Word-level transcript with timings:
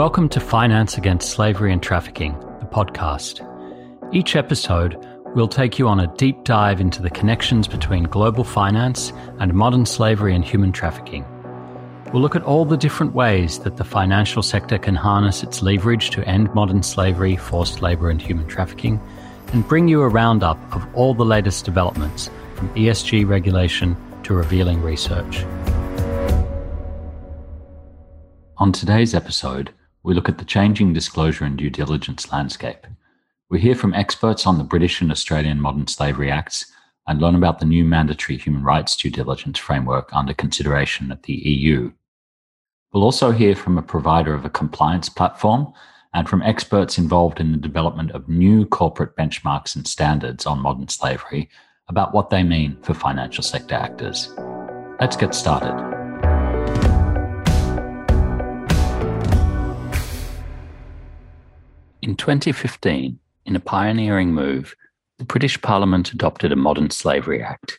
Welcome 0.00 0.30
to 0.30 0.40
Finance 0.40 0.96
Against 0.96 1.28
Slavery 1.28 1.74
and 1.74 1.82
Trafficking, 1.82 2.32
the 2.58 2.64
podcast. 2.64 3.46
Each 4.14 4.34
episode, 4.34 4.96
we'll 5.34 5.46
take 5.46 5.78
you 5.78 5.88
on 5.88 6.00
a 6.00 6.06
deep 6.16 6.42
dive 6.42 6.80
into 6.80 7.02
the 7.02 7.10
connections 7.10 7.68
between 7.68 8.04
global 8.04 8.42
finance 8.42 9.12
and 9.40 9.52
modern 9.52 9.84
slavery 9.84 10.34
and 10.34 10.42
human 10.42 10.72
trafficking. 10.72 11.26
We'll 12.14 12.22
look 12.22 12.34
at 12.34 12.44
all 12.44 12.64
the 12.64 12.78
different 12.78 13.12
ways 13.12 13.58
that 13.58 13.76
the 13.76 13.84
financial 13.84 14.42
sector 14.42 14.78
can 14.78 14.94
harness 14.94 15.42
its 15.42 15.60
leverage 15.60 16.08
to 16.12 16.26
end 16.26 16.54
modern 16.54 16.82
slavery, 16.82 17.36
forced 17.36 17.82
labor, 17.82 18.08
and 18.08 18.22
human 18.22 18.46
trafficking, 18.46 18.98
and 19.52 19.68
bring 19.68 19.86
you 19.86 20.00
a 20.00 20.08
roundup 20.08 20.56
of 20.74 20.82
all 20.94 21.12
the 21.12 21.26
latest 21.26 21.66
developments 21.66 22.30
from 22.54 22.70
ESG 22.70 23.28
regulation 23.28 23.94
to 24.22 24.32
revealing 24.32 24.80
research. 24.80 25.44
On 28.56 28.72
today's 28.72 29.14
episode, 29.14 29.74
we 30.02 30.14
look 30.14 30.28
at 30.28 30.38
the 30.38 30.44
changing 30.44 30.92
disclosure 30.92 31.44
and 31.44 31.56
due 31.56 31.70
diligence 31.70 32.32
landscape. 32.32 32.86
We 33.50 33.60
hear 33.60 33.74
from 33.74 33.94
experts 33.94 34.46
on 34.46 34.58
the 34.58 34.64
British 34.64 35.00
and 35.00 35.10
Australian 35.10 35.60
Modern 35.60 35.86
Slavery 35.86 36.30
Acts 36.30 36.70
and 37.06 37.20
learn 37.20 37.34
about 37.34 37.58
the 37.58 37.66
new 37.66 37.84
mandatory 37.84 38.38
human 38.38 38.62
rights 38.62 38.96
due 38.96 39.10
diligence 39.10 39.58
framework 39.58 40.10
under 40.12 40.32
consideration 40.32 41.10
at 41.10 41.24
the 41.24 41.32
EU. 41.32 41.92
We'll 42.92 43.04
also 43.04 43.30
hear 43.30 43.54
from 43.54 43.78
a 43.78 43.82
provider 43.82 44.34
of 44.34 44.44
a 44.44 44.50
compliance 44.50 45.08
platform 45.08 45.72
and 46.14 46.28
from 46.28 46.42
experts 46.42 46.98
involved 46.98 47.40
in 47.40 47.52
the 47.52 47.58
development 47.58 48.10
of 48.12 48.28
new 48.28 48.66
corporate 48.66 49.16
benchmarks 49.16 49.76
and 49.76 49.86
standards 49.86 50.46
on 50.46 50.60
modern 50.60 50.88
slavery 50.88 51.48
about 51.88 52.14
what 52.14 52.30
they 52.30 52.42
mean 52.42 52.76
for 52.82 52.94
financial 52.94 53.42
sector 53.42 53.74
actors. 53.74 54.32
Let's 55.00 55.16
get 55.16 55.34
started. 55.34 55.99
In 62.02 62.16
2015, 62.16 63.18
in 63.44 63.56
a 63.56 63.60
pioneering 63.60 64.32
move, 64.32 64.74
the 65.18 65.24
British 65.24 65.60
Parliament 65.60 66.12
adopted 66.12 66.50
a 66.50 66.56
Modern 66.56 66.88
Slavery 66.88 67.42
Act. 67.42 67.78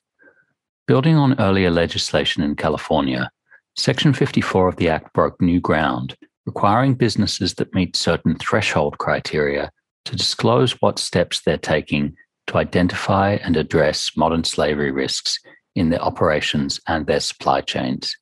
Building 0.88 1.16
on 1.16 1.40
earlier 1.40 1.72
legislation 1.72 2.44
in 2.44 2.56
California, 2.56 3.32
Section 3.76 4.14
54 4.14 4.68
of 4.68 4.76
the 4.76 4.90
Act 4.90 5.12
broke 5.14 5.42
new 5.42 5.60
ground, 5.60 6.16
requiring 6.46 6.94
businesses 6.94 7.56
that 7.56 7.74
meet 7.74 7.96
certain 7.96 8.36
threshold 8.36 9.00
criteria 9.00 9.72
to 10.06 10.16
disclose 10.16 10.74
what 10.82 11.00
steps 11.00 11.42
they're 11.42 11.58
taking 11.58 12.16
to 12.46 12.58
identify 12.58 13.40
and 13.44 13.58
address 13.58 14.12
modern 14.16 14.44
slavery 14.44 14.92
risks 14.92 15.40
in 15.74 15.90
their 15.90 16.02
operations 16.02 16.80
and 16.88 17.08
their 17.08 17.22
supply 17.22 17.60
chains. 17.62 18.16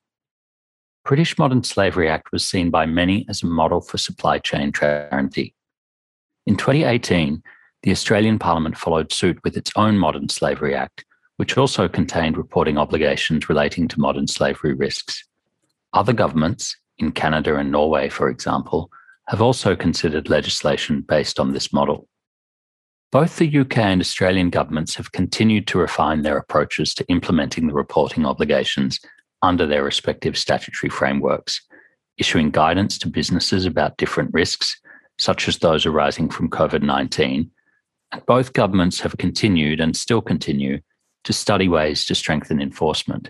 British 1.03 1.37
Modern 1.37 1.63
Slavery 1.63 2.07
Act 2.07 2.31
was 2.31 2.45
seen 2.45 2.69
by 2.69 2.85
many 2.85 3.25
as 3.27 3.43
a 3.43 3.47
model 3.47 3.81
for 3.81 3.97
supply 3.97 4.37
chain 4.37 4.71
transparency. 4.71 5.55
In 6.45 6.55
2018, 6.55 7.43
the 7.83 7.91
Australian 7.91 8.39
Parliament 8.39 8.77
followed 8.77 9.11
suit 9.11 9.39
with 9.43 9.55
its 9.55 9.71
own 9.75 9.97
Modern 9.97 10.29
Slavery 10.29 10.75
Act, 10.75 11.05
which 11.37 11.57
also 11.57 11.87
contained 11.87 12.37
reporting 12.37 12.77
obligations 12.77 13.47
relating 13.47 13.87
to 13.87 13.99
modern 13.99 14.27
slavery 14.27 14.73
risks. 14.73 15.25
Other 15.93 16.11
governments, 16.13 16.75
in 16.97 17.13
Canada 17.13 17.55
and 17.55 17.71
Norway, 17.71 18.09
for 18.09 18.29
example, 18.29 18.91
have 19.29 19.41
also 19.41 19.75
considered 19.75 20.29
legislation 20.29 21.01
based 21.01 21.39
on 21.39 21.53
this 21.53 21.71
model. 21.71 22.07
Both 23.11 23.37
the 23.37 23.59
UK 23.59 23.77
and 23.77 24.01
Australian 24.01 24.49
governments 24.49 24.95
have 24.95 25.13
continued 25.13 25.65
to 25.67 25.79
refine 25.79 26.21
their 26.21 26.37
approaches 26.37 26.93
to 26.95 27.07
implementing 27.07 27.67
the 27.67 27.73
reporting 27.73 28.25
obligations 28.25 28.99
under 29.41 29.65
their 29.65 29.83
respective 29.83 30.37
statutory 30.37 30.89
frameworks, 30.89 31.61
issuing 32.17 32.51
guidance 32.51 32.97
to 32.99 33.07
businesses 33.07 33.65
about 33.65 33.97
different 33.97 34.31
risks, 34.33 34.79
such 35.19 35.47
as 35.47 35.57
those 35.57 35.85
arising 35.85 36.29
from 36.29 36.49
COVID 36.49 36.81
19. 36.81 37.51
And 38.11 38.25
both 38.25 38.53
governments 38.53 38.99
have 39.01 39.17
continued 39.17 39.79
and 39.79 39.95
still 39.95 40.21
continue 40.21 40.79
to 41.25 41.33
study 41.33 41.67
ways 41.67 42.05
to 42.05 42.15
strengthen 42.15 42.61
enforcement. 42.61 43.29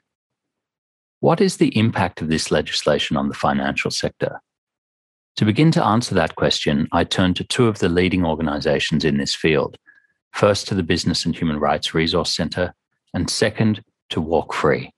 What 1.19 1.41
is 1.41 1.57
the 1.57 1.77
impact 1.77 2.21
of 2.21 2.29
this 2.29 2.49
legislation 2.49 3.17
on 3.17 3.27
the 3.27 3.33
financial 3.33 3.91
sector? 3.91 4.39
To 5.35 5.45
begin 5.45 5.71
to 5.71 5.83
answer 5.83 6.15
that 6.15 6.35
question, 6.35 6.87
I 6.91 7.03
turn 7.03 7.33
to 7.35 7.43
two 7.43 7.67
of 7.67 7.79
the 7.79 7.89
leading 7.89 8.25
organizations 8.25 9.03
in 9.03 9.17
this 9.17 9.35
field. 9.35 9.77
First, 10.31 10.67
to 10.67 10.75
the 10.75 10.83
Business 10.83 11.25
and 11.25 11.35
Human 11.35 11.59
Rights 11.59 11.93
Resource 11.93 12.33
Center, 12.33 12.73
and 13.13 13.29
second, 13.29 13.83
to 14.11 14.21
Walk 14.21 14.53
Free. 14.53 14.91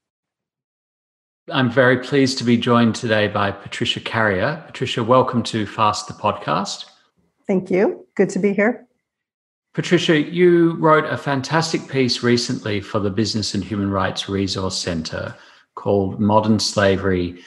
I'm 1.52 1.70
very 1.70 1.98
pleased 1.98 2.38
to 2.38 2.44
be 2.46 2.56
joined 2.56 2.96
today 2.96 3.28
by 3.28 3.52
Patricia 3.52 4.00
Carrier. 4.00 4.64
Patricia, 4.68 5.04
welcome 5.04 5.44
to 5.44 5.66
Fast 5.66 6.08
the 6.08 6.14
podcast. 6.14 6.86
Thank 7.46 7.70
you. 7.70 8.08
Good 8.16 8.30
to 8.30 8.40
be 8.40 8.54
here. 8.54 8.88
Patricia, 9.74 10.22
you 10.22 10.76
wrote 10.76 11.06
a 11.06 11.18
fantastic 11.18 11.88
piece 11.90 12.24
recently 12.24 12.80
for 12.80 13.00
the 13.00 13.10
Business 13.10 13.54
and 13.54 13.64
Human 13.64 13.90
Rights 13.90 14.30
Resource 14.30 14.78
Center 14.78 15.36
called 15.76 16.20
Modern 16.20 16.60
Slavery 16.60 17.42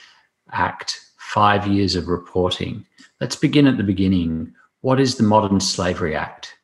Act 0.53 1.00
Five 1.19 1.66
Years 1.66 1.94
of 1.94 2.09
Reporting. 2.09 2.84
Let's 3.21 3.36
begin 3.36 3.66
at 3.66 3.78
the 3.78 3.82
beginning. 3.82 4.53
What 4.82 5.00
is 5.00 5.16
the 5.16 5.22
Modern 5.22 5.60
Slavery 5.60 6.15
Act? 6.15 6.54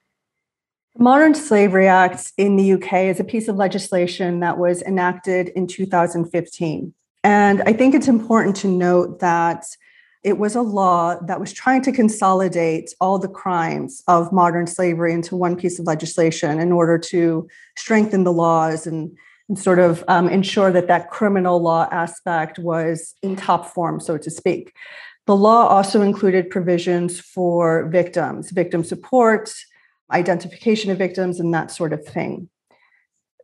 The 0.95 1.03
Modern 1.03 1.35
Slavery 1.35 1.89
Act 1.89 2.33
in 2.37 2.57
the 2.57 2.73
UK 2.75 3.05
is 3.05 3.21
a 3.21 3.25
piece 3.25 3.49
of 3.49 3.57
legislation 3.57 4.41
that 4.41 4.59
was 4.59 4.83
enacted 4.83 5.49
in 5.51 5.67
2015. 5.67 6.93
And 7.23 7.63
I 7.63 7.73
think 7.73 7.95
it's 7.95 8.09
important 8.09 8.57
to 8.57 8.69
note 8.69 9.21
that 9.21 9.65
it 10.23 10.39
was 10.39 10.55
a 10.55 10.63
law 10.63 11.19
that 11.27 11.41
was 11.41 11.53
trying 11.53 11.83
to 11.83 11.93
consolidate 11.93 12.95
all 13.01 13.19
the 13.19 13.29
crimes 13.29 14.03
of 14.07 14.33
modern 14.33 14.67
slavery 14.67 15.15
into 15.15 15.37
one 15.37 15.57
piece 15.57 15.79
of 15.79 15.87
legislation 15.87 16.61
in 16.61 16.73
order 16.73 16.99
to 16.99 17.49
strengthen 17.77 18.25
the 18.25 18.33
laws 18.33 18.87
and 18.87 19.17
and 19.51 19.59
sort 19.59 19.81
of 19.81 20.05
um, 20.07 20.29
ensure 20.29 20.71
that 20.71 20.87
that 20.87 21.11
criminal 21.11 21.61
law 21.61 21.89
aspect 21.91 22.57
was 22.59 23.17
in 23.21 23.35
top 23.35 23.67
form, 23.67 23.99
so 23.99 24.17
to 24.17 24.31
speak. 24.31 24.73
The 25.27 25.35
law 25.35 25.67
also 25.67 26.03
included 26.03 26.51
provisions 26.51 27.19
for 27.21 27.89
victims, 27.89 28.53
victim 28.53 28.85
support, 28.85 29.53
identification 30.13 30.93
of 30.93 30.99
victims, 30.99 31.41
and 31.41 31.53
that 31.53 31.73
sort 31.73 31.93
of 31.93 32.07
thing. 32.07 32.49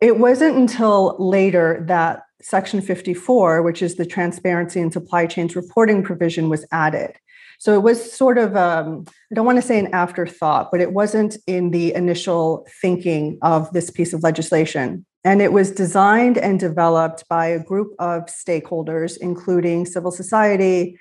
It 0.01 0.17
wasn't 0.17 0.55
until 0.55 1.17
later 1.19 1.83
that 1.87 2.23
Section 2.47 2.79
54, 2.79 3.61
which 3.61 3.81
is 3.81 3.95
the 3.95 4.05
transparency 4.05 4.79
and 4.79 4.93
supply 4.93 5.25
chains 5.25 5.53
reporting 5.53 6.01
provision, 6.01 6.47
was 6.47 6.65
added. 6.71 7.11
So 7.59 7.73
it 7.73 7.83
was 7.83 8.13
sort 8.13 8.37
of, 8.37 8.55
um, 8.55 9.03
I 9.29 9.35
don't 9.35 9.45
want 9.45 9.57
to 9.57 9.61
say 9.61 9.77
an 9.77 9.93
afterthought, 9.93 10.71
but 10.71 10.79
it 10.79 10.93
wasn't 10.93 11.35
in 11.45 11.71
the 11.71 11.93
initial 11.93 12.65
thinking 12.81 13.37
of 13.41 13.69
this 13.73 13.89
piece 13.89 14.13
of 14.13 14.23
legislation. 14.23 15.05
And 15.25 15.41
it 15.41 15.51
was 15.51 15.71
designed 15.71 16.37
and 16.37 16.57
developed 16.57 17.27
by 17.27 17.47
a 17.47 17.61
group 17.61 17.93
of 17.99 18.27
stakeholders, 18.27 19.17
including 19.17 19.85
civil 19.85 20.11
society, 20.11 20.97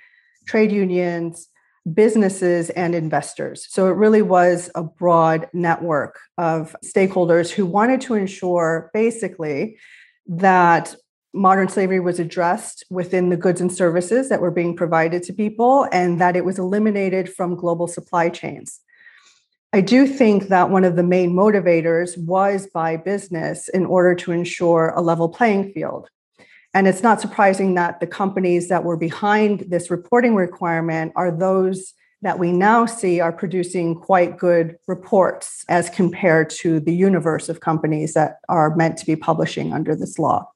trade 0.49 0.73
unions, 0.73 1.47
businesses, 1.95 2.71
and 2.71 2.93
investors. 2.93 3.69
So 3.71 3.87
it 3.87 3.95
really 3.95 4.23
was 4.23 4.69
a 4.75 4.83
broad 4.83 5.49
network 5.53 6.19
of 6.39 6.75
stakeholders 6.85 7.53
who 7.53 7.67
wanted 7.67 8.01
to 8.01 8.15
ensure 8.15 8.91
basically 8.93 9.79
that 10.27 10.97
modern 11.37 11.69
slavery 11.69 12.01
was 12.01 12.19
addressed 12.19 12.85
within 12.91 13.29
the 13.29 13.37
goods 13.37 13.61
and 13.61 13.73
services 13.73 14.29
that 14.29 14.41
were 14.41 14.51
being 14.51 14.75
provided 14.75 15.23
to 15.25 15.33
people 15.33 15.87
and 15.93 16.21
that 16.21 16.37
it 16.37 16.45
was 16.45 16.59
eliminated 16.59 17.33
from 17.33 17.55
global 17.55 17.87
supply 17.87 18.29
chains. 18.29 18.81
I 19.73 19.83
do 19.83 20.07
think 20.07 20.49
that 20.49 20.71
one 20.71 20.85
of 20.85 20.97
the 20.97 21.03
main 21.03 21.33
motivators 21.33 22.17
was 22.17 22.67
by 22.67 22.97
business 22.97 23.69
in 23.69 23.85
order 23.85 24.15
to 24.15 24.33
ensure 24.33 24.93
a 24.97 25.03
level 25.03 25.29
playing 25.29 25.73
field. 25.73 26.09
And 26.73 26.87
it's 26.87 27.03
not 27.03 27.21
surprising 27.21 27.75
that 27.75 28.01
the 28.01 28.07
companies 28.07 28.69
that 28.69 28.85
were 28.85 28.97
behind 28.97 29.67
this 29.69 29.91
reporting 29.91 30.35
requirement 30.35 31.13
are 31.17 31.31
those 31.31 31.95
that 32.23 32.39
we 32.39 32.53
now 32.53 32.87
see 32.87 33.21
are 33.21 33.33
producing 33.33 33.95
quite 33.95 34.39
good 34.39 34.77
reports 34.87 35.65
as 35.69 35.91
compared 35.91 36.51
to 36.51 36.81
the 36.81 36.95
universe 36.95 37.49
of 37.49 37.61
companies 37.61 38.15
that 38.15 38.39
are 38.49 38.75
meant 38.77 38.97
to 38.99 39.07
be 39.07 39.17
publishing 39.17 39.73
under 39.73 39.95
this 39.95 40.19
law. 40.19 40.51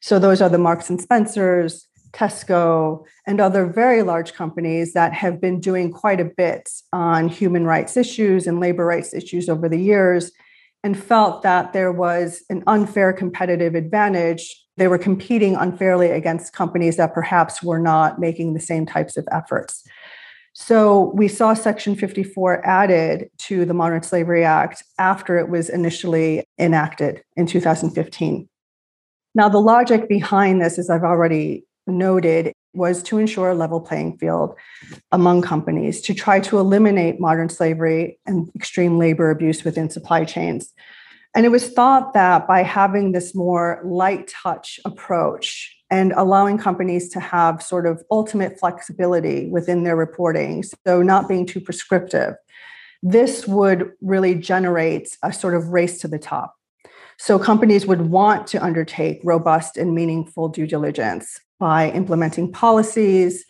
So 0.00 0.18
those 0.18 0.40
are 0.40 0.48
the 0.48 0.58
Marks 0.58 0.90
and 0.90 1.00
Spencers, 1.00 1.86
Tesco, 2.12 3.04
and 3.26 3.40
other 3.40 3.66
very 3.66 4.02
large 4.02 4.32
companies 4.32 4.92
that 4.92 5.12
have 5.12 5.40
been 5.40 5.60
doing 5.60 5.92
quite 5.92 6.20
a 6.20 6.24
bit 6.24 6.68
on 6.92 7.28
human 7.28 7.64
rights 7.64 7.96
issues 7.96 8.46
and 8.46 8.60
labor 8.60 8.84
rights 8.84 9.12
issues 9.14 9.48
over 9.48 9.68
the 9.68 9.80
years 9.80 10.32
and 10.84 10.98
felt 10.98 11.42
that 11.42 11.72
there 11.72 11.92
was 11.92 12.42
an 12.50 12.62
unfair 12.66 13.12
competitive 13.12 13.74
advantage. 13.74 14.64
They 14.76 14.88
were 14.88 14.98
competing 14.98 15.56
unfairly 15.56 16.10
against 16.10 16.52
companies 16.52 16.96
that 16.96 17.14
perhaps 17.14 17.62
were 17.62 17.80
not 17.80 18.20
making 18.20 18.54
the 18.54 18.60
same 18.60 18.86
types 18.86 19.16
of 19.16 19.26
efforts. 19.32 19.84
So 20.54 21.12
we 21.14 21.28
saw 21.28 21.54
Section 21.54 21.94
54 21.94 22.66
added 22.66 23.30
to 23.38 23.64
the 23.64 23.74
Modern 23.74 24.02
Slavery 24.02 24.44
Act 24.44 24.82
after 24.98 25.38
it 25.38 25.48
was 25.48 25.68
initially 25.68 26.44
enacted 26.58 27.22
in 27.36 27.46
2015. 27.46 28.48
Now, 29.34 29.48
the 29.48 29.60
logic 29.60 30.08
behind 30.08 30.60
this, 30.60 30.78
as 30.78 30.90
I've 30.90 31.04
already 31.04 31.64
noted 31.86 32.52
was 32.74 33.02
to 33.02 33.18
ensure 33.18 33.50
a 33.50 33.54
level 33.54 33.80
playing 33.80 34.18
field 34.18 34.54
among 35.10 35.42
companies 35.42 36.00
to 36.02 36.14
try 36.14 36.38
to 36.40 36.58
eliminate 36.58 37.20
modern 37.20 37.48
slavery 37.48 38.18
and 38.26 38.50
extreme 38.54 38.98
labor 38.98 39.30
abuse 39.30 39.64
within 39.64 39.90
supply 39.90 40.24
chains. 40.24 40.72
And 41.34 41.44
it 41.44 41.50
was 41.50 41.70
thought 41.70 42.14
that 42.14 42.46
by 42.46 42.62
having 42.62 43.12
this 43.12 43.34
more 43.34 43.80
light 43.84 44.28
touch 44.28 44.80
approach 44.84 45.74
and 45.90 46.12
allowing 46.12 46.58
companies 46.58 47.08
to 47.10 47.20
have 47.20 47.62
sort 47.62 47.86
of 47.86 48.02
ultimate 48.10 48.58
flexibility 48.58 49.48
within 49.48 49.84
their 49.84 49.96
reporting, 49.96 50.62
so 50.86 51.02
not 51.02 51.28
being 51.28 51.46
too 51.46 51.60
prescriptive, 51.60 52.34
this 53.02 53.46
would 53.46 53.92
really 54.00 54.34
generate 54.34 55.16
a 55.22 55.32
sort 55.32 55.54
of 55.54 55.68
race 55.68 56.00
to 56.00 56.08
the 56.08 56.18
top. 56.18 56.57
So 57.18 57.38
companies 57.38 57.84
would 57.86 58.02
want 58.02 58.46
to 58.48 58.62
undertake 58.62 59.20
robust 59.24 59.76
and 59.76 59.94
meaningful 59.94 60.48
due 60.48 60.66
diligence 60.66 61.40
by 61.58 61.90
implementing 61.90 62.52
policies, 62.52 63.44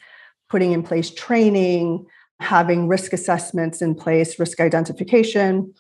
putting 0.48 0.72
in 0.72 0.82
place 0.82 1.10
training, 1.10 2.06
having 2.40 2.88
risk 2.88 3.12
assessments 3.12 3.82
in 3.82 3.94
place, 3.94 4.38
risk 4.38 4.60
identification, 4.60 5.74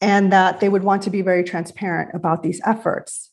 and 0.00 0.32
that 0.32 0.60
they 0.60 0.68
would 0.68 0.84
want 0.84 1.02
to 1.02 1.10
be 1.10 1.22
very 1.22 1.44
transparent 1.44 2.10
about 2.14 2.42
these 2.42 2.60
efforts. 2.64 3.30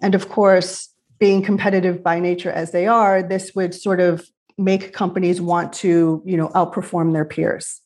And 0.00 0.14
of 0.14 0.28
course, 0.28 0.88
being 1.18 1.42
competitive 1.42 2.02
by 2.02 2.20
nature 2.20 2.50
as 2.50 2.70
they 2.70 2.86
are, 2.86 3.22
this 3.22 3.54
would 3.54 3.74
sort 3.74 4.00
of 4.00 4.26
make 4.58 4.92
companies 4.92 5.40
want 5.40 5.72
to, 5.72 6.22
you 6.24 6.36
know, 6.36 6.48
outperform 6.50 7.12
their 7.12 7.24
peers. 7.24 7.81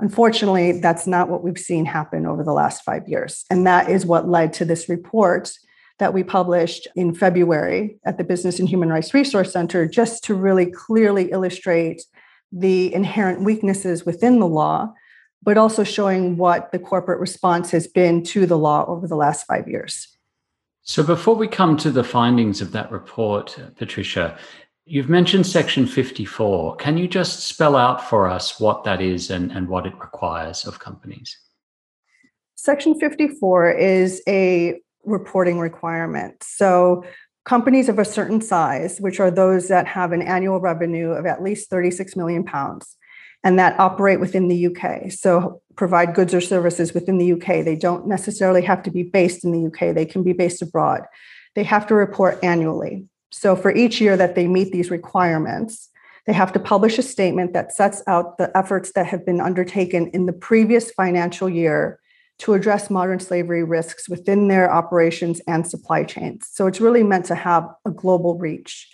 Unfortunately, 0.00 0.80
that's 0.80 1.06
not 1.06 1.28
what 1.28 1.42
we've 1.42 1.58
seen 1.58 1.84
happen 1.84 2.24
over 2.24 2.44
the 2.44 2.52
last 2.52 2.84
five 2.84 3.08
years. 3.08 3.44
And 3.50 3.66
that 3.66 3.90
is 3.90 4.06
what 4.06 4.28
led 4.28 4.52
to 4.54 4.64
this 4.64 4.88
report 4.88 5.50
that 5.98 6.14
we 6.14 6.22
published 6.22 6.86
in 6.94 7.14
February 7.14 7.98
at 8.04 8.18
the 8.18 8.24
Business 8.24 8.60
and 8.60 8.68
Human 8.68 8.88
Rights 8.88 9.12
Resource 9.12 9.52
Center, 9.52 9.86
just 9.86 10.22
to 10.24 10.34
really 10.34 10.66
clearly 10.66 11.30
illustrate 11.32 12.02
the 12.52 12.94
inherent 12.94 13.42
weaknesses 13.42 14.06
within 14.06 14.38
the 14.38 14.46
law, 14.46 14.92
but 15.42 15.58
also 15.58 15.82
showing 15.82 16.36
what 16.36 16.70
the 16.70 16.78
corporate 16.78 17.18
response 17.18 17.72
has 17.72 17.88
been 17.88 18.22
to 18.22 18.46
the 18.46 18.58
law 18.58 18.84
over 18.86 19.08
the 19.08 19.16
last 19.16 19.46
five 19.46 19.68
years. 19.68 20.16
So, 20.82 21.02
before 21.02 21.34
we 21.34 21.48
come 21.48 21.76
to 21.78 21.90
the 21.90 22.04
findings 22.04 22.62
of 22.62 22.72
that 22.72 22.90
report, 22.90 23.58
Patricia, 23.76 24.38
You've 24.90 25.10
mentioned 25.10 25.46
Section 25.46 25.86
54. 25.86 26.76
Can 26.76 26.96
you 26.96 27.06
just 27.06 27.40
spell 27.40 27.76
out 27.76 28.08
for 28.08 28.26
us 28.26 28.58
what 28.58 28.84
that 28.84 29.02
is 29.02 29.30
and, 29.30 29.52
and 29.52 29.68
what 29.68 29.84
it 29.84 29.92
requires 30.00 30.64
of 30.64 30.78
companies? 30.78 31.38
Section 32.54 32.98
54 32.98 33.70
is 33.72 34.22
a 34.26 34.80
reporting 35.04 35.58
requirement. 35.58 36.42
So, 36.42 37.04
companies 37.44 37.90
of 37.90 37.98
a 37.98 38.04
certain 38.04 38.40
size, 38.40 38.98
which 38.98 39.20
are 39.20 39.30
those 39.30 39.68
that 39.68 39.86
have 39.86 40.12
an 40.12 40.22
annual 40.22 40.58
revenue 40.58 41.10
of 41.10 41.26
at 41.26 41.42
least 41.42 41.68
36 41.68 42.16
million 42.16 42.42
pounds 42.42 42.96
and 43.44 43.58
that 43.58 43.78
operate 43.78 44.20
within 44.20 44.48
the 44.48 44.68
UK, 44.68 45.12
so 45.12 45.60
provide 45.76 46.14
goods 46.14 46.32
or 46.32 46.40
services 46.40 46.94
within 46.94 47.18
the 47.18 47.32
UK, 47.34 47.62
they 47.62 47.76
don't 47.76 48.06
necessarily 48.06 48.62
have 48.62 48.82
to 48.84 48.90
be 48.90 49.02
based 49.02 49.44
in 49.44 49.52
the 49.52 49.66
UK, 49.66 49.94
they 49.94 50.06
can 50.06 50.22
be 50.22 50.32
based 50.32 50.62
abroad. 50.62 51.02
They 51.54 51.64
have 51.64 51.86
to 51.88 51.94
report 51.94 52.38
annually. 52.42 53.06
So 53.30 53.56
for 53.56 53.74
each 53.74 54.00
year 54.00 54.16
that 54.16 54.34
they 54.34 54.46
meet 54.46 54.72
these 54.72 54.90
requirements, 54.90 55.88
they 56.26 56.32
have 56.32 56.52
to 56.52 56.60
publish 56.60 56.98
a 56.98 57.02
statement 57.02 57.52
that 57.54 57.72
sets 57.72 58.02
out 58.06 58.38
the 58.38 58.54
efforts 58.56 58.92
that 58.92 59.06
have 59.06 59.24
been 59.24 59.40
undertaken 59.40 60.08
in 60.08 60.26
the 60.26 60.32
previous 60.32 60.90
financial 60.90 61.48
year 61.48 62.00
to 62.40 62.54
address 62.54 62.90
modern 62.90 63.18
slavery 63.18 63.64
risks 63.64 64.08
within 64.08 64.48
their 64.48 64.70
operations 64.70 65.40
and 65.46 65.66
supply 65.66 66.04
chains. 66.04 66.46
So 66.50 66.66
it's 66.66 66.80
really 66.80 67.02
meant 67.02 67.24
to 67.26 67.34
have 67.34 67.68
a 67.84 67.90
global 67.90 68.38
reach. 68.38 68.88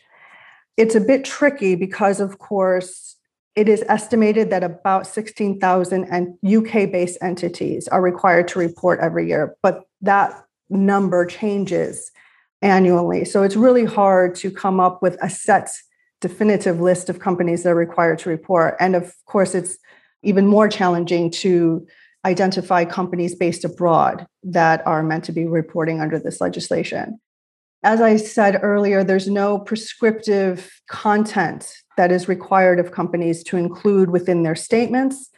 It's 0.76 0.94
a 0.94 1.00
bit 1.00 1.24
tricky 1.24 1.74
because, 1.74 2.20
of 2.20 2.38
course, 2.38 3.16
it 3.54 3.68
is 3.68 3.84
estimated 3.88 4.50
that 4.50 4.64
about 4.64 5.06
16,000 5.06 6.38
UK 6.44 6.90
based 6.90 7.18
entities 7.22 7.86
are 7.88 8.02
required 8.02 8.48
to 8.48 8.58
report 8.58 8.98
every 9.00 9.28
year, 9.28 9.56
but 9.62 9.84
that 10.00 10.44
number 10.70 11.24
changes 11.26 12.10
annually. 12.64 13.24
So 13.24 13.42
it's 13.42 13.54
really 13.54 13.84
hard 13.84 14.34
to 14.36 14.50
come 14.50 14.80
up 14.80 15.02
with 15.02 15.16
a 15.22 15.28
set 15.30 15.70
definitive 16.20 16.80
list 16.80 17.10
of 17.10 17.20
companies 17.20 17.62
that 17.62 17.70
are 17.70 17.76
required 17.76 18.18
to 18.20 18.30
report. 18.30 18.76
And 18.80 18.96
of 18.96 19.14
course, 19.26 19.54
it's 19.54 19.76
even 20.22 20.46
more 20.46 20.68
challenging 20.68 21.30
to 21.30 21.86
identify 22.24 22.86
companies 22.86 23.34
based 23.34 23.64
abroad 23.64 24.26
that 24.42 24.84
are 24.86 25.02
meant 25.02 25.24
to 25.24 25.32
be 25.32 25.44
reporting 25.44 26.00
under 26.00 26.18
this 26.18 26.40
legislation. 26.40 27.20
As 27.82 28.00
I 28.00 28.16
said 28.16 28.60
earlier, 28.62 29.04
there's 29.04 29.28
no 29.28 29.58
prescriptive 29.58 30.80
content 30.88 31.70
that 31.98 32.10
is 32.10 32.28
required 32.28 32.80
of 32.80 32.92
companies 32.92 33.44
to 33.44 33.58
include 33.58 34.08
within 34.08 34.42
their 34.42 34.56
statements, 34.56 35.28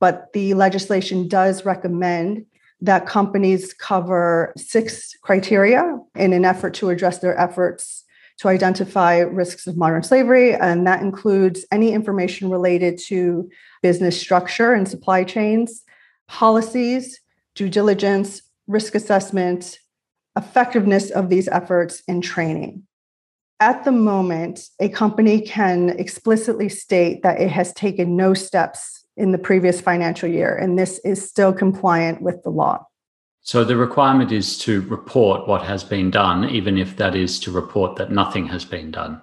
but 0.00 0.32
the 0.32 0.54
legislation 0.54 1.28
does 1.28 1.64
recommend 1.64 2.44
that 2.82 3.06
companies 3.06 3.72
cover 3.72 4.52
six 4.56 5.16
criteria 5.22 5.98
in 6.16 6.32
an 6.32 6.44
effort 6.44 6.74
to 6.74 6.90
address 6.90 7.18
their 7.18 7.38
efforts 7.38 8.04
to 8.38 8.48
identify 8.48 9.18
risks 9.18 9.68
of 9.68 9.76
modern 9.76 10.02
slavery. 10.02 10.54
And 10.54 10.84
that 10.86 11.00
includes 11.00 11.64
any 11.70 11.92
information 11.92 12.50
related 12.50 12.98
to 13.06 13.48
business 13.82 14.20
structure 14.20 14.72
and 14.72 14.88
supply 14.88 15.22
chains, 15.22 15.82
policies, 16.26 17.20
due 17.54 17.68
diligence, 17.68 18.42
risk 18.66 18.96
assessment, 18.96 19.78
effectiveness 20.36 21.10
of 21.10 21.28
these 21.28 21.46
efforts, 21.48 22.02
and 22.08 22.22
training. 22.22 22.82
At 23.60 23.84
the 23.84 23.92
moment, 23.92 24.66
a 24.80 24.88
company 24.88 25.40
can 25.40 25.90
explicitly 25.90 26.68
state 26.68 27.22
that 27.22 27.40
it 27.40 27.50
has 27.50 27.72
taken 27.74 28.16
no 28.16 28.34
steps 28.34 29.01
in 29.16 29.32
the 29.32 29.38
previous 29.38 29.80
financial 29.80 30.28
year, 30.28 30.56
and 30.56 30.78
this 30.78 30.98
is 31.04 31.28
still 31.28 31.52
compliant 31.52 32.22
with 32.22 32.42
the 32.42 32.50
law. 32.50 32.86
So 33.42 33.64
the 33.64 33.76
requirement 33.76 34.30
is 34.30 34.56
to 34.58 34.82
report 34.82 35.48
what 35.48 35.62
has 35.62 35.82
been 35.82 36.10
done, 36.10 36.48
even 36.48 36.78
if 36.78 36.96
that 36.96 37.14
is 37.14 37.40
to 37.40 37.50
report 37.50 37.96
that 37.96 38.12
nothing 38.12 38.46
has 38.46 38.64
been 38.64 38.90
done. 38.90 39.20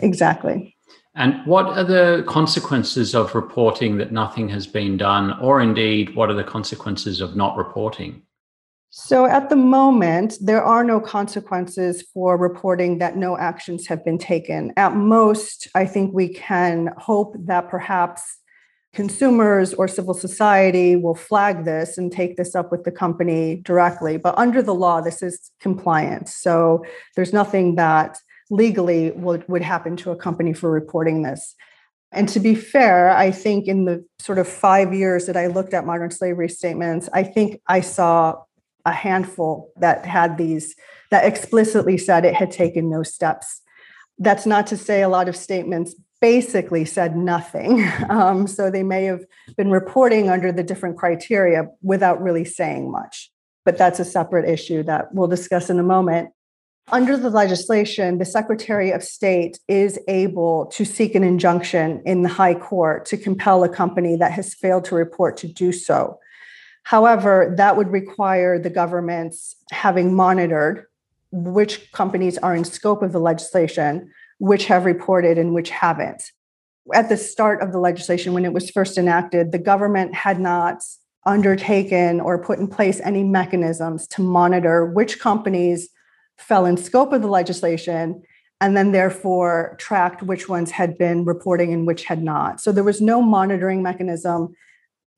Exactly. 0.00 0.76
And 1.14 1.44
what 1.46 1.66
are 1.66 1.84
the 1.84 2.22
consequences 2.28 3.14
of 3.14 3.34
reporting 3.34 3.96
that 3.96 4.12
nothing 4.12 4.50
has 4.50 4.66
been 4.66 4.98
done, 4.98 5.32
or 5.40 5.62
indeed, 5.62 6.14
what 6.14 6.28
are 6.28 6.34
the 6.34 6.44
consequences 6.44 7.22
of 7.22 7.34
not 7.34 7.56
reporting? 7.56 8.22
So, 8.90 9.26
at 9.26 9.48
the 9.48 9.56
moment, 9.56 10.36
there 10.40 10.62
are 10.62 10.84
no 10.84 11.00
consequences 11.00 12.02
for 12.14 12.36
reporting 12.36 12.98
that 12.98 13.16
no 13.16 13.36
actions 13.38 13.86
have 13.86 14.04
been 14.04 14.18
taken. 14.18 14.72
At 14.76 14.94
most, 14.94 15.68
I 15.74 15.86
think 15.86 16.14
we 16.14 16.28
can 16.28 16.90
hope 16.98 17.34
that 17.46 17.68
perhaps 17.68 18.38
consumers 18.96 19.74
or 19.74 19.86
civil 19.86 20.14
society 20.14 20.96
will 20.96 21.14
flag 21.14 21.66
this 21.66 21.98
and 21.98 22.10
take 22.10 22.38
this 22.38 22.54
up 22.54 22.72
with 22.72 22.82
the 22.84 22.90
company 22.90 23.60
directly. 23.62 24.16
But 24.16 24.36
under 24.38 24.62
the 24.62 24.74
law, 24.74 25.02
this 25.02 25.22
is 25.22 25.50
compliant. 25.60 26.30
So 26.30 26.82
there's 27.14 27.34
nothing 27.34 27.74
that 27.74 28.16
legally 28.50 29.10
would, 29.10 29.46
would 29.48 29.60
happen 29.60 29.96
to 29.98 30.12
a 30.12 30.16
company 30.16 30.54
for 30.54 30.70
reporting 30.70 31.22
this. 31.22 31.54
And 32.10 32.26
to 32.30 32.40
be 32.40 32.54
fair, 32.54 33.10
I 33.10 33.32
think 33.32 33.68
in 33.68 33.84
the 33.84 34.02
sort 34.18 34.38
of 34.38 34.48
five 34.48 34.94
years 34.94 35.26
that 35.26 35.36
I 35.36 35.48
looked 35.48 35.74
at 35.74 35.84
modern 35.84 36.10
slavery 36.10 36.48
statements, 36.48 37.10
I 37.12 37.22
think 37.22 37.60
I 37.66 37.82
saw 37.82 38.36
a 38.86 38.92
handful 38.92 39.72
that 39.76 40.06
had 40.06 40.38
these, 40.38 40.74
that 41.10 41.26
explicitly 41.26 41.98
said 41.98 42.24
it 42.24 42.34
had 42.34 42.50
taken 42.50 42.88
no 42.88 43.02
steps. 43.02 43.60
That's 44.18 44.46
not 44.46 44.66
to 44.68 44.76
say 44.78 45.02
a 45.02 45.10
lot 45.10 45.28
of 45.28 45.36
statements 45.36 45.94
basically 46.20 46.84
said 46.84 47.16
nothing. 47.16 47.88
Um, 48.08 48.46
so 48.46 48.70
they 48.70 48.82
may 48.82 49.04
have 49.04 49.24
been 49.56 49.70
reporting 49.70 50.30
under 50.30 50.52
the 50.52 50.62
different 50.62 50.96
criteria 50.96 51.68
without 51.82 52.22
really 52.22 52.44
saying 52.44 52.90
much. 52.90 53.30
But 53.64 53.78
that's 53.78 53.98
a 53.98 54.04
separate 54.04 54.48
issue 54.48 54.82
that 54.84 55.12
we'll 55.12 55.26
discuss 55.26 55.68
in 55.70 55.78
a 55.78 55.82
moment. 55.82 56.30
Under 56.92 57.16
the 57.16 57.30
legislation, 57.30 58.18
the 58.18 58.24
Secretary 58.24 58.92
of 58.92 59.02
State 59.02 59.58
is 59.66 59.98
able 60.06 60.66
to 60.66 60.84
seek 60.84 61.16
an 61.16 61.24
injunction 61.24 62.00
in 62.06 62.22
the 62.22 62.28
High 62.28 62.54
Court 62.54 63.04
to 63.06 63.16
compel 63.16 63.64
a 63.64 63.68
company 63.68 64.14
that 64.16 64.30
has 64.32 64.54
failed 64.54 64.84
to 64.86 64.94
report 64.94 65.36
to 65.38 65.48
do 65.48 65.72
so. 65.72 66.20
However, 66.84 67.52
that 67.56 67.76
would 67.76 67.90
require 67.90 68.60
the 68.60 68.70
governments 68.70 69.56
having 69.72 70.14
monitored 70.14 70.86
which 71.32 71.90
companies 71.90 72.38
are 72.38 72.54
in 72.54 72.64
scope 72.64 73.02
of 73.02 73.12
the 73.12 73.18
legislation 73.18 74.12
which 74.38 74.66
have 74.66 74.84
reported 74.84 75.38
and 75.38 75.54
which 75.54 75.70
haven't. 75.70 76.22
At 76.94 77.08
the 77.08 77.16
start 77.16 77.62
of 77.62 77.72
the 77.72 77.80
legislation, 77.80 78.32
when 78.32 78.44
it 78.44 78.52
was 78.52 78.70
first 78.70 78.96
enacted, 78.98 79.50
the 79.52 79.58
government 79.58 80.14
had 80.14 80.38
not 80.38 80.82
undertaken 81.24 82.20
or 82.20 82.42
put 82.42 82.58
in 82.58 82.68
place 82.68 83.00
any 83.00 83.24
mechanisms 83.24 84.06
to 84.06 84.22
monitor 84.22 84.86
which 84.86 85.18
companies 85.18 85.88
fell 86.38 86.64
in 86.66 86.76
scope 86.76 87.12
of 87.12 87.22
the 87.22 87.28
legislation 87.28 88.22
and 88.60 88.76
then 88.76 88.92
therefore 88.92 89.74
tracked 89.78 90.22
which 90.22 90.48
ones 90.48 90.70
had 90.70 90.96
been 90.96 91.24
reporting 91.24 91.72
and 91.72 91.86
which 91.86 92.04
had 92.04 92.22
not. 92.22 92.60
So 92.60 92.72
there 92.72 92.84
was 92.84 93.00
no 93.00 93.20
monitoring 93.20 93.82
mechanism. 93.82 94.54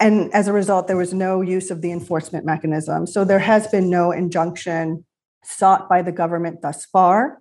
And 0.01 0.33
as 0.33 0.49
a 0.49 0.53
result, 0.53 0.87
there 0.87 0.97
was 0.97 1.13
no 1.13 1.41
use 1.41 1.71
of 1.71 1.83
the 1.83 1.93
enforcement 1.93 2.45
mechanism. 2.45 3.07
So 3.07 3.25
there 3.25 3.39
has 3.39 3.69
been 3.69 3.91
no 3.91 4.11
injunction 4.11 5.05
sought 5.45 5.89
by 5.89 6.03
the 6.03 6.13
government 6.13 6.63
thus 6.63 6.85
far 6.87 7.39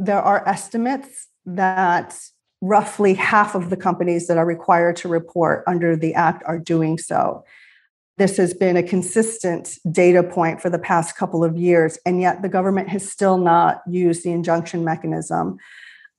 there 0.00 0.22
are 0.22 0.46
estimates 0.48 1.28
that 1.44 2.18
roughly 2.62 3.14
half 3.14 3.54
of 3.54 3.70
the 3.70 3.76
companies 3.76 4.26
that 4.26 4.38
are 4.38 4.46
required 4.46 4.96
to 4.96 5.08
report 5.08 5.62
under 5.66 5.94
the 5.94 6.14
Act 6.14 6.42
are 6.46 6.58
doing 6.58 6.98
so. 6.98 7.44
This 8.16 8.36
has 8.36 8.52
been 8.52 8.76
a 8.76 8.82
consistent 8.82 9.78
data 9.90 10.22
point 10.22 10.60
for 10.60 10.68
the 10.68 10.78
past 10.78 11.16
couple 11.16 11.44
of 11.44 11.56
years, 11.56 11.98
and 12.04 12.20
yet 12.20 12.42
the 12.42 12.48
government 12.48 12.88
has 12.88 13.10
still 13.10 13.38
not 13.38 13.82
used 13.86 14.24
the 14.24 14.32
injunction 14.32 14.84
mechanism. 14.84 15.58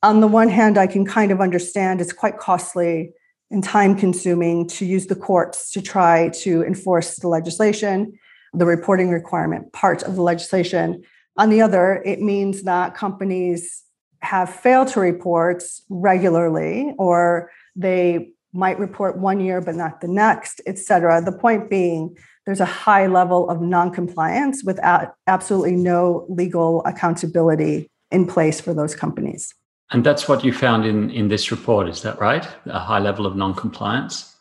On 0.04 0.20
the 0.20 0.28
one 0.28 0.50
hand, 0.50 0.78
I 0.78 0.88
can 0.88 1.06
kind 1.06 1.32
of 1.32 1.42
understand 1.42 2.02
it's 2.02 2.14
quite 2.14 2.38
costly 2.38 3.14
and 3.52 3.64
time 3.64 3.96
consuming 3.96 4.68
to 4.68 4.86
use 4.86 5.08
the 5.08 5.16
courts 5.16 5.72
to 5.72 5.82
try 5.82 6.30
to 6.30 6.64
enforce 6.64 7.18
the 7.18 7.28
legislation, 7.28 8.18
the 8.54 8.66
reporting 8.66 9.10
requirement 9.10 9.74
part 9.74 10.02
of 10.02 10.16
the 10.16 10.24
legislation. 10.24 11.04
On 11.38 11.50
the 11.50 11.62
other, 11.62 12.02
it 12.06 12.22
means 12.22 12.64
that 12.64 12.96
companies 12.96 13.84
have 14.22 14.54
failed 14.54 14.88
to 14.90 15.00
report 15.00 15.64
regularly 15.90 16.94
or 16.98 17.52
they 17.76 18.30
might 18.54 18.78
report 18.80 19.18
one 19.18 19.40
year 19.40 19.62
but 19.62 19.76
not 19.76 20.02
the 20.02 20.08
next, 20.08 20.62
et 20.66 20.78
cetera. 20.78 21.22
The 21.22 21.32
point 21.32 21.70
being, 21.70 22.18
there's 22.46 22.60
a 22.60 22.66
high 22.66 23.08
level 23.08 23.50
of 23.50 23.62
noncompliance 23.62 24.64
without 24.64 25.16
absolutely 25.28 25.76
no 25.76 26.26
legal 26.30 26.84
accountability 26.86 27.90
in 28.12 28.28
place 28.28 28.60
for 28.60 28.74
those 28.74 28.94
companies. 28.94 29.54
And 29.92 30.06
that's 30.06 30.28
what 30.28 30.44
you 30.44 30.54
found 30.54 30.86
in, 30.86 31.10
in 31.10 31.28
this 31.28 31.52
report, 31.52 31.88
is 31.90 32.02
that 32.02 32.20
right? 32.20 32.48
A 32.66 32.80
high 32.80 33.00
level 33.00 33.26
of 33.26 33.36
noncompliance? 33.36 34.36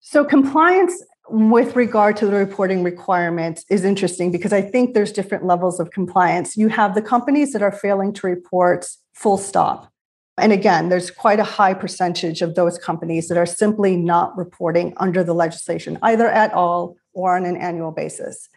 So, 0.00 0.24
compliance 0.24 1.02
with 1.28 1.74
regard 1.74 2.16
to 2.18 2.26
the 2.26 2.32
reporting 2.32 2.82
requirements 2.82 3.64
is 3.68 3.84
interesting 3.84 4.30
because 4.30 4.52
I 4.52 4.62
think 4.62 4.94
there's 4.94 5.12
different 5.12 5.44
levels 5.44 5.80
of 5.80 5.90
compliance. 5.90 6.56
You 6.56 6.68
have 6.68 6.94
the 6.94 7.02
companies 7.02 7.52
that 7.52 7.62
are 7.62 7.72
failing 7.72 8.12
to 8.14 8.26
report 8.26 8.86
full 9.14 9.38
stop. 9.38 9.92
And 10.38 10.52
again, 10.52 10.88
there's 10.88 11.10
quite 11.10 11.40
a 11.40 11.44
high 11.44 11.74
percentage 11.74 12.42
of 12.42 12.54
those 12.54 12.78
companies 12.78 13.28
that 13.28 13.38
are 13.38 13.46
simply 13.46 13.96
not 13.96 14.36
reporting 14.36 14.92
under 14.98 15.24
the 15.24 15.34
legislation, 15.34 15.98
either 16.02 16.28
at 16.28 16.52
all 16.52 16.96
or 17.14 17.36
on 17.36 17.46
an 17.46 17.56
annual 17.56 17.90
basis. 17.90 18.48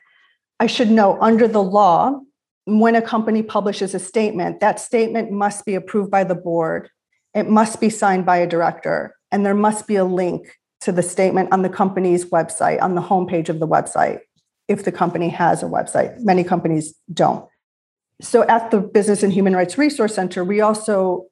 I 0.60 0.68
should 0.68 0.92
note 0.92 1.18
under 1.22 1.48
the 1.48 1.64
law, 1.64 2.20
when 2.66 2.96
a 2.96 3.02
company 3.02 3.42
publishes 3.42 3.96
a 3.96 4.00
statement, 4.00 4.60
that 4.60 4.80
statement 4.80 5.32
must 5.32 5.66
be 5.66 5.74
approved 5.74 6.12
by 6.12 6.26
the 6.26 6.36
board. 6.36 6.90
It 7.34 7.50
must 7.50 7.80
be 7.80 7.90
signed 7.90 8.26
by 8.26 8.38
a 8.38 8.48
director, 8.48 9.16
and 9.32 9.46
there 9.46 9.56
must 9.56 9.88
be 9.88 9.96
a 9.96 10.04
link 10.04 10.59
to 10.82 10.92
the 10.92 11.04
statement 11.04 11.52
on 11.52 11.62
the 11.62 11.70
company's 11.70 12.26
website, 12.26 12.82
on 12.82 12.96
the 12.96 13.02
homepage 13.02 13.50
of 13.50 13.60
the 13.60 13.68
website, 13.68 14.20
if 14.68 14.86
the 14.86 14.92
company 14.92 15.30
has 15.30 15.62
a 15.62 15.66
website. 15.66 16.20
Many 16.20 16.44
companies 16.44 16.94
don't. 17.12 17.46
So 18.22 18.44
at 18.44 18.72
the 18.72 18.80
Business 18.80 19.24
and 19.24 19.34
Human 19.34 19.56
Rights 19.56 19.78
Resource 19.78 20.14
Center, 20.14 20.44
we 20.44 20.62
also 20.62 21.26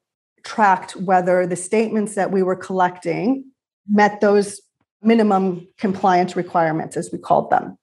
tracked 0.44 0.96
whether 0.96 1.46
the 1.46 1.56
statements 1.56 2.16
that 2.16 2.32
we 2.32 2.42
were 2.42 2.56
collecting 2.56 3.46
met 3.90 4.22
those 4.22 4.62
minimum 5.02 5.68
compliance 5.78 6.36
requirements, 6.36 6.98
as 6.98 7.12
we 7.12 7.20
called 7.20 7.50
them. 7.50 7.78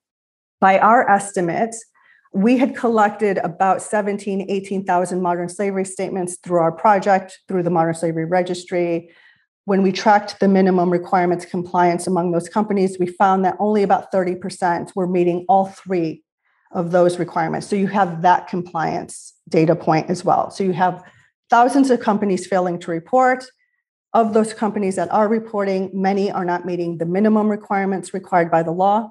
By 0.61 0.79
our 0.79 1.09
estimates, 1.09 1.85
we 2.33 2.59
had 2.59 2.75
collected 2.75 3.39
about 3.39 3.81
17, 3.81 4.47
18,000 4.51 5.23
modern 5.23 5.49
slavery 5.49 5.85
statements 5.85 6.37
through 6.43 6.59
our 6.59 6.73
project, 6.73 7.39
through 7.47 7.63
the 7.63 7.71
Modern 7.71 7.95
Slavery 7.95 8.25
Registry. 8.25 9.11
When 9.67 9.83
we 9.83 9.93
tracked 9.93 10.41
the 10.41 10.49
minimum 10.49 10.91
requirements 10.91 11.47
compliance 11.47 12.07
among 12.07 12.33
those 12.33 12.49
companies, 12.49 12.99
we 12.99 13.07
found 13.07 13.45
that 13.45 13.57
only 13.59 13.83
about 13.83 14.13
30% 14.13 14.95
were 14.95 15.07
meeting 15.07 15.47
all 15.49 15.67
three 15.67 16.23
of 16.73 16.91
those 16.91 17.19
requirements. 17.19 17.67
So 17.67 17.77
you 17.77 17.87
have 17.87 18.23
that 18.23 18.47
compliance 18.49 19.33
data 19.49 19.75
point 19.75 20.11
as 20.11 20.25
well. 20.25 20.51
So 20.51 20.65
you 20.65 20.73
have 20.73 21.03
thousands 21.49 21.91
of 21.91 22.01
companies 22.01 22.47
failing 22.47 22.79
to 22.81 22.91
report. 22.91 23.45
Of 24.13 24.33
those 24.33 24.55
companies 24.55 24.95
that 24.97 25.11
are 25.11 25.27
reporting, 25.27 25.91
many 25.93 26.31
are 26.31 26.45
not 26.45 26.65
meeting 26.65 26.99
the 26.99 27.07
minimum 27.07 27.49
requirements 27.49 28.15
required 28.15 28.51
by 28.51 28.63
the 28.63 28.71
law. 28.71 29.11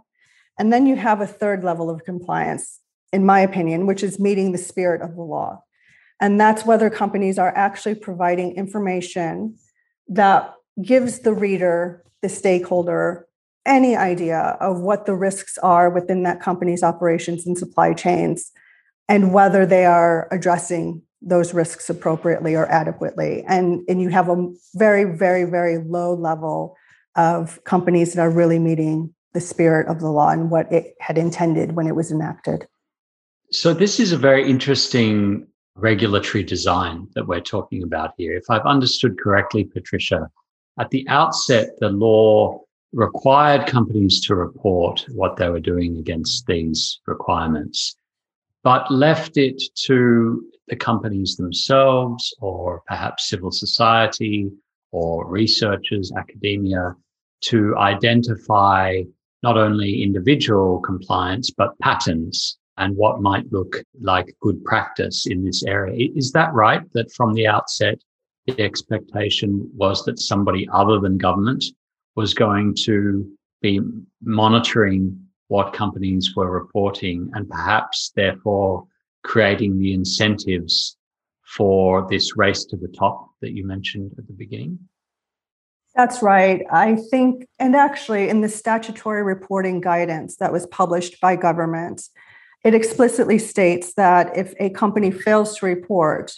And 0.58 0.72
then 0.72 0.86
you 0.86 0.96
have 0.96 1.20
a 1.20 1.28
third 1.28 1.64
level 1.64 1.90
of 1.90 2.06
compliance, 2.06 2.80
in 3.12 3.26
my 3.26 3.40
opinion, 3.42 3.86
which 3.86 4.04
is 4.04 4.20
meeting 4.20 4.52
the 4.52 4.58
spirit 4.58 5.02
of 5.02 5.16
the 5.16 5.22
law. 5.22 5.64
And 6.22 6.40
that's 6.40 6.66
whether 6.66 6.90
companies 6.90 7.38
are 7.38 7.54
actually 7.54 7.96
providing 7.96 8.56
information 8.56 9.58
that 10.08 10.54
gives 10.82 11.20
the 11.20 11.34
reader, 11.34 12.04
the 12.22 12.30
stakeholder, 12.30 13.28
any 13.66 13.96
idea 13.96 14.58
of 14.60 14.82
what 14.82 15.06
the 15.06 15.16
risks 15.16 15.58
are 15.60 15.90
within 15.90 16.24
that 16.24 16.42
company's 16.42 16.84
operations 16.84 17.48
and 17.48 17.58
supply 17.58 17.94
chains 17.94 18.52
and 19.08 19.34
whether 19.34 19.66
they 19.66 19.86
are 19.86 20.28
addressing 20.32 21.02
those 21.22 21.54
risks 21.54 21.90
appropriately 21.90 22.56
or 22.56 22.66
adequately. 22.68 23.44
And, 23.48 23.82
and 23.88 24.02
you 24.02 24.10
have 24.10 24.30
a 24.30 24.52
very, 24.76 25.06
very, 25.06 25.46
very 25.46 25.78
low 25.78 26.14
level 26.14 26.76
of 27.16 27.64
companies 27.64 28.14
that 28.14 28.22
are 28.22 28.30
really 28.30 28.60
meeting 28.60 29.14
the 29.34 29.40
spirit 29.40 29.88
of 29.88 30.00
the 30.00 30.10
law 30.10 30.30
and 30.30 30.52
what 30.52 30.72
it 30.72 30.96
had 31.00 31.18
intended 31.18 31.74
when 31.74 31.88
it 31.88 31.96
was 31.96 32.12
enacted. 32.12 32.68
So, 33.52 33.74
this 33.74 34.00
is 34.00 34.12
a 34.12 34.18
very 34.18 34.50
interesting 34.50 35.48
regulatory 35.76 36.44
design 36.44 37.08
that 37.16 37.28
we're 37.28 37.42
talking 37.42 37.84
about 37.84 38.14
here. 38.18 38.36
If 38.36 38.50
I've 38.50 38.66
understood 38.66 39.20
correctly, 39.20 39.64
Patricia, 39.64 40.30
at 40.80 40.90
the 40.90 41.08
outset, 41.08 41.70
the 41.80 41.90
law 41.90 42.62
required 42.94 43.68
companies 43.68 44.22
to 44.22 44.36
report 44.36 45.06
what 45.10 45.36
they 45.36 45.50
were 45.50 45.60
doing 45.60 45.98
against 45.98 46.46
these 46.46 47.00
requirements, 47.08 47.96
but 48.64 48.90
left 48.92 49.38
it 49.38 49.62
to 49.86 50.46
the 50.68 50.76
companies 50.76 51.36
themselves, 51.36 52.34
or 52.40 52.82
perhaps 52.88 53.30
civil 53.30 53.52
society, 53.52 54.50
or 54.92 55.28
researchers, 55.28 56.12
academia, 56.18 56.96
to 57.42 57.76
identify 57.78 59.02
not 59.42 59.58
only 59.58 60.04
individual 60.04 60.80
compliance, 60.80 61.50
but 61.50 61.78
patterns 61.80 62.58
and 62.78 62.96
what 62.96 63.22
might 63.22 63.52
look 63.52 63.84
like 64.02 64.36
good 64.42 64.64
practice 64.66 65.26
in 65.28 65.46
this 65.46 65.64
area. 65.64 66.10
Is 66.16 66.32
that 66.32 66.54
right? 66.54 66.82
That 66.94 67.12
from 67.12 67.34
the 67.34 67.48
outset, 67.48 68.00
the 68.48 68.60
expectation 68.62 69.70
was 69.76 70.04
that 70.06 70.20
somebody 70.20 70.68
other 70.74 71.00
than 71.00 71.18
government 71.18 71.64
was 72.16 72.34
going 72.34 72.76
to 72.86 73.30
be 73.62 73.80
monitoring 74.22 75.20
what 75.48 75.74
companies 75.74 76.34
were 76.36 76.50
reporting 76.50 77.30
and 77.34 77.50
perhaps 77.50 78.12
therefore 78.16 78.86
creating 79.24 79.80
the 79.80 79.94
incentives 79.94 80.98
for 81.46 82.08
this 82.10 82.36
race 82.36 82.66
to 82.66 82.78
the 82.78 82.88
top 82.88 83.30
that 83.42 83.52
you 83.52 83.66
mentioned 83.66 84.12
at 84.18 84.28
the 84.28 84.34
beginning? 84.34 84.80
That's 85.96 86.24
right. 86.24 86.64
I 86.72 86.96
think, 86.96 87.48
and 87.60 87.76
actually, 87.76 88.28
in 88.28 88.42
the 88.42 88.50
statutory 88.50 89.22
reporting 89.22 89.80
guidance 89.80 90.38
that 90.38 90.52
was 90.52 90.66
published 90.68 91.22
by 91.22 91.36
government, 91.36 92.02
it 92.64 92.74
explicitly 92.74 93.38
states 93.38 93.94
that 93.96 94.36
if 94.38 94.54
a 94.60 94.70
company 94.70 95.12
fails 95.12 95.58
to 95.58 95.66
report 95.66 96.34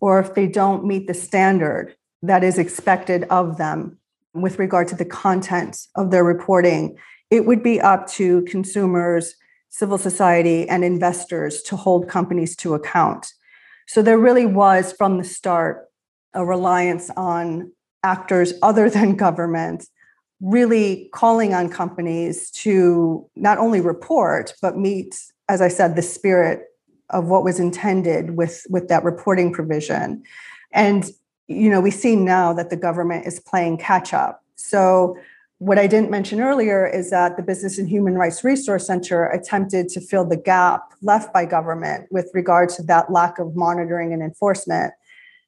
or 0.00 0.18
if 0.18 0.34
they 0.34 0.46
don't 0.46 0.84
meet 0.84 1.06
the 1.06 1.14
standard 1.14 1.94
that 2.22 2.44
is 2.44 2.58
expected 2.58 3.24
of 3.24 3.56
them 3.56 3.98
with 4.34 4.58
regard 4.58 4.88
to 4.88 4.94
the 4.94 5.04
content 5.04 5.86
of 5.96 6.10
their 6.10 6.24
reporting, 6.24 6.96
it 7.30 7.46
would 7.46 7.62
be 7.62 7.80
up 7.80 8.06
to 8.08 8.42
consumers, 8.42 9.34
civil 9.70 9.98
society, 9.98 10.68
and 10.68 10.84
investors 10.84 11.62
to 11.62 11.76
hold 11.76 12.08
companies 12.08 12.54
to 12.56 12.74
account. 12.74 13.32
So 13.86 14.02
there 14.02 14.18
really 14.18 14.46
was 14.46 14.92
from 14.92 15.18
the 15.18 15.24
start 15.24 15.86
a 16.34 16.44
reliance 16.44 17.10
on 17.16 17.72
actors 18.02 18.52
other 18.62 18.90
than 18.96 19.16
government 19.16 19.86
really 20.40 21.10
calling 21.12 21.52
on 21.52 21.68
companies 21.68 22.50
to 22.50 23.28
not 23.36 23.58
only 23.58 23.80
report 23.80 24.54
but 24.62 24.78
meet 24.78 25.18
as 25.50 25.60
i 25.60 25.68
said 25.68 25.96
the 25.96 26.02
spirit 26.02 26.58
of 27.10 27.26
what 27.26 27.44
was 27.44 27.58
intended 27.58 28.36
with 28.36 28.54
with 28.70 28.88
that 28.88 29.04
reporting 29.04 29.52
provision 29.52 30.22
and 30.72 31.10
you 31.50 31.68
know, 31.68 31.80
we 31.80 31.90
see 31.90 32.14
now 32.14 32.52
that 32.52 32.70
the 32.70 32.76
government 32.76 33.26
is 33.26 33.40
playing 33.40 33.78
catch 33.78 34.14
up. 34.14 34.44
So, 34.54 35.16
what 35.58 35.78
I 35.78 35.86
didn't 35.86 36.10
mention 36.10 36.40
earlier 36.40 36.86
is 36.86 37.10
that 37.10 37.36
the 37.36 37.42
Business 37.42 37.76
and 37.76 37.86
Human 37.86 38.14
Rights 38.14 38.42
Resource 38.42 38.86
Center 38.86 39.26
attempted 39.26 39.90
to 39.90 40.00
fill 40.00 40.24
the 40.24 40.36
gap 40.36 40.80
left 41.02 41.34
by 41.34 41.44
government 41.44 42.06
with 42.10 42.30
regard 42.32 42.70
to 42.70 42.82
that 42.84 43.12
lack 43.12 43.38
of 43.38 43.54
monitoring 43.54 44.14
and 44.14 44.22
enforcement. 44.22 44.94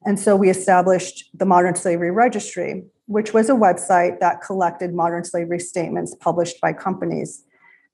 And 0.05 0.21
so 0.21 0.37
we 0.37 0.51
established 0.51 1.31
the 1.33 1.47
Modern 1.47 1.77
Slavery 1.77 2.11
Registry, 2.11 2.85
which 3.07 3.33
was 3.33 3.49
a 3.49 3.55
website 3.55 4.21
that 4.21 4.43
collected 4.43 4.93
modern 4.93 5.25
slavery 5.25 5.61
statements 5.61 6.15
published 6.17 6.61
by 6.61 6.75
companies. 6.75 7.45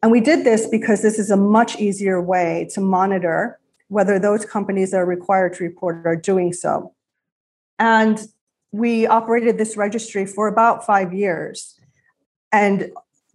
And 0.03 0.13
we 0.13 0.21
did 0.21 0.45
this 0.45 0.67
because 0.67 1.03
this 1.03 1.19
is 1.19 1.31
a 1.31 1.37
much 1.37 1.79
easier 1.79 2.21
way 2.21 2.69
to 2.73 2.81
monitor 2.81 3.59
whether 3.89 4.19
those 4.19 4.45
companies 4.45 4.91
that 4.91 4.99
are 4.99 5.07
required 5.07 5.55
to 5.55 5.65
report 5.65 6.07
are 6.07 6.17
doing 6.17 6.53
so. 6.53 6.95
And 7.79 8.21
we 8.71 9.07
operated 9.07 9.59
this 9.59 9.77
registry 9.77 10.27
for 10.27 10.47
about 10.47 10.85
five 10.85 11.13
years. 11.15 11.79
And 12.53 12.91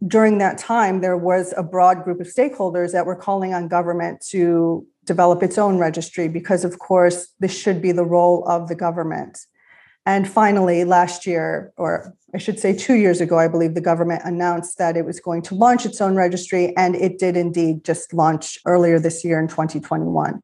during 0.06 0.38
that 0.38 0.58
time, 0.58 1.02
there 1.02 1.18
was 1.18 1.54
a 1.58 1.64
broad 1.64 2.04
group 2.04 2.20
of 2.20 2.28
stakeholders 2.28 2.92
that 2.92 3.06
were 3.06 3.16
calling 3.16 3.54
on 3.54 3.68
government 3.68 4.22
to 4.30 4.86
develop 5.06 5.42
its 5.44 5.58
own 5.58 5.78
registry 5.78 6.28
because, 6.28 6.64
of 6.64 6.80
course, 6.80 7.34
this 7.40 7.58
should 7.58 7.82
be 7.82 7.92
the 7.92 8.06
role 8.06 8.48
of 8.48 8.68
the 8.68 8.76
government. 8.76 9.40
And 10.06 10.28
finally, 10.28 10.84
last 10.84 11.26
year, 11.26 11.72
or 11.78 12.14
I 12.36 12.38
should 12.38 12.60
say 12.60 12.76
two 12.76 12.96
years 12.96 13.22
ago, 13.22 13.40
I 13.40 13.48
believe 13.48 13.74
the 13.74 13.82
government 13.82 14.22
announced 14.26 14.78
that 14.78 14.98
it 14.98 15.06
was 15.06 15.20
going 15.20 15.42
to 15.44 15.56
launch 15.56 15.86
its 15.86 16.02
own 16.02 16.16
registry, 16.16 16.76
and 16.76 16.96
it 16.96 17.20
did 17.20 17.38
indeed 17.38 17.86
just 17.86 18.14
launch 18.14 18.58
earlier 18.66 19.00
this 19.00 19.24
year 19.24 19.40
in 19.40 19.48
2021. 19.48 20.42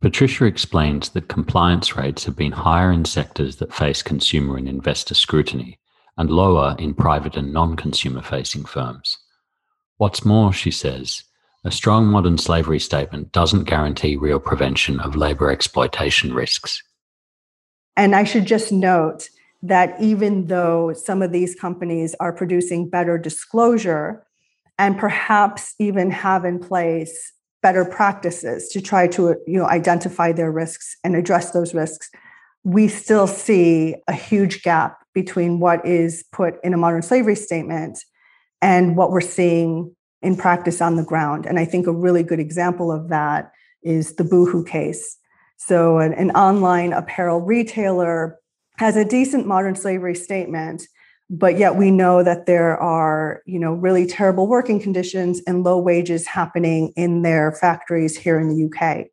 Patricia 0.00 0.44
explains 0.44 1.10
that 1.10 1.28
compliance 1.28 1.96
rates 1.96 2.24
have 2.24 2.36
been 2.36 2.52
higher 2.52 2.92
in 2.92 3.04
sectors 3.04 3.56
that 3.56 3.74
face 3.74 4.02
consumer 4.02 4.56
and 4.56 4.68
investor 4.68 5.14
scrutiny 5.14 5.78
and 6.16 6.30
lower 6.30 6.74
in 6.78 6.94
private 6.94 7.36
and 7.36 7.52
non 7.52 7.76
consumer 7.76 8.22
facing 8.22 8.64
firms. 8.64 9.18
What's 9.98 10.24
more, 10.24 10.52
she 10.52 10.70
says, 10.70 11.24
a 11.64 11.70
strong 11.70 12.06
modern 12.06 12.38
slavery 12.38 12.78
statement 12.78 13.32
doesn't 13.32 13.64
guarantee 13.64 14.16
real 14.16 14.38
prevention 14.38 15.00
of 15.00 15.16
labour 15.16 15.50
exploitation 15.50 16.32
risks. 16.32 16.82
And 17.96 18.14
I 18.14 18.24
should 18.24 18.46
just 18.46 18.72
note 18.72 19.28
that 19.62 20.00
even 20.00 20.46
though 20.46 20.92
some 20.92 21.22
of 21.22 21.32
these 21.32 21.54
companies 21.54 22.14
are 22.20 22.32
producing 22.32 22.88
better 22.88 23.18
disclosure 23.18 24.24
and 24.78 24.98
perhaps 24.98 25.74
even 25.78 26.10
have 26.10 26.44
in 26.44 26.58
place 26.58 27.32
better 27.62 27.84
practices 27.84 28.68
to 28.68 28.80
try 28.80 29.08
to 29.08 29.36
you 29.46 29.58
know 29.58 29.66
identify 29.66 30.30
their 30.30 30.52
risks 30.52 30.96
and 31.02 31.16
address 31.16 31.50
those 31.50 31.74
risks 31.74 32.10
we 32.62 32.88
still 32.88 33.26
see 33.26 33.94
a 34.08 34.12
huge 34.12 34.62
gap 34.62 34.98
between 35.14 35.60
what 35.60 35.84
is 35.86 36.24
put 36.32 36.56
in 36.64 36.74
a 36.74 36.76
modern 36.76 37.00
slavery 37.00 37.36
statement 37.36 38.04
and 38.60 38.96
what 38.96 39.12
we're 39.12 39.20
seeing 39.20 39.94
in 40.20 40.36
practice 40.36 40.80
on 40.80 40.96
the 40.96 41.04
ground. 41.04 41.46
And 41.46 41.58
i 41.58 41.64
think 41.64 41.86
a 41.86 41.92
really 41.92 42.22
good 42.22 42.40
example 42.40 42.92
of 42.92 43.08
that 43.08 43.52
is 43.82 44.16
the 44.16 44.24
boohoo 44.24 44.64
case 44.64 45.16
so, 45.56 45.98
an, 45.98 46.12
an 46.14 46.30
online 46.32 46.92
apparel 46.92 47.40
retailer 47.40 48.38
has 48.78 48.96
a 48.96 49.04
decent 49.04 49.46
modern 49.46 49.74
slavery 49.74 50.14
statement, 50.14 50.86
but 51.30 51.58
yet 51.58 51.76
we 51.76 51.90
know 51.90 52.22
that 52.22 52.46
there 52.46 52.76
are, 52.76 53.42
you 53.46 53.58
know, 53.58 53.72
really 53.72 54.06
terrible 54.06 54.46
working 54.46 54.78
conditions 54.80 55.40
and 55.46 55.64
low 55.64 55.78
wages 55.78 56.26
happening 56.26 56.92
in 56.96 57.22
their 57.22 57.52
factories 57.52 58.16
here 58.16 58.38
in 58.38 58.48
the 58.48 58.64
UK 58.66 59.06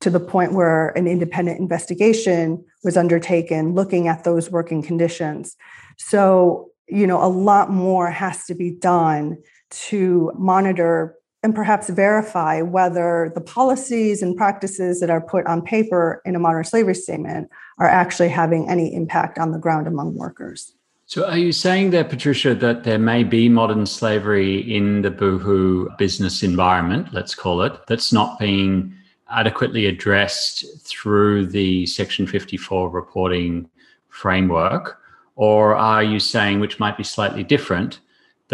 to 0.00 0.10
the 0.10 0.20
point 0.20 0.52
where 0.52 0.88
an 0.90 1.06
independent 1.06 1.58
investigation 1.60 2.62
was 2.82 2.96
undertaken 2.96 3.74
looking 3.74 4.08
at 4.08 4.24
those 4.24 4.50
working 4.50 4.82
conditions. 4.82 5.56
So, 5.96 6.70
you 6.88 7.06
know, 7.06 7.24
a 7.24 7.28
lot 7.28 7.70
more 7.70 8.10
has 8.10 8.44
to 8.46 8.54
be 8.54 8.70
done 8.70 9.38
to 9.70 10.32
monitor 10.36 11.16
and 11.44 11.54
perhaps 11.54 11.90
verify 11.90 12.62
whether 12.62 13.30
the 13.34 13.40
policies 13.40 14.22
and 14.22 14.34
practices 14.34 14.98
that 15.00 15.10
are 15.10 15.20
put 15.20 15.46
on 15.46 15.60
paper 15.60 16.22
in 16.24 16.34
a 16.34 16.38
modern 16.38 16.64
slavery 16.64 16.94
statement 16.94 17.50
are 17.78 17.86
actually 17.86 18.30
having 18.30 18.68
any 18.68 18.92
impact 18.94 19.38
on 19.38 19.52
the 19.52 19.58
ground 19.58 19.86
among 19.86 20.16
workers. 20.16 20.72
So, 21.04 21.28
are 21.28 21.36
you 21.36 21.52
saying 21.52 21.90
there, 21.90 22.02
Patricia, 22.02 22.54
that 22.54 22.84
there 22.84 22.98
may 22.98 23.24
be 23.24 23.50
modern 23.50 23.84
slavery 23.84 24.74
in 24.74 25.02
the 25.02 25.10
boohoo 25.10 25.90
business 25.98 26.42
environment, 26.42 27.12
let's 27.12 27.34
call 27.34 27.60
it, 27.60 27.74
that's 27.88 28.10
not 28.10 28.38
being 28.38 28.94
adequately 29.30 29.84
addressed 29.84 30.64
through 30.80 31.46
the 31.48 31.84
Section 31.84 32.26
54 32.26 32.88
reporting 32.88 33.68
framework? 34.08 34.98
Or 35.36 35.74
are 35.74 36.02
you 36.02 36.20
saying, 36.20 36.60
which 36.60 36.80
might 36.80 36.96
be 36.96 37.04
slightly 37.04 37.42
different, 37.42 38.00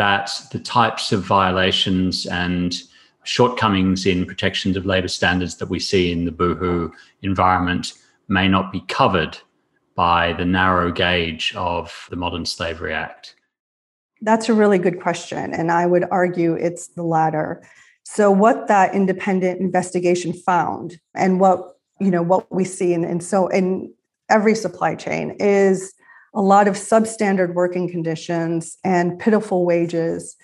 that 0.00 0.30
the 0.50 0.59
types 0.59 1.12
of 1.12 1.23
violations 1.23 2.25
and 2.25 2.85
shortcomings 3.25 4.07
in 4.07 4.25
protections 4.25 4.75
of 4.75 4.87
labour 4.87 5.09
standards 5.09 5.57
that 5.57 5.69
we 5.69 5.78
see 5.78 6.11
in 6.11 6.25
the 6.25 6.33
boohoo 6.33 6.90
environment 7.21 7.92
may 8.26 8.49
not 8.49 8.73
be 8.73 8.80
covered 8.88 9.37
by 9.95 10.33
the 10.33 10.45
narrow 10.47 10.90
gauge 10.90 11.54
of 11.54 12.07
the 12.09 12.16
Modern 12.16 12.47
Slavery 12.47 12.95
Act? 12.95 13.34
That's 14.23 14.49
a 14.49 14.54
really 14.54 14.78
good 14.78 15.02
question. 15.02 15.52
And 15.52 15.71
I 15.71 15.84
would 15.84 16.06
argue 16.10 16.54
it's 16.54 16.86
the 16.89 17.02
latter. 17.02 17.63
So 18.04 18.30
what 18.30 18.69
that 18.69 18.95
independent 18.95 19.60
investigation 19.60 20.32
found 20.32 20.99
and 21.15 21.41
what 21.41 21.76
you 22.00 22.10
know 22.10 22.23
what 22.23 22.50
we 22.50 22.65
see 22.65 22.95
in, 22.95 23.04
and 23.04 23.23
so 23.23 23.49
in 23.49 23.93
every 24.30 24.54
supply 24.54 24.95
chain 24.95 25.36
is 25.39 25.93
a 26.34 26.43
lot 26.43 26.69
of 26.69 26.75
substandard 26.75 27.54
working 27.54 27.90
conditions 27.90 28.78
and 28.84 29.19
pitiful 29.19 29.66
wages 29.66 30.36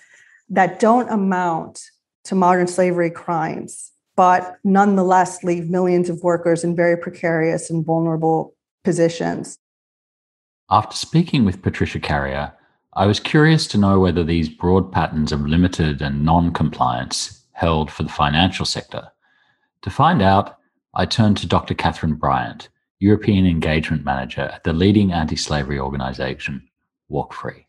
that 0.49 0.79
don't 0.79 1.09
amount 1.09 1.81
to 2.25 2.35
modern 2.35 2.67
slavery 2.67 3.09
crimes, 3.09 3.91
but 4.15 4.57
nonetheless 4.63 5.43
leave 5.43 5.69
millions 5.69 6.09
of 6.09 6.23
workers 6.23 6.63
in 6.63 6.75
very 6.75 6.97
precarious 6.97 7.69
and 7.69 7.85
vulnerable 7.85 8.55
positions. 8.83 9.57
After 10.69 10.97
speaking 10.97 11.45
with 11.45 11.61
Patricia 11.61 11.99
Carrier, 11.99 12.53
I 12.93 13.05
was 13.05 13.19
curious 13.19 13.67
to 13.67 13.77
know 13.77 13.99
whether 13.99 14.23
these 14.23 14.49
broad 14.49 14.91
patterns 14.91 15.31
of 15.31 15.45
limited 15.45 16.01
and 16.01 16.25
non 16.25 16.51
compliance 16.51 17.45
held 17.53 17.91
for 17.91 18.03
the 18.03 18.09
financial 18.09 18.65
sector. 18.65 19.11
To 19.83 19.89
find 19.89 20.21
out, 20.21 20.57
I 20.93 21.05
turned 21.05 21.37
to 21.37 21.47
Dr. 21.47 21.73
Katharine 21.73 22.15
Bryant, 22.15 22.69
European 22.99 23.45
Engagement 23.45 24.03
Manager 24.03 24.41
at 24.41 24.63
the 24.63 24.73
leading 24.73 25.13
anti 25.13 25.35
slavery 25.35 25.79
organization, 25.79 26.67
Walk 27.09 27.33
Free. 27.33 27.67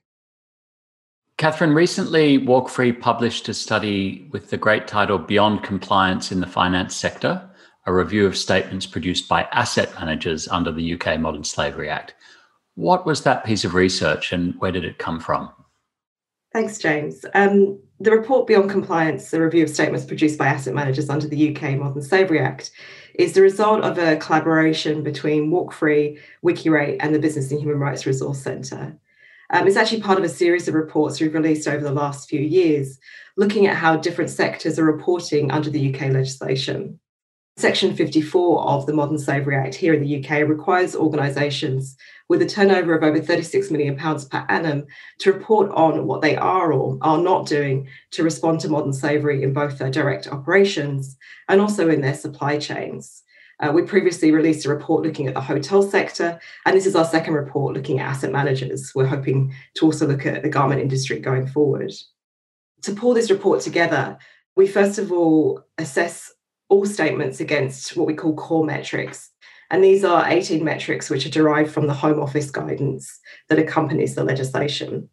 Katharine, 1.36 1.74
recently 1.74 2.38
Walk 2.38 2.68
Free 2.68 2.92
published 2.92 3.48
a 3.48 3.54
study 3.54 4.28
with 4.32 4.50
the 4.50 4.56
great 4.56 4.88
title 4.88 5.18
Beyond 5.18 5.62
Compliance 5.62 6.32
in 6.32 6.40
the 6.40 6.46
Finance 6.46 6.96
Sector, 6.96 7.48
a 7.86 7.92
review 7.92 8.26
of 8.26 8.36
statements 8.36 8.86
produced 8.86 9.28
by 9.28 9.42
asset 9.52 9.94
managers 9.94 10.48
under 10.48 10.72
the 10.72 10.94
UK 10.94 11.20
Modern 11.20 11.44
Slavery 11.44 11.88
Act. 11.88 12.14
What 12.74 13.06
was 13.06 13.22
that 13.22 13.44
piece 13.44 13.64
of 13.64 13.74
research 13.74 14.32
and 14.32 14.54
where 14.58 14.72
did 14.72 14.84
it 14.84 14.98
come 14.98 15.20
from? 15.20 15.50
Thanks, 16.52 16.78
James. 16.78 17.24
Um, 17.34 17.78
the 18.00 18.10
report 18.10 18.46
Beyond 18.46 18.70
Compliance, 18.70 19.30
the 19.30 19.42
review 19.42 19.64
of 19.64 19.70
statements 19.70 20.06
produced 20.06 20.38
by 20.38 20.46
asset 20.46 20.74
managers 20.74 21.10
under 21.10 21.28
the 21.28 21.54
UK 21.54 21.76
Modern 21.76 22.02
Slavery 22.02 22.40
Act, 22.40 22.70
is 23.18 23.33
the 23.33 23.42
result 23.42 23.83
of 23.83 23.98
a 23.98 24.16
collaboration 24.16 25.02
between 25.02 25.50
Walk 25.50 25.72
Free, 25.72 26.18
WikiRate, 26.44 26.98
and 27.00 27.12
the 27.12 27.18
Business 27.18 27.50
and 27.50 27.61
Human 27.61 27.81
Rights 27.81 28.07
Resource 28.07 28.38
Centre. 28.38 28.96
Um, 29.50 29.66
it's 29.66 29.76
actually 29.76 30.02
part 30.02 30.18
of 30.18 30.24
a 30.24 30.28
series 30.28 30.68
of 30.68 30.74
reports 30.74 31.20
we've 31.20 31.35
released 31.35 31.66
over 31.66 31.83
the 31.83 31.90
last 31.90 32.28
few 32.28 32.40
years, 32.40 32.98
looking 33.37 33.66
at 33.66 33.76
how 33.76 33.96
different 33.96 34.31
sectors 34.31 34.78
are 34.78 34.85
reporting 34.85 35.50
under 35.50 35.68
the 35.68 35.92
UK 35.92 36.12
legislation. 36.12 37.00
Section 37.57 37.96
54 37.96 38.62
of 38.68 38.87
the 38.87 38.92
Modern 38.92 39.18
Slavery 39.18 39.57
Act 39.57 39.74
here 39.74 39.92
in 39.92 40.00
the 40.00 40.24
UK 40.24 40.48
requires 40.48 40.94
organisations 40.94 41.96
with 42.28 42.42
a 42.42 42.46
turnover 42.46 42.94
of 42.94 43.02
over 43.02 43.20
£36 43.20 43.70
million 43.70 43.96
per 43.96 44.44
annum 44.48 44.86
to 45.18 45.32
report 45.32 45.70
on 45.72 46.06
what 46.06 46.20
they 46.20 46.36
are 46.36 46.72
or 46.72 46.98
are 47.00 47.18
not 47.18 47.46
doing 47.46 47.88
to 48.10 48.22
respond 48.22 48.60
to 48.60 48.68
modern 48.68 48.92
slavery 48.92 49.42
in 49.42 49.52
both 49.52 49.78
their 49.78 49.90
direct 49.90 50.28
operations 50.28 51.16
and 51.48 51.60
also 51.60 51.88
in 51.88 52.00
their 52.00 52.14
supply 52.14 52.58
chains. 52.58 53.22
Uh, 53.60 53.72
we 53.72 53.82
previously 53.82 54.30
released 54.30 54.66
a 54.66 54.68
report 54.68 55.02
looking 55.02 55.26
at 55.26 55.34
the 55.34 55.40
hotel 55.40 55.82
sector, 55.82 56.38
and 56.64 56.76
this 56.76 56.86
is 56.86 56.94
our 56.94 57.04
second 57.04 57.34
report 57.34 57.74
looking 57.74 57.98
at 57.98 58.08
asset 58.08 58.30
managers. 58.30 58.92
We're 58.94 59.06
hoping 59.06 59.52
to 59.74 59.86
also 59.86 60.06
look 60.06 60.26
at 60.26 60.42
the 60.42 60.48
garment 60.48 60.80
industry 60.80 61.18
going 61.18 61.46
forward. 61.48 61.92
To 62.82 62.94
pull 62.94 63.14
this 63.14 63.30
report 63.32 63.60
together, 63.60 64.16
we 64.54 64.68
first 64.68 64.98
of 64.98 65.10
all 65.10 65.64
assess 65.76 66.32
all 66.68 66.86
statements 66.86 67.40
against 67.40 67.96
what 67.96 68.06
we 68.06 68.14
call 68.14 68.34
core 68.34 68.64
metrics. 68.64 69.30
And 69.70 69.85
these 69.85 70.04
are 70.04 70.28
18 70.28 70.64
metrics 70.64 71.11
which 71.11 71.26
are 71.26 71.31
derived 71.31 71.70
from 71.70 71.87
the 71.87 71.94
Home 71.94 72.20
Office 72.20 72.50
guidance 72.50 73.20
that 73.48 73.59
accompanies 73.59 74.14
the 74.14 74.24
legislation. 74.24 75.09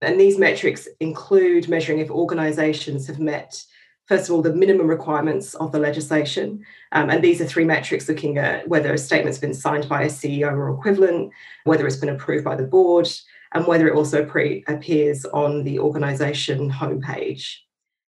And 0.00 0.18
these 0.18 0.38
metrics 0.38 0.88
include 1.00 1.68
measuring 1.68 1.98
if 1.98 2.10
organisations 2.10 3.06
have 3.06 3.18
met, 3.18 3.62
first 4.06 4.28
of 4.28 4.34
all, 4.34 4.42
the 4.42 4.54
minimum 4.54 4.86
requirements 4.86 5.54
of 5.54 5.72
the 5.72 5.78
legislation. 5.78 6.64
Um, 6.92 7.10
and 7.10 7.22
these 7.22 7.40
are 7.42 7.46
three 7.46 7.66
metrics 7.66 8.08
looking 8.08 8.38
at 8.38 8.66
whether 8.66 8.94
a 8.94 8.98
statement's 8.98 9.38
been 9.38 9.52
signed 9.52 9.88
by 9.88 10.02
a 10.02 10.08
CEO 10.08 10.50
or 10.50 10.70
equivalent, 10.70 11.32
whether 11.64 11.86
it's 11.86 11.96
been 11.96 12.08
approved 12.08 12.44
by 12.44 12.56
the 12.56 12.66
board, 12.66 13.08
and 13.52 13.66
whether 13.66 13.88
it 13.88 13.94
also 13.94 14.24
pre- 14.24 14.64
appears 14.68 15.26
on 15.26 15.64
the 15.64 15.78
organisation 15.78 16.70
homepage. 16.70 17.56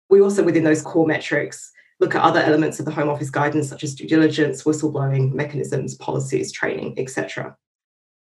We 0.09 0.23
also, 0.23 0.43
within 0.43 0.65
those 0.65 0.83
core 0.83 1.07
metrics, 1.07 1.72
look 2.03 2.17
at 2.17 2.23
other 2.23 2.41
elements 2.41 2.81
of 2.81 2.85
the 2.85 2.91
Home 2.91 3.09
Office 3.09 3.31
guidance, 3.31 3.69
such 3.69 3.85
as 3.85 3.95
due 3.95 4.09
diligence, 4.09 4.65
whistleblowing 4.65 5.33
mechanisms, 5.33 5.95
policies, 5.95 6.51
training, 6.51 6.99
etc. 6.99 7.57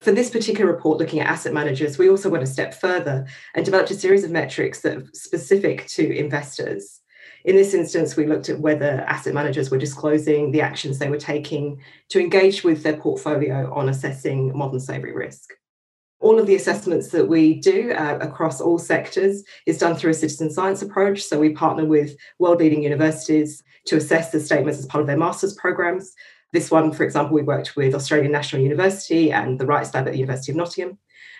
For 0.01 0.12
this 0.12 0.29
particular 0.29 0.69
report, 0.69 0.99
looking 0.99 1.21
at 1.21 1.27
asset 1.27 1.53
managers, 1.53 1.97
we 1.97 2.10
also 2.10 2.29
went 2.29 2.43
a 2.43 2.47
step 2.47 2.73
further 2.73 3.25
and 3.55 3.63
developed 3.63 3.89
a 3.89 3.95
series 3.95 4.25
of 4.25 4.31
metrics 4.31 4.81
that 4.81 4.97
are 4.97 5.05
specific 5.13 5.88
to 5.88 6.17
investors. 6.17 6.99
In 7.45 7.55
this 7.55 7.73
instance, 7.73 8.17
we 8.17 8.27
looked 8.27 8.49
at 8.49 8.60
whether 8.60 9.05
asset 9.07 9.34
managers 9.34 9.71
were 9.71 9.77
disclosing 9.77 10.51
the 10.51 10.62
actions 10.62 10.99
they 10.99 11.10
were 11.10 11.17
taking 11.17 11.81
to 12.10 12.19
engage 12.19 12.65
with 12.65 12.84
their 12.84 12.97
portfolio 12.97 13.73
on 13.73 13.88
assessing 13.88 14.55
modern 14.55 14.81
slavery 14.81 15.13
risk. 15.13 15.53
All 16.21 16.39
of 16.39 16.45
the 16.45 16.55
assessments 16.55 17.10
that 17.10 17.27
we 17.27 17.55
do 17.55 17.91
uh, 17.91 18.19
across 18.21 18.62
all 18.62 18.77
sectors 18.77 19.43
is 19.65 19.79
done 19.79 19.95
through 19.95 20.12
a 20.12 20.13
citizen 20.13 20.51
science 20.51 20.81
approach. 20.81 21.23
So 21.23 21.39
we 21.39 21.49
partner 21.49 21.84
with 21.84 22.15
world 22.39 22.60
leading 22.60 22.84
universities 22.84 23.63
to 23.88 23.97
assess 23.97 24.31
the 24.31 24.39
statements 24.39 24.79
as 24.79 24.86
part 24.86 25.01
of 25.01 25.07
their 25.07 25.17
master's 25.17 25.55
programs. 25.55 26.13
This 26.53 26.69
one, 26.69 26.91
for 26.91 27.03
example, 27.03 27.34
we 27.34 27.41
worked 27.41 27.75
with 27.75 27.95
Australian 27.95 28.31
National 28.31 28.62
University 28.62 29.31
and 29.31 29.60
the 29.60 29.65
Rights 29.65 29.93
Lab 29.93 30.05
at 30.05 30.13
the 30.13 30.19
University 30.19 30.51
of 30.51 30.57
Nottingham. 30.57 30.99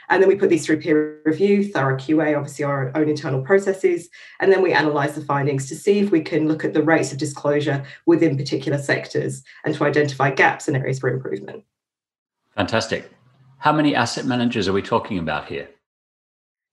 And 0.10 0.22
then 0.22 0.28
we 0.28 0.36
put 0.36 0.50
these 0.50 0.66
through 0.66 0.82
peer 0.82 1.22
review, 1.26 1.64
thorough 1.64 1.96
QA, 1.96 2.36
obviously 2.36 2.66
our 2.66 2.92
own 2.98 3.08
internal 3.08 3.42
processes. 3.42 4.10
And 4.40 4.52
then 4.52 4.62
we 4.62 4.74
analyze 4.74 5.16
the 5.16 5.22
findings 5.22 5.70
to 5.70 5.76
see 5.76 6.00
if 6.00 6.12
we 6.12 6.22
can 6.22 6.48
look 6.48 6.66
at 6.66 6.74
the 6.74 6.84
rates 6.84 7.12
of 7.12 7.18
disclosure 7.18 7.86
within 8.06 8.36
particular 8.36 8.78
sectors 8.78 9.44
and 9.64 9.76
to 9.76 9.86
identify 9.86 10.32
gaps 10.32 10.68
and 10.68 10.76
areas 10.76 11.00
for 11.00 11.10
improvement. 11.10 11.64
Fantastic. 12.56 13.10
How 13.62 13.72
many 13.72 13.96
asset 13.96 14.26
managers 14.26 14.68
are 14.68 14.74
we 14.74 14.82
talking 14.82 15.20
about 15.20 15.48
here? 15.48 15.70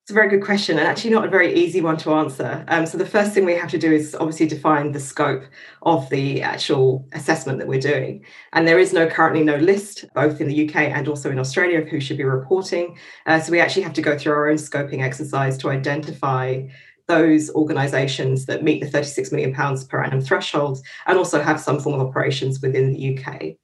It's 0.01 0.09
a 0.09 0.13
very 0.15 0.27
good 0.27 0.43
question 0.43 0.79
and 0.79 0.87
actually 0.87 1.11
not 1.11 1.23
a 1.23 1.29
very 1.29 1.53
easy 1.53 1.81
one 1.81 1.97
to 1.97 2.13
answer. 2.13 2.65
Um, 2.67 2.87
so, 2.87 2.97
the 2.97 3.05
first 3.05 3.31
thing 3.31 3.45
we 3.45 3.53
have 3.53 3.69
to 3.69 3.77
do 3.77 3.91
is 3.91 4.15
obviously 4.15 4.47
define 4.47 4.91
the 4.91 4.99
scope 4.99 5.43
of 5.83 6.09
the 6.09 6.41
actual 6.41 7.07
assessment 7.13 7.59
that 7.59 7.67
we're 7.67 7.79
doing. 7.79 8.25
And 8.53 8.67
there 8.67 8.79
is 8.79 8.91
no 8.91 9.05
currently 9.05 9.43
no 9.43 9.57
list, 9.57 10.05
both 10.15 10.41
in 10.41 10.47
the 10.47 10.67
UK 10.67 10.77
and 10.77 11.07
also 11.07 11.29
in 11.29 11.37
Australia, 11.37 11.79
of 11.79 11.87
who 11.87 11.99
should 11.99 12.17
be 12.17 12.23
reporting. 12.23 12.97
Uh, 13.27 13.39
so, 13.39 13.51
we 13.51 13.59
actually 13.59 13.83
have 13.83 13.93
to 13.93 14.01
go 14.01 14.17
through 14.17 14.33
our 14.33 14.49
own 14.49 14.57
scoping 14.57 15.03
exercise 15.03 15.59
to 15.59 15.69
identify 15.69 16.63
those 17.07 17.51
organisations 17.51 18.47
that 18.47 18.63
meet 18.63 18.81
the 18.81 18.89
36 18.89 19.31
million 19.31 19.53
pounds 19.53 19.83
per 19.83 20.03
annum 20.03 20.21
threshold 20.21 20.79
and 21.05 21.19
also 21.19 21.39
have 21.39 21.59
some 21.59 21.79
form 21.79 21.99
of 21.99 22.07
operations 22.07 22.61
within 22.61 22.91
the 22.91 23.19
UK. 23.19 23.57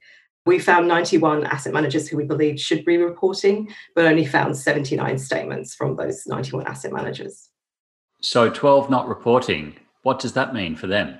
We 0.46 0.60
found 0.60 0.88
91 0.88 1.46
asset 1.46 1.74
managers 1.74 2.08
who 2.08 2.18
we 2.18 2.24
believed 2.24 2.60
should 2.60 2.86
be 2.86 2.98
reporting, 2.98 3.74
but 3.96 4.06
only 4.06 4.26
found 4.26 4.56
79 4.56 5.18
statements 5.18 5.74
from 5.74 5.96
those 5.96 6.28
91 6.28 6.68
asset 6.68 6.94
managers. 6.94 7.50
So 8.22 8.50
12 8.50 8.90
not 8.90 9.08
reporting. 9.08 9.76
What 10.04 10.20
does 10.20 10.34
that 10.34 10.54
mean 10.54 10.76
for 10.76 10.86
them? 10.86 11.18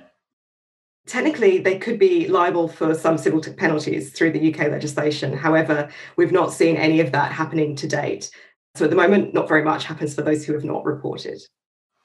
Technically, 1.06 1.58
they 1.58 1.78
could 1.78 1.98
be 1.98 2.28
liable 2.28 2.68
for 2.68 2.94
some 2.94 3.18
civil 3.18 3.40
penalties 3.40 4.12
through 4.12 4.32
the 4.32 4.52
UK 4.52 4.70
legislation. 4.70 5.32
However, 5.32 5.88
we've 6.16 6.32
not 6.32 6.52
seen 6.52 6.76
any 6.76 7.00
of 7.00 7.12
that 7.12 7.32
happening 7.32 7.76
to 7.76 7.88
date. 7.88 8.30
So 8.76 8.84
at 8.84 8.90
the 8.90 8.96
moment, 8.96 9.34
not 9.34 9.48
very 9.48 9.62
much 9.62 9.84
happens 9.84 10.14
for 10.14 10.22
those 10.22 10.44
who 10.44 10.52
have 10.52 10.64
not 10.64 10.84
reported. 10.84 11.40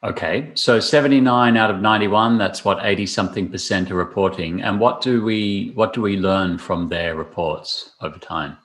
Okay, 0.03 0.51
so 0.55 0.79
79 0.79 1.57
out 1.57 1.69
of 1.69 1.79
91, 1.79 2.39
that's 2.39 2.65
what 2.65 2.79
80 2.81 3.05
something 3.05 3.49
percent 3.49 3.91
are 3.91 3.95
reporting. 3.95 4.63
And 4.63 4.79
what 4.79 5.01
do 5.01 5.23
we 5.23 5.73
what 5.75 5.93
do 5.93 6.01
we 6.01 6.17
learn 6.17 6.57
from 6.57 6.89
their 6.89 7.15
reports 7.15 7.91
over 8.01 8.17
time? 8.17 8.57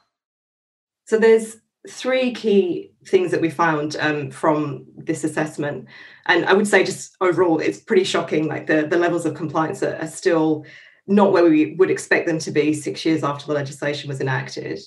So 1.04 1.18
there's 1.18 1.58
three 1.88 2.32
key 2.32 2.92
things 3.06 3.30
that 3.30 3.42
we 3.42 3.50
found 3.50 3.96
um, 4.00 4.30
from 4.30 4.86
this 4.96 5.24
assessment. 5.24 5.86
And 6.24 6.46
I 6.46 6.54
would 6.54 6.66
say 6.66 6.84
just 6.84 7.14
overall, 7.20 7.60
it's 7.60 7.80
pretty 7.80 8.04
shocking. 8.04 8.48
Like 8.48 8.66
the, 8.66 8.86
the 8.86 8.96
levels 8.96 9.26
of 9.26 9.34
compliance 9.34 9.82
are, 9.82 9.96
are 9.96 10.08
still 10.08 10.64
not 11.06 11.32
where 11.32 11.44
we 11.44 11.76
would 11.78 11.90
expect 11.90 12.26
them 12.26 12.38
to 12.40 12.50
be 12.50 12.72
six 12.72 13.04
years 13.04 13.22
after 13.22 13.46
the 13.46 13.52
legislation 13.52 14.08
was 14.08 14.20
enacted. 14.20 14.80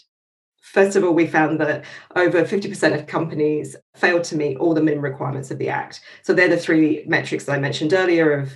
First 0.74 0.96
of 0.96 1.04
all, 1.04 1.14
we 1.14 1.26
found 1.26 1.60
that 1.62 1.84
over 2.16 2.44
50% 2.44 2.94
of 2.94 3.08
companies 3.08 3.76
failed 3.96 4.24
to 4.26 4.38
meet 4.38 4.58
all 4.58 4.76
the 4.76 4.84
minimum 4.84 5.04
requirements 5.04 5.50
of 5.50 5.58
the 5.58 5.68
Act. 5.68 6.02
So 6.22 6.32
they're 6.32 6.48
the 6.48 6.58
three 6.58 7.04
metrics 7.08 7.46
that 7.46 7.54
I 7.54 7.60
mentioned 7.60 7.92
earlier 7.92 8.34
of 8.34 8.56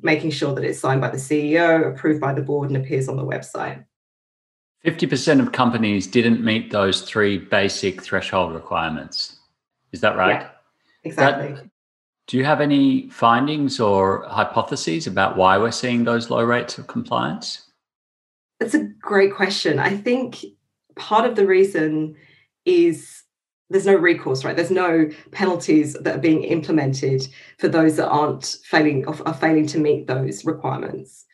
making 0.00 0.30
sure 0.30 0.54
that 0.54 0.64
it's 0.64 0.78
signed 0.78 1.02
by 1.02 1.10
the 1.10 1.18
CEO, 1.18 1.86
approved 1.86 2.18
by 2.18 2.32
the 2.32 2.40
board, 2.40 2.70
and 2.70 2.78
appears 2.78 3.08
on 3.08 3.16
the 3.16 3.26
website. 3.26 3.84
50% 4.86 5.40
of 5.40 5.52
companies 5.52 6.06
didn't 6.06 6.42
meet 6.42 6.70
those 6.70 7.02
three 7.02 7.36
basic 7.36 8.02
threshold 8.02 8.54
requirements. 8.54 9.36
Is 9.92 10.00
that 10.00 10.16
right? 10.16 10.40
Yeah, 10.40 10.48
exactly. 11.04 11.52
That, 11.52 11.70
do 12.26 12.38
you 12.38 12.44
have 12.46 12.62
any 12.62 13.10
findings 13.10 13.78
or 13.78 14.24
hypotheses 14.28 15.06
about 15.06 15.36
why 15.36 15.58
we're 15.58 15.72
seeing 15.72 16.04
those 16.04 16.30
low 16.30 16.42
rates 16.42 16.78
of 16.78 16.86
compliance? 16.86 17.66
That's 18.60 18.74
a 18.74 18.84
great 18.84 19.34
question. 19.34 19.78
I 19.78 19.94
think 19.94 20.42
part 21.00 21.24
of 21.24 21.34
the 21.34 21.46
reason 21.46 22.14
is 22.64 23.24
there's 23.70 23.86
no 23.86 23.94
recourse, 23.94 24.44
right? 24.44 24.56
There's 24.56 24.70
no 24.70 25.08
penalties 25.32 25.94
that 25.94 26.16
are 26.16 26.20
being 26.20 26.44
implemented 26.44 27.26
for 27.58 27.68
those 27.68 27.96
that 27.96 28.08
aren't 28.08 28.58
failing 28.64 29.06
are 29.06 29.34
failing 29.34 29.66
to 29.68 29.78
meet 29.78 30.06
those 30.06 30.44
requirements. 30.44 31.24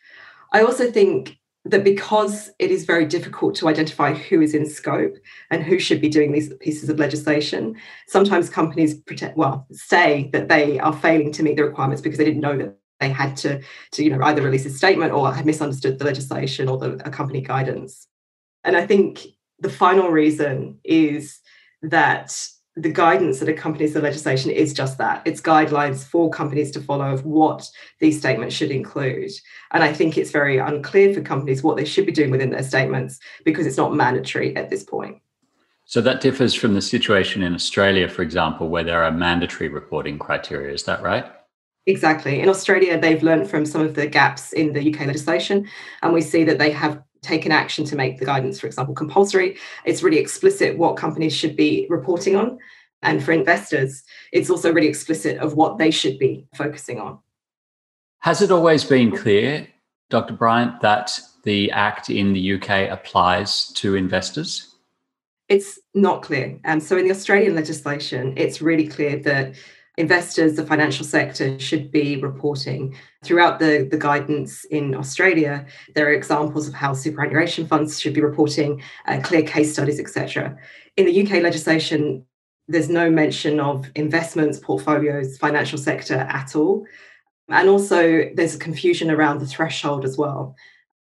I 0.52 0.62
also 0.62 0.90
think 0.90 1.38
that 1.64 1.83
because 1.83 2.50
it 2.61 2.70
is 2.70 2.85
very 2.85 3.07
difficult 3.07 3.57
to 3.57 3.68
identify 3.68 4.14
who 4.14 4.40
is 4.40 4.55
in 4.55 4.66
scope 4.68 5.16
and 5.50 5.64
who 5.64 5.81
should 5.81 6.00
be 6.00 6.09
doing 6.09 6.31
these 6.31 6.52
pieces 6.61 6.88
of 6.88 6.98
legislation, 6.98 7.76
sometimes 8.07 8.48
companies 8.48 8.94
pretend, 8.94 9.35
well, 9.37 9.66
say 9.72 10.31
that 10.33 10.48
they 10.48 10.79
are 10.79 10.92
failing 10.92 11.33
to 11.33 11.42
meet 11.42 11.57
the 11.57 11.64
requirements 11.64 12.02
because 12.02 12.18
they 12.18 12.24
didn't 12.24 12.40
know 12.40 12.57
that 12.57 12.79
they 13.00 13.09
had 13.09 13.37
to, 13.38 13.61
to 13.92 14.05
you 14.05 14.11
know, 14.11 14.22
either 14.24 14.42
release 14.42 14.64
a 14.64 14.70
statement 14.70 15.12
or 15.12 15.33
had 15.33 15.44
misunderstood 15.44 15.98
the 15.98 16.05
legislation 16.05 16.68
or 16.68 16.79
the 16.79 16.96
company 17.11 17.40
guidance. 17.40 18.07
And 18.62 18.76
I 18.76 18.87
think 18.87 19.26
the 19.61 19.71
final 19.71 20.11
reason 20.11 20.79
is 20.85 21.40
that 21.83 22.49
the 22.77 22.92
guidance 22.92 23.38
that 23.38 23.49
accompanies 23.49 23.95
the 23.95 24.03
legislation 24.03 24.51
is 24.51 24.75
just 24.75 24.99
that. 24.99 25.23
It's 25.25 25.40
guidelines 25.40 26.05
for 26.05 26.29
companies 26.29 26.71
to 26.73 26.81
follow 26.81 27.11
of 27.11 27.25
what 27.25 27.66
these 28.01 28.19
statements 28.19 28.55
should 28.55 28.71
include. 28.71 29.31
And 29.71 29.83
i 29.83 29.92
think 29.92 30.19
it's 30.19 30.31
very 30.31 30.59
unclear 30.59 31.14
for 31.14 31.23
companies 31.23 31.62
what 31.62 31.77
they 31.77 31.87
should 31.87 32.07
be 32.07 32.12
doing 32.12 32.31
within 32.31 32.51
their 32.51 32.62
statements 32.62 33.19
because 33.45 33.66
it's 33.66 33.79
not 33.79 33.95
mandatory 33.95 34.55
at 34.57 34.69
this 34.69 34.85
point. 34.85 35.19
So 35.87 36.01
that 36.03 36.21
differs 36.21 36.53
from 36.53 36.75
the 36.75 36.83
situation 36.83 37.42
in 37.42 37.55
australia 37.55 38.09
for 38.09 38.23
example 38.23 38.69
where 38.69 38.85
there 38.85 39.03
are 39.03 39.11
mandatory 39.11 39.69
reporting 39.69 40.19
criteria. 40.19 40.75
Is 40.75 40.85
that 40.85 41.03
right? 41.03 41.25
Exactly. 41.88 42.40
In 42.40 42.49
Australia, 42.49 42.99
they've 42.99 43.23
learned 43.23 43.49
from 43.49 43.64
some 43.64 43.81
of 43.81 43.95
the 43.95 44.09
gaps 44.09 44.53
in 44.53 44.73
the 44.73 44.92
UK 44.92 45.07
legislation, 45.07 45.69
and 46.03 46.12
we 46.12 46.21
see 46.21 46.42
that 46.42 46.59
they 46.59 46.73
have 46.73 47.01
taken 47.26 47.52
action 47.52 47.84
to 47.86 47.96
make 47.96 48.18
the 48.18 48.24
guidance, 48.24 48.60
for 48.60 48.66
example, 48.66 48.94
compulsory. 48.94 49.58
It's 49.84 50.02
really 50.02 50.18
explicit 50.18 50.78
what 50.78 50.96
companies 50.96 51.34
should 51.34 51.56
be 51.56 51.86
reporting 51.90 52.36
on. 52.36 52.58
And 53.02 53.22
for 53.22 53.32
investors, 53.32 54.02
it's 54.32 54.48
also 54.48 54.72
really 54.72 54.86
explicit 54.88 55.38
of 55.38 55.54
what 55.54 55.78
they 55.78 55.90
should 55.90 56.18
be 56.18 56.46
focusing 56.54 57.00
on. 57.00 57.18
Has 58.20 58.42
it 58.42 58.50
always 58.50 58.84
been 58.84 59.14
clear, 59.14 59.68
Dr. 60.08 60.34
Bryant, 60.34 60.80
that 60.80 61.18
the 61.44 61.70
Act 61.72 62.10
in 62.10 62.32
the 62.32 62.54
UK 62.54 62.90
applies 62.90 63.68
to 63.74 63.94
investors? 63.94 64.74
It's 65.48 65.78
not 65.94 66.22
clear. 66.22 66.58
And 66.64 66.82
so 66.82 66.96
in 66.96 67.04
the 67.04 67.12
Australian 67.12 67.54
legislation, 67.54 68.34
it's 68.36 68.60
really 68.60 68.88
clear 68.88 69.18
that 69.18 69.54
investors, 69.96 70.56
the 70.56 70.66
financial 70.66 71.04
sector 71.04 71.59
should 71.59 71.90
be 71.90 72.16
reporting. 72.16 72.94
Throughout 73.24 73.59
the, 73.59 73.88
the 73.90 73.96
guidance 73.96 74.64
in 74.66 74.94
Australia, 74.94 75.66
there 75.94 76.06
are 76.06 76.12
examples 76.12 76.68
of 76.68 76.74
how 76.74 76.92
superannuation 76.92 77.66
funds 77.66 77.98
should 77.98 78.14
be 78.14 78.20
reporting, 78.20 78.82
uh, 79.06 79.20
clear 79.22 79.42
case 79.42 79.72
studies, 79.72 79.98
etc. 79.98 80.56
In 80.96 81.06
the 81.06 81.22
UK 81.22 81.42
legislation, 81.42 82.24
there's 82.68 82.90
no 82.90 83.11
mention 83.11 83.61
of 83.61 83.90
investments, 83.94 84.59
portfolios, 84.59 85.38
financial 85.38 85.78
sector 85.78 86.14
at 86.14 86.54
all. 86.56 86.85
And 87.48 87.68
also, 87.68 88.28
there's 88.35 88.56
a 88.56 88.59
confusion 88.59 89.11
around 89.11 89.40
the 89.40 89.46
threshold 89.46 90.04
as 90.04 90.18
well. 90.18 90.56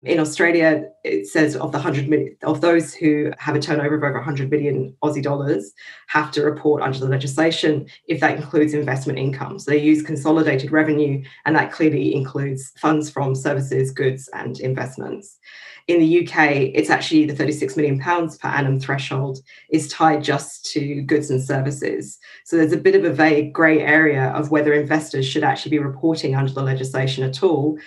In 0.06 0.20
Australia, 0.20 0.88
it 1.04 1.26
says 1.26 1.56
of 1.56 1.72
the 1.72 1.80
100 1.80 2.08
million, 2.08 2.38
of 2.44 2.62
those 2.62 2.94
who 2.94 3.32
have 3.40 3.56
a 3.56 3.60
turnover 3.60 3.96
of 3.96 4.04
over 4.04 4.14
100 4.14 4.52
million 4.52 4.96
Aussie 5.04 5.24
dollars 5.24 5.74
have 6.08 6.32
to 6.32 6.44
report 6.44 6.84
under 6.84 7.00
the 7.00 7.08
legislation 7.08 7.88
if 8.08 8.20
that 8.20 8.38
includes 8.38 8.76
investment 8.76 9.18
income. 9.18 9.58
So 9.58 9.72
they 9.72 9.82
use 9.82 10.04
consolidated 10.04 10.72
revenue, 10.72 11.24
and 11.46 11.56
that 11.56 11.72
clearly 11.72 12.14
includes 12.14 12.72
funds 12.78 13.10
from 13.10 13.34
services, 13.34 13.90
goods, 13.90 14.30
and 14.34 14.60
investments. 14.60 15.40
In 15.88 16.00
the 16.00 16.28
UK, 16.28 16.72
it's 16.74 16.90
actually 16.90 17.26
the 17.26 17.36
36 17.36 17.76
million 17.78 18.00
pounds 18.00 18.38
per 18.38 18.48
annum 18.48 18.80
threshold 18.80 19.40
is 19.70 19.88
tied 19.88 20.24
just 20.24 20.66
to 20.74 21.02
goods 21.04 21.30
and 21.30 21.44
services. 21.44 22.18
So 22.44 22.58
there's 22.58 22.74
a 22.74 22.78
bit 22.78 22.96
of 22.96 23.06
a 23.06 23.14
vague 23.14 23.54
grey 23.54 23.82
area 23.82 24.30
of 24.30 24.50
whether 24.50 24.74
investors 24.74 25.28
should 25.28 25.44
actually 25.44 25.72
be 25.72 25.80
reporting 25.80 26.36
under 26.36 26.52
the 26.52 26.64
legislation 26.64 27.24
at 27.24 27.44
all 27.44 27.78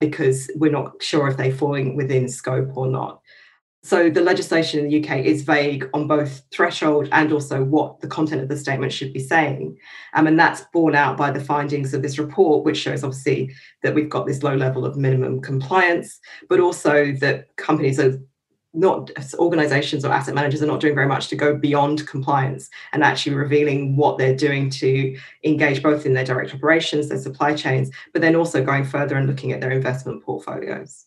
because 0.00 0.50
we're 0.56 0.70
not 0.70 1.02
sure 1.02 1.28
if 1.28 1.36
they're 1.36 1.52
falling 1.52 1.96
within 1.96 2.28
scope 2.28 2.76
or 2.76 2.86
not. 2.86 3.20
So 3.86 4.10
the 4.10 4.20
legislation 4.20 4.80
in 4.80 4.88
the 4.88 5.00
UK 5.00 5.24
is 5.24 5.42
vague 5.42 5.88
on 5.94 6.08
both 6.08 6.42
threshold 6.50 7.08
and 7.12 7.32
also 7.32 7.62
what 7.62 8.00
the 8.00 8.08
content 8.08 8.42
of 8.42 8.48
the 8.48 8.56
statement 8.56 8.92
should 8.92 9.12
be 9.12 9.20
saying. 9.20 9.78
Um, 10.14 10.26
and 10.26 10.36
that's 10.36 10.62
borne 10.72 10.96
out 10.96 11.16
by 11.16 11.30
the 11.30 11.38
findings 11.38 11.94
of 11.94 12.02
this 12.02 12.18
report, 12.18 12.64
which 12.64 12.78
shows 12.78 13.04
obviously 13.04 13.54
that 13.84 13.94
we've 13.94 14.10
got 14.10 14.26
this 14.26 14.42
low 14.42 14.56
level 14.56 14.84
of 14.84 14.96
minimum 14.96 15.40
compliance, 15.40 16.18
but 16.48 16.58
also 16.58 17.12
that 17.20 17.54
companies 17.58 18.00
are 18.00 18.20
not 18.76 19.10
organizations 19.38 20.04
or 20.04 20.12
asset 20.12 20.34
managers 20.34 20.62
are 20.62 20.66
not 20.66 20.80
doing 20.80 20.94
very 20.94 21.08
much 21.08 21.28
to 21.28 21.36
go 21.36 21.56
beyond 21.56 22.06
compliance 22.06 22.68
and 22.92 23.02
actually 23.02 23.34
revealing 23.34 23.96
what 23.96 24.18
they're 24.18 24.36
doing 24.36 24.68
to 24.70 25.18
engage 25.44 25.82
both 25.82 26.06
in 26.06 26.12
their 26.12 26.24
direct 26.24 26.54
operations, 26.54 27.08
their 27.08 27.18
supply 27.18 27.54
chains, 27.54 27.90
but 28.12 28.22
then 28.22 28.36
also 28.36 28.62
going 28.62 28.84
further 28.84 29.16
and 29.16 29.26
looking 29.26 29.52
at 29.52 29.60
their 29.60 29.70
investment 29.70 30.22
portfolios. 30.22 31.06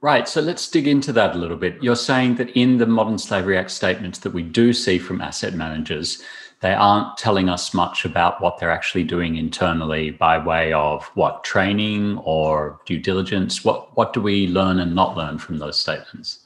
Right. 0.00 0.28
So 0.28 0.40
let's 0.40 0.68
dig 0.68 0.88
into 0.88 1.12
that 1.12 1.36
a 1.36 1.38
little 1.38 1.56
bit. 1.56 1.80
You're 1.80 1.94
saying 1.94 2.36
that 2.36 2.50
in 2.50 2.78
the 2.78 2.86
Modern 2.86 3.18
Slavery 3.18 3.56
Act 3.56 3.70
statements 3.70 4.18
that 4.20 4.32
we 4.32 4.42
do 4.42 4.72
see 4.72 4.98
from 4.98 5.20
asset 5.20 5.54
managers, 5.54 6.22
they 6.60 6.74
aren't 6.74 7.16
telling 7.16 7.48
us 7.48 7.74
much 7.74 8.04
about 8.04 8.40
what 8.40 8.58
they're 8.58 8.70
actually 8.70 9.04
doing 9.04 9.36
internally 9.36 10.10
by 10.10 10.38
way 10.38 10.72
of 10.72 11.04
what 11.14 11.44
training 11.44 12.18
or 12.18 12.80
due 12.86 12.98
diligence. 12.98 13.64
What 13.64 13.96
what 13.96 14.12
do 14.12 14.20
we 14.20 14.46
learn 14.46 14.78
and 14.78 14.94
not 14.94 15.16
learn 15.16 15.38
from 15.38 15.58
those 15.58 15.78
statements? 15.78 16.41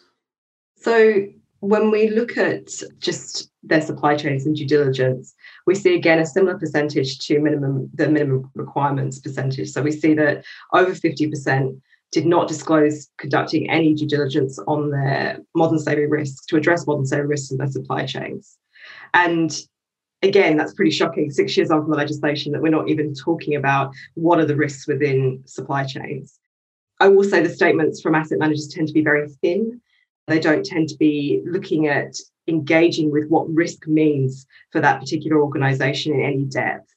So 0.87 1.27
when 1.59 1.91
we 1.91 2.11
look 2.11 2.39
at 2.39 2.69
just 3.01 3.51
their 3.65 3.81
supply 3.81 4.15
chains 4.15 4.47
and 4.47 4.55
due 4.55 4.69
diligence, 4.69 5.35
we 5.67 5.75
see 5.75 5.97
again 5.97 6.21
a 6.21 6.25
similar 6.25 6.57
percentage 6.57 7.19
to 7.27 7.41
minimum 7.41 7.91
the 7.93 8.09
minimum 8.09 8.53
requirements 8.55 9.19
percentage. 9.19 9.71
So 9.71 9.83
we 9.83 9.91
see 9.91 10.15
that 10.15 10.45
over 10.73 10.93
50% 10.93 11.81
did 12.13 12.25
not 12.25 12.47
disclose 12.47 13.09
conducting 13.19 13.69
any 13.69 13.95
due 13.95 14.07
diligence 14.07 14.61
on 14.69 14.93
their 14.93 15.41
modern 15.57 15.81
slavery 15.81 16.07
risks 16.07 16.47
to 16.47 16.57
address 16.57 16.87
modern 16.87 17.05
slavery 17.05 17.27
risks 17.27 17.51
in 17.51 17.59
their 17.59 17.67
supply 17.67 18.07
chains. 18.07 18.57
And 19.13 19.61
again, 20.23 20.57
that's 20.57 20.75
pretty 20.75 20.93
shocking. 20.93 21.33
Six 21.33 21.57
years 21.57 21.73
on 21.73 21.83
from 21.83 21.91
the 21.91 21.97
legislation 21.97 22.53
that 22.53 22.63
we're 22.63 22.69
not 22.69 22.89
even 22.89 23.13
talking 23.13 23.57
about 23.57 23.93
what 24.15 24.39
are 24.39 24.47
the 24.47 24.55
risks 24.55 24.87
within 24.87 25.43
supply 25.47 25.83
chains. 25.83 26.39
I 27.01 27.09
will 27.09 27.25
say 27.25 27.43
the 27.43 27.49
statements 27.49 28.01
from 28.01 28.15
asset 28.15 28.39
managers 28.39 28.69
tend 28.69 28.87
to 28.87 28.95
be 28.95 29.03
very 29.03 29.29
thin. 29.43 29.81
They 30.27 30.41
don't 30.41 30.65
tend 30.65 30.89
to 30.89 30.97
be 30.97 31.43
looking 31.45 31.87
at 31.87 32.17
engaging 32.49 33.11
with 33.11 33.29
what 33.29 33.53
risk 33.53 33.87
means 33.87 34.47
for 34.71 34.81
that 34.81 35.01
particular 35.01 35.41
organization 35.43 36.15
in 36.15 36.23
any 36.23 36.45
depth. 36.45 36.93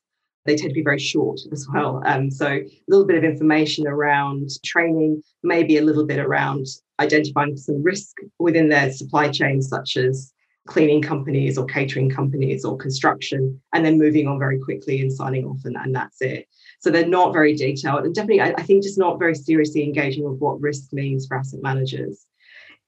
They 0.46 0.56
tend 0.56 0.70
to 0.70 0.76
be 0.76 0.84
very 0.84 1.00
short 1.00 1.40
as 1.52 1.68
well. 1.72 2.02
Um, 2.06 2.32
so, 2.32 2.48
a 2.48 2.66
little 2.88 3.06
bit 3.06 3.18
of 3.18 3.24
information 3.24 3.88
around 3.88 4.50
training, 4.64 5.22
maybe 5.44 5.78
a 5.78 5.84
little 5.84 6.06
bit 6.06 6.20
around 6.20 6.66
identifying 7.00 7.56
some 7.58 7.84
risk 7.84 8.18
within 8.40 8.70
their 8.70 8.92
supply 8.92 9.30
chain, 9.30 9.62
such 9.62 9.98
as 9.98 10.34
cleaning 10.68 11.02
companies 11.02 11.58
or 11.58 11.66
catering 11.66 12.10
companies 12.10 12.64
or 12.64 12.78
construction, 12.78 13.60
and 13.74 13.86
then 13.86 13.98
moving 13.98 14.28
on 14.28 14.40
very 14.40 14.60
quickly 14.60 15.02
and 15.02 15.12
signing 15.12 15.46
off, 15.46 15.66
and, 15.66 15.76
and 15.76 15.96
that's 15.96 16.22
it. 16.22 16.48
So 16.80 16.90
they're 16.90 17.06
not 17.06 17.34
very 17.34 17.56
detailed 17.56 18.06
and 18.06 18.16
definitely, 18.16 18.42
I, 18.42 18.54
I 18.58 18.64
think, 18.64 18.84
just 18.84 18.98
not 18.98 19.20
very 19.20 19.36
seriously 19.36 19.84
engaging 19.84 20.24
with 20.24 20.40
what 20.40 20.62
risk 20.62 20.94
means 20.94 21.28
for 21.28 21.38
asset 21.38 21.62
managers. 21.62 22.26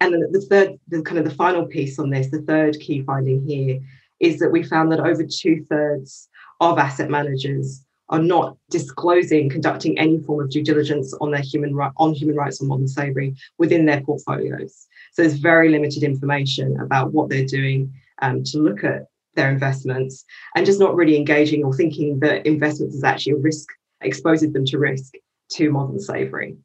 And 0.02 0.16
the 0.34 0.42
third, 0.42 0.80
the 0.88 1.04
kind 1.04 1.20
of 1.20 1.26
the 1.26 1.36
final 1.36 1.68
piece 1.68 2.00
on 2.00 2.10
this, 2.10 2.32
the 2.32 2.42
third 2.42 2.80
key 2.80 3.04
finding 3.04 3.48
here 3.48 3.80
is 4.20 4.40
that 4.40 4.52
we 4.52 4.64
found 4.64 4.92
that 4.92 5.00
over 5.00 5.24
two 5.24 5.64
thirds 5.70 6.28
of 6.60 6.80
asset 6.80 7.12
managers 7.12 7.86
are 8.10 8.22
not 8.22 8.58
disclosing, 8.72 9.48
conducting 9.48 10.00
any 10.00 10.20
form 10.20 10.44
of 10.44 10.50
due 10.50 10.64
diligence 10.64 11.14
on 11.22 11.30
their 11.30 11.42
human 11.42 11.76
right 11.76 11.92
on 11.98 12.14
human 12.14 12.36
rights 12.36 12.60
or 12.60 12.66
modern 12.66 12.88
slavery 12.88 13.36
within 13.60 13.86
their 13.86 14.02
portfolios. 14.02 14.88
So 15.14 15.22
there's 15.22 15.38
very 15.38 15.70
limited 15.70 16.02
information 16.02 16.80
about 16.80 17.14
what 17.14 17.30
they're 17.30 17.46
doing 17.46 17.94
um, 18.24 18.44
to 18.46 18.58
look 18.58 18.84
at 18.84 19.06
their 19.36 19.52
investments 19.52 20.26
and 20.56 20.66
just 20.66 20.80
not 20.80 20.96
really 20.96 21.16
engaging 21.16 21.64
or 21.64 21.76
thinking 21.76 22.20
that 22.22 22.48
investments 22.48 22.96
is 22.96 23.04
actually 23.04 23.34
a 23.34 23.38
risk, 23.38 23.70
exposes 24.02 24.52
them 24.52 24.66
to 24.66 24.80
risk 24.80 25.14
to 25.52 25.72
modern 25.72 26.00
slavery. 26.00 26.58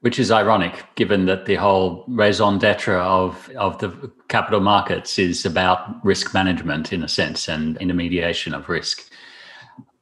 Which 0.00 0.18
is 0.18 0.30
ironic, 0.30 0.84
given 0.94 1.26
that 1.26 1.44
the 1.44 1.56
whole 1.56 2.04
raison 2.08 2.58
d'etre 2.58 2.98
of, 2.98 3.50
of 3.50 3.78
the 3.78 4.10
capital 4.28 4.60
markets 4.60 5.18
is 5.18 5.44
about 5.44 6.02
risk 6.02 6.32
management 6.32 6.90
in 6.90 7.02
a 7.02 7.08
sense 7.08 7.48
and 7.48 7.76
intermediation 7.76 8.54
of 8.54 8.70
risk. 8.70 9.10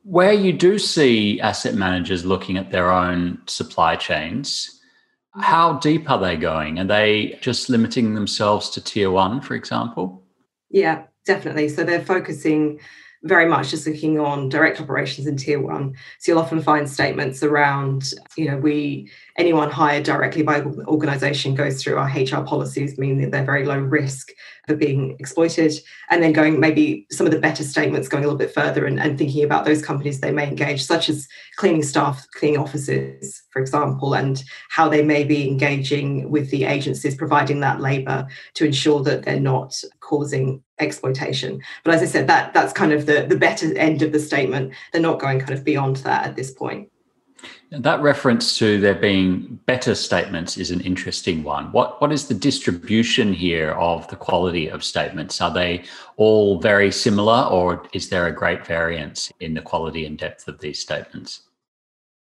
Where 0.04 0.32
you 0.32 0.52
do 0.52 0.78
see 0.78 1.40
asset 1.40 1.74
managers 1.74 2.24
looking 2.24 2.56
at 2.56 2.70
their 2.70 2.92
own 2.92 3.42
supply 3.46 3.96
chains, 3.96 4.80
how 5.40 5.74
deep 5.74 6.08
are 6.08 6.18
they 6.18 6.36
going? 6.36 6.78
Are 6.78 6.84
they 6.84 7.38
just 7.40 7.68
limiting 7.68 8.14
themselves 8.14 8.70
to 8.70 8.80
tier 8.80 9.10
one, 9.10 9.40
for 9.40 9.54
example? 9.54 10.22
Yeah, 10.70 11.04
definitely. 11.26 11.68
So 11.68 11.84
they're 11.84 12.04
focusing 12.04 12.80
very 13.24 13.46
much 13.46 13.70
just 13.70 13.86
looking 13.86 14.20
on 14.20 14.48
direct 14.48 14.80
operations 14.80 15.26
in 15.26 15.36
tier 15.36 15.60
one. 15.60 15.94
So 16.20 16.32
you'll 16.32 16.40
often 16.40 16.62
find 16.62 16.88
statements 16.88 17.42
around, 17.42 18.12
you 18.36 18.48
know, 18.48 18.56
we 18.56 19.10
anyone 19.36 19.70
hired 19.70 20.04
directly 20.04 20.42
by 20.42 20.58
an 20.58 20.84
organization 20.86 21.54
goes 21.54 21.82
through 21.82 21.96
our 21.96 22.08
HR 22.08 22.44
policies, 22.44 22.96
meaning 22.96 23.20
that 23.22 23.32
they're 23.32 23.44
very 23.44 23.64
low 23.64 23.78
risk 23.78 24.30
of 24.68 24.78
being 24.78 25.16
exploited. 25.18 25.72
And 26.10 26.22
then 26.22 26.32
going 26.32 26.60
maybe 26.60 27.06
some 27.10 27.26
of 27.26 27.32
the 27.32 27.40
better 27.40 27.64
statements 27.64 28.08
going 28.08 28.22
a 28.22 28.26
little 28.26 28.38
bit 28.38 28.54
further 28.54 28.86
and, 28.86 29.00
and 29.00 29.18
thinking 29.18 29.44
about 29.44 29.64
those 29.64 29.84
companies 29.84 30.20
they 30.20 30.32
may 30.32 30.46
engage, 30.46 30.84
such 30.84 31.08
as 31.08 31.26
cleaning 31.56 31.82
staff, 31.82 32.24
cleaning 32.34 32.60
offices, 32.60 33.42
for 33.50 33.60
example, 33.60 34.14
and 34.14 34.44
how 34.70 34.88
they 34.88 35.02
may 35.02 35.24
be 35.24 35.48
engaging 35.48 36.30
with 36.30 36.50
the 36.50 36.64
agencies 36.64 37.16
providing 37.16 37.60
that 37.60 37.80
labor 37.80 38.26
to 38.54 38.64
ensure 38.64 39.02
that 39.02 39.24
they're 39.24 39.40
not 39.40 39.74
causing 40.00 40.62
exploitation. 40.80 41.62
But 41.84 41.94
as 41.94 42.02
I 42.02 42.06
said, 42.06 42.26
that 42.28 42.54
that's 42.54 42.72
kind 42.72 42.92
of 42.92 43.06
the, 43.06 43.26
the 43.28 43.36
better 43.36 43.76
end 43.76 44.02
of 44.02 44.12
the 44.12 44.20
statement. 44.20 44.72
They're 44.92 45.02
not 45.02 45.20
going 45.20 45.40
kind 45.40 45.52
of 45.52 45.64
beyond 45.64 45.96
that 45.96 46.26
at 46.26 46.36
this 46.36 46.50
point. 46.50 46.90
That 47.70 48.00
reference 48.00 48.56
to 48.58 48.80
there 48.80 48.94
being 48.94 49.60
better 49.66 49.94
statements 49.94 50.56
is 50.56 50.70
an 50.70 50.80
interesting 50.80 51.44
one. 51.44 51.70
What 51.70 52.00
what 52.00 52.12
is 52.12 52.26
the 52.26 52.34
distribution 52.34 53.32
here 53.32 53.72
of 53.72 54.08
the 54.08 54.16
quality 54.16 54.68
of 54.68 54.82
statements? 54.82 55.40
Are 55.40 55.52
they 55.52 55.84
all 56.16 56.60
very 56.60 56.90
similar, 56.90 57.46
or 57.50 57.84
is 57.92 58.08
there 58.08 58.26
a 58.26 58.32
great 58.32 58.66
variance 58.66 59.30
in 59.40 59.54
the 59.54 59.60
quality 59.60 60.06
and 60.06 60.16
depth 60.16 60.48
of 60.48 60.60
these 60.60 60.80
statements? 60.80 61.42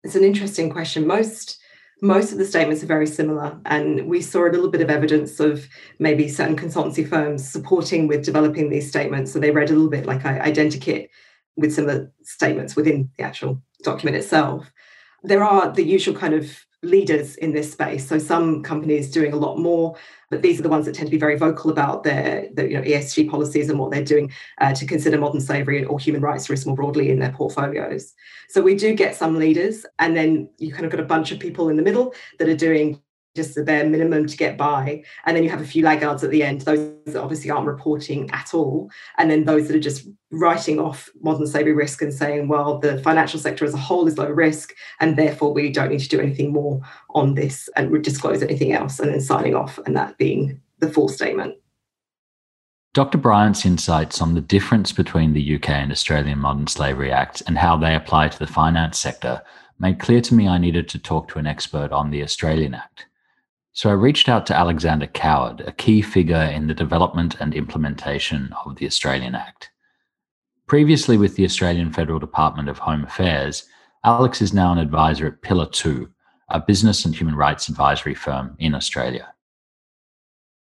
It's 0.04 0.16
an 0.16 0.24
interesting 0.24 0.70
question. 0.70 1.08
Most 1.08 1.60
most 2.04 2.32
of 2.32 2.38
the 2.38 2.46
statements 2.46 2.84
are 2.84 2.88
very 2.88 3.08
similar, 3.08 3.60
and 3.66 4.08
we 4.08 4.22
saw 4.22 4.46
a 4.46 4.52
little 4.52 4.70
bit 4.70 4.82
of 4.82 4.92
evidence 4.92 5.40
of 5.40 5.68
maybe 5.98 6.28
certain 6.28 6.56
consultancy 6.56 7.08
firms 7.08 7.48
supporting 7.48 8.08
with 8.08 8.26
developing 8.26 8.70
these 8.70 8.88
statements. 8.88 9.32
So 9.32 9.40
they 9.40 9.52
read 9.52 9.70
a 9.70 9.74
little 9.74 9.90
bit 9.90 10.06
like 10.06 10.24
identikit 10.24 11.10
with 11.56 11.74
similar 11.74 12.12
statements 12.22 12.76
within 12.76 13.10
the 13.18 13.24
actual 13.24 13.62
document 13.84 14.18
itself 14.18 14.72
there 15.24 15.44
are 15.44 15.72
the 15.72 15.84
usual 15.84 16.16
kind 16.16 16.34
of 16.34 16.66
leaders 16.84 17.36
in 17.38 17.54
this 17.54 17.72
space. 17.72 18.08
So 18.08 18.18
some 18.18 18.62
companies 18.62 19.10
doing 19.10 19.34
a 19.34 19.38
lot 19.38 19.58
more, 19.58 19.96
but 20.30 20.42
these 20.42 20.60
are 20.60 20.64
the 20.64 20.70
ones 20.70 20.86
that 20.86 20.94
tend 20.94 21.08
to 21.08 21.12
be 21.12 21.18
very 21.18 21.38
vocal 21.38 21.72
about 21.72 22.04
their, 22.04 22.50
their 22.54 22.68
you 22.68 22.78
know, 22.78 22.84
ESG 22.84 23.30
policies 23.30 23.70
and 23.70 23.80
what 23.80 23.92
they're 23.92 24.04
doing 24.04 24.32
uh, 24.60 24.74
to 24.74 24.86
consider 24.86 25.18
modern 25.18 25.42
slavery 25.42 25.84
or 25.86 25.98
human 25.98 26.22
rights 26.22 26.50
risk 26.50 26.68
more 26.68 26.76
broadly 26.76 27.10
in 27.10 27.20
their 27.20 27.32
portfolios. 27.32 28.14
So 28.50 28.62
we 28.62 28.76
do 28.76 28.94
get 28.94 29.16
some 29.16 29.40
leaders, 29.40 29.86
and 30.00 30.16
then 30.16 30.50
you 30.58 30.72
kind 30.72 30.86
of 30.86 30.92
got 30.92 31.00
a 31.00 31.06
bunch 31.06 31.32
of 31.32 31.40
people 31.40 31.70
in 31.70 31.78
the 31.78 31.84
middle 31.84 32.14
that 32.38 32.50
are 32.50 32.56
doing 32.56 33.02
just 33.36 33.56
the 33.56 33.64
bare 33.64 33.88
minimum 33.90 34.28
to 34.28 34.38
get 34.38 34.58
by. 34.58 35.04
And 35.26 35.36
then 35.36 35.44
you 35.44 35.50
have 35.50 35.62
a 35.62 35.66
few 35.66 35.84
laggards 35.84 36.24
at 36.24 36.30
the 36.30 36.44
end, 36.44 36.62
those 36.62 36.94
that 37.06 37.22
obviously 37.22 37.50
aren't 37.50 37.68
reporting 37.68 38.30
at 38.32 38.54
all. 38.54 38.92
And 39.18 39.32
then 39.32 39.46
those 39.46 39.68
that 39.68 39.76
are 39.76 39.82
just 39.82 40.08
writing 40.32 40.80
off 40.80 41.10
modern 41.22 41.48
slavery 41.48 41.74
risk 41.74 42.02
and 42.02 42.14
saying, 42.14 42.48
well, 42.48 42.80
the 42.80 43.02
financial 43.02 43.40
sector 43.40 43.66
as 43.66 43.74
a 43.74 43.78
whole 43.78 44.08
is 44.08 44.18
low 44.18 44.30
risk, 44.30 44.74
and 45.00 45.18
therefore 45.18 45.54
we 45.54 45.72
don't 45.72 45.90
need 45.90 46.00
to 46.00 46.10
do 46.10 46.20
anything 46.20 46.52
more 46.52 46.82
on 47.12 47.34
this 47.34 47.70
and 47.76 48.04
disclose 48.04 48.44
anything 48.44 48.74
else, 48.74 49.00
and 49.00 49.12
then 49.12 49.22
signing 49.22 49.56
off, 49.56 49.80
and 49.86 49.96
that 49.96 50.18
being 50.18 50.60
the 50.80 50.90
full 50.90 51.08
statement. 51.08 51.56
Dr. 52.94 53.18
Bryant's 53.18 53.66
insights 53.66 54.22
on 54.22 54.36
the 54.36 54.42
difference 54.42 54.92
between 54.92 55.34
the 55.34 55.56
UK 55.56 55.70
and 55.70 55.92
Australian 55.92 56.38
Modern 56.38 56.68
Slavery 56.68 57.12
Acts 57.12 57.42
and 57.42 57.58
how 57.58 57.76
they 57.76 57.96
apply 57.96 58.28
to 58.28 58.38
the 58.38 58.46
finance 58.46 59.00
sector 59.00 59.42
made 59.80 60.00
clear 60.00 60.22
to 60.22 60.36
me 60.36 60.48
I 60.48 60.60
needed 60.60 60.88
to 60.90 61.00
talk 61.00 61.28
to 61.30 61.40
an 61.40 61.48
expert 61.48 61.92
on 61.92 62.12
the 62.12 62.22
Australian 62.22 62.76
Act. 62.76 63.08
So 63.76 63.90
I 63.90 63.94
reached 63.94 64.30
out 64.30 64.46
to 64.46 64.56
Alexander 64.56 65.08
Coward, 65.08 65.62
a 65.62 65.72
key 65.72 66.04
figure 66.04 66.44
in 66.44 66.68
the 66.68 66.76
development 66.76 67.36
and 67.40 67.56
implementation 67.56 68.54
of 68.64 68.76
the 68.76 68.86
Australian 68.86 69.34
Act. 69.34 69.72
Previously 70.68 71.18
with 71.18 71.36
the 71.36 71.44
Australian 71.44 71.92
Federal 71.92 72.20
Department 72.20 72.70
of 72.70 72.78
Home 72.78 73.04
Affairs, 73.04 73.68
Alex 74.06 74.44
is 74.44 74.54
now 74.54 74.72
an 74.72 74.78
advisor 74.78 75.26
at 75.26 75.42
Pillar 75.42 75.66
2, 75.66 76.08
a 76.50 76.60
business 76.60 77.04
and 77.04 77.16
human 77.16 77.36
rights 77.36 77.68
advisory 77.68 78.14
firm 78.14 78.56
in 78.60 78.76
Australia. 78.76 79.34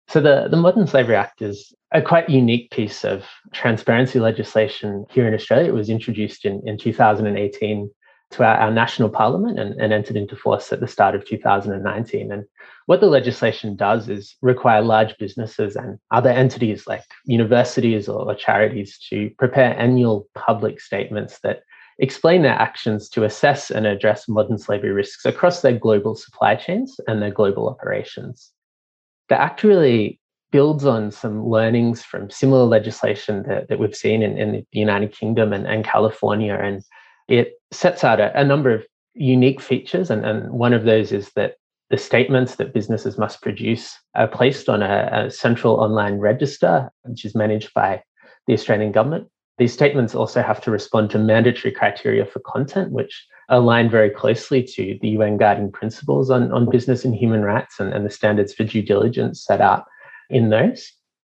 So, 0.07 0.19
the, 0.19 0.47
the 0.49 0.57
Modern 0.57 0.87
Slavery 0.87 1.15
Act 1.15 1.43
is 1.43 1.71
a 1.91 2.01
quite 2.01 2.29
unique 2.29 2.71
piece 2.71 3.05
of 3.05 3.25
transparency 3.51 4.19
legislation 4.19 5.05
here 5.11 5.27
in 5.27 5.35
Australia. 5.35 5.69
It 5.69 5.75
was 5.75 5.89
introduced 5.89 6.45
in, 6.45 6.61
in 6.65 6.79
2018 6.79 7.91
to 8.33 8.43
our, 8.43 8.55
our 8.55 8.71
national 8.71 9.09
parliament 9.09 9.59
and, 9.59 9.79
and 9.79 9.93
entered 9.93 10.15
into 10.15 10.35
force 10.35 10.71
at 10.73 10.79
the 10.79 10.87
start 10.87 11.15
of 11.15 11.25
2019. 11.25 12.31
And 12.31 12.45
what 12.87 12.99
the 12.99 13.07
legislation 13.07 13.75
does 13.75 14.09
is 14.09 14.35
require 14.41 14.81
large 14.81 15.17
businesses 15.17 15.75
and 15.75 15.99
other 16.11 16.29
entities 16.29 16.85
like 16.87 17.03
universities 17.25 18.09
or, 18.09 18.33
charities 18.35 18.97
to 19.09 19.29
prepare 19.37 19.79
annual 19.79 20.27
public 20.33 20.81
statements 20.81 21.39
that 21.43 21.61
explain 21.99 22.41
their 22.41 22.53
actions 22.53 23.07
to 23.07 23.23
assess 23.23 23.69
and 23.69 23.85
address 23.85 24.27
modern 24.27 24.57
slavery 24.57 24.91
risks 24.91 25.23
across 25.23 25.61
their 25.61 25.77
global 25.77 26.15
supply 26.15 26.55
chains 26.55 26.99
and 27.07 27.21
their 27.21 27.29
global 27.29 27.69
operations. 27.69 28.51
The 29.29 29.39
Act 29.39 29.63
really 29.63 30.19
builds 30.51 30.85
on 30.85 31.11
some 31.11 31.47
learnings 31.47 32.03
from 32.03 32.29
similar 32.29 32.65
legislation 32.65 33.43
that, 33.47 33.67
that 33.69 33.79
we've 33.79 33.95
seen 33.95 34.23
in, 34.23 34.37
in 34.37 34.51
the 34.51 34.65
United 34.71 35.11
Kingdom 35.11 35.53
and, 35.53 35.67
and 35.67 35.83
California. 35.83 36.55
And 36.55 36.83
it 37.27 37.53
sets 37.71 38.03
out 38.03 38.19
a, 38.19 38.37
a 38.39 38.43
number 38.43 38.73
of 38.73 38.85
unique 39.13 39.61
features. 39.61 40.09
And, 40.09 40.25
and 40.25 40.51
one 40.51 40.73
of 40.73 40.83
those 40.83 41.11
is 41.11 41.31
that 41.35 41.55
the 41.89 41.97
statements 41.97 42.55
that 42.55 42.73
businesses 42.73 43.17
must 43.17 43.41
produce 43.41 43.97
are 44.15 44.27
placed 44.27 44.69
on 44.69 44.81
a, 44.81 45.09
a, 45.11 45.31
central 45.31 45.75
online 45.75 46.17
register, 46.17 46.89
which 47.03 47.25
is 47.25 47.35
managed 47.35 47.73
by 47.73 48.01
the 48.47 48.53
Australian 48.53 48.91
government. 48.91 49.27
These 49.59 49.73
statements 49.73 50.15
also 50.15 50.41
have 50.41 50.59
to 50.61 50.71
respond 50.71 51.11
to 51.11 51.19
mandatory 51.19 51.71
criteria 51.71 52.25
for 52.25 52.39
content, 52.39 52.91
which 52.91 53.27
align 53.49 53.89
very 53.89 54.09
closely 54.09 54.63
to 54.63 54.97
the 55.01 55.09
UN 55.09 55.37
Guiding 55.37 55.71
Principles 55.71 56.31
on, 56.31 56.51
on 56.51 56.69
Business 56.69 57.05
and 57.05 57.13
Human 57.13 57.43
Rights 57.43 57.79
and, 57.79 57.93
and 57.93 58.05
the 58.05 58.09
standards 58.09 58.53
for 58.53 58.63
due 58.63 58.81
diligence 58.81 59.45
set 59.45 59.61
out 59.61 59.85
in 60.29 60.49
those. 60.49 60.91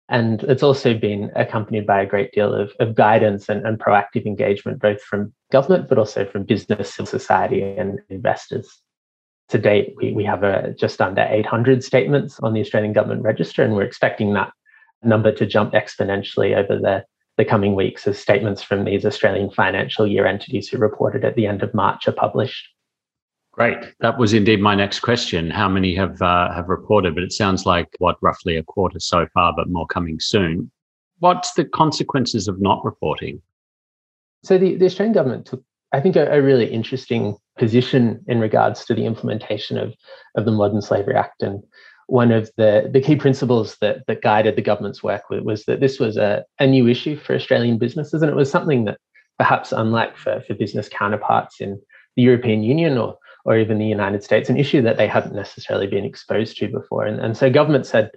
And 0.10 0.42
it's 0.44 0.64
also 0.64 0.98
been 0.98 1.32
accompanied 1.36 1.86
by 1.86 2.02
a 2.02 2.06
great 2.06 2.32
deal 2.32 2.54
of, 2.54 2.72
of 2.80 2.96
guidance 2.96 3.48
and, 3.48 3.66
and 3.66 3.80
proactive 3.80 4.26
engagement, 4.26 4.82
both 4.82 5.02
from 5.04 5.34
government, 5.52 5.88
but 5.88 6.00
also 6.00 6.26
from 6.26 6.44
business, 6.44 6.96
civil 6.96 7.06
society, 7.06 7.62
and 7.62 8.00
investors. 8.10 8.82
To 9.50 9.60
date, 9.60 9.94
we, 9.98 10.12
we 10.12 10.24
have 10.26 10.44
a, 10.44 10.74
just 10.74 11.00
under 11.00 11.22
800 11.22 11.84
statements 11.84 12.40
on 12.40 12.54
the 12.54 12.62
Australian 12.62 12.94
Government 12.94 13.22
Register, 13.22 13.64
and 13.64 13.76
we're 13.76 13.84
expecting 13.84 14.34
that 14.34 14.52
number 15.04 15.32
to 15.32 15.46
jump 15.46 15.74
exponentially 15.74 16.56
over 16.56 16.80
the, 16.80 17.06
the 17.38 17.46
coming 17.46 17.76
weeks 17.76 18.08
as 18.08 18.20
statements 18.20 18.64
from 18.64 18.86
these 18.86 19.06
Australian 19.06 19.52
financial 19.52 20.08
year 20.08 20.26
entities 20.26 20.70
who 20.70 20.78
reported 20.78 21.24
at 21.24 21.36
the 21.36 21.46
end 21.46 21.62
of 21.62 21.74
March 21.76 22.08
are 22.08 22.14
published. 22.14 22.68
Great. 23.60 23.94
That 24.00 24.18
was 24.18 24.32
indeed 24.32 24.62
my 24.62 24.74
next 24.74 25.02
question. 25.02 25.50
How 25.50 25.68
many 25.68 25.94
have 25.94 26.22
uh, 26.22 26.50
have 26.54 26.70
reported? 26.70 27.14
But 27.14 27.26
it 27.26 27.34
sounds 27.34 27.66
like 27.66 27.90
what 27.98 28.16
roughly 28.22 28.56
a 28.56 28.64
quarter 28.64 29.02
so 29.02 29.28
far, 29.34 29.54
but 29.54 29.68
more 29.68 29.86
coming 29.86 30.18
soon. 30.22 30.72
What's 31.18 31.52
the 31.56 31.66
consequences 31.66 32.48
of 32.48 32.62
not 32.62 32.86
reporting? 32.86 33.42
So 34.46 34.58
the, 34.58 34.76
the 34.76 34.86
Australian 34.86 35.14
government 35.14 35.46
took, 35.46 35.62
I 35.92 36.00
think, 36.00 36.16
a, 36.16 36.32
a, 36.32 36.42
really 36.42 36.68
interesting 36.68 37.36
position 37.58 38.24
in 38.28 38.40
regards 38.40 38.86
to 38.86 38.96
the 38.96 39.06
implementation 39.06 39.78
of, 39.78 39.94
of 40.38 40.46
the 40.46 40.52
Modern 40.52 40.82
Slavery 40.82 41.16
Act. 41.16 41.44
And 41.44 41.62
one 42.08 42.32
of 42.32 42.50
the, 42.56 42.90
the 42.90 43.02
key 43.02 43.18
principles 43.18 43.76
that, 43.82 44.08
that 44.08 44.22
guided 44.22 44.56
the 44.56 44.62
government's 44.62 45.04
work 45.04 45.30
was, 45.30 45.44
was 45.44 45.66
that 45.66 45.82
this 45.82 46.00
was 46.00 46.16
a, 46.16 46.46
a 46.60 46.66
new 46.66 46.88
issue 46.88 47.18
for 47.18 47.36
Australian 47.36 47.78
businesses. 47.78 48.22
And 48.22 48.32
it 48.32 48.36
was 48.36 48.50
something 48.50 48.86
that 48.86 49.00
perhaps 49.38 49.74
unlike 49.74 50.16
for, 50.16 50.40
for 50.48 50.54
business 50.54 50.88
counterparts 50.88 51.60
in 51.60 51.82
the 52.16 52.22
European 52.22 52.64
Union 52.64 52.98
or 52.98 53.18
or 53.50 53.58
even 53.58 53.80
the 53.80 53.86
United 53.86 54.24
States, 54.24 54.48
an 54.48 54.58
issue 54.58 54.80
that 54.84 54.98
they 54.98 55.08
hadn't 55.08 55.34
necessarily 55.34 55.88
been 55.88 56.06
exposed 56.06 56.56
to 56.56 56.68
before. 56.68 57.04
And, 57.04 57.20
and 57.20 57.36
so 57.36 57.50
government 57.50 57.88
said 57.88 58.12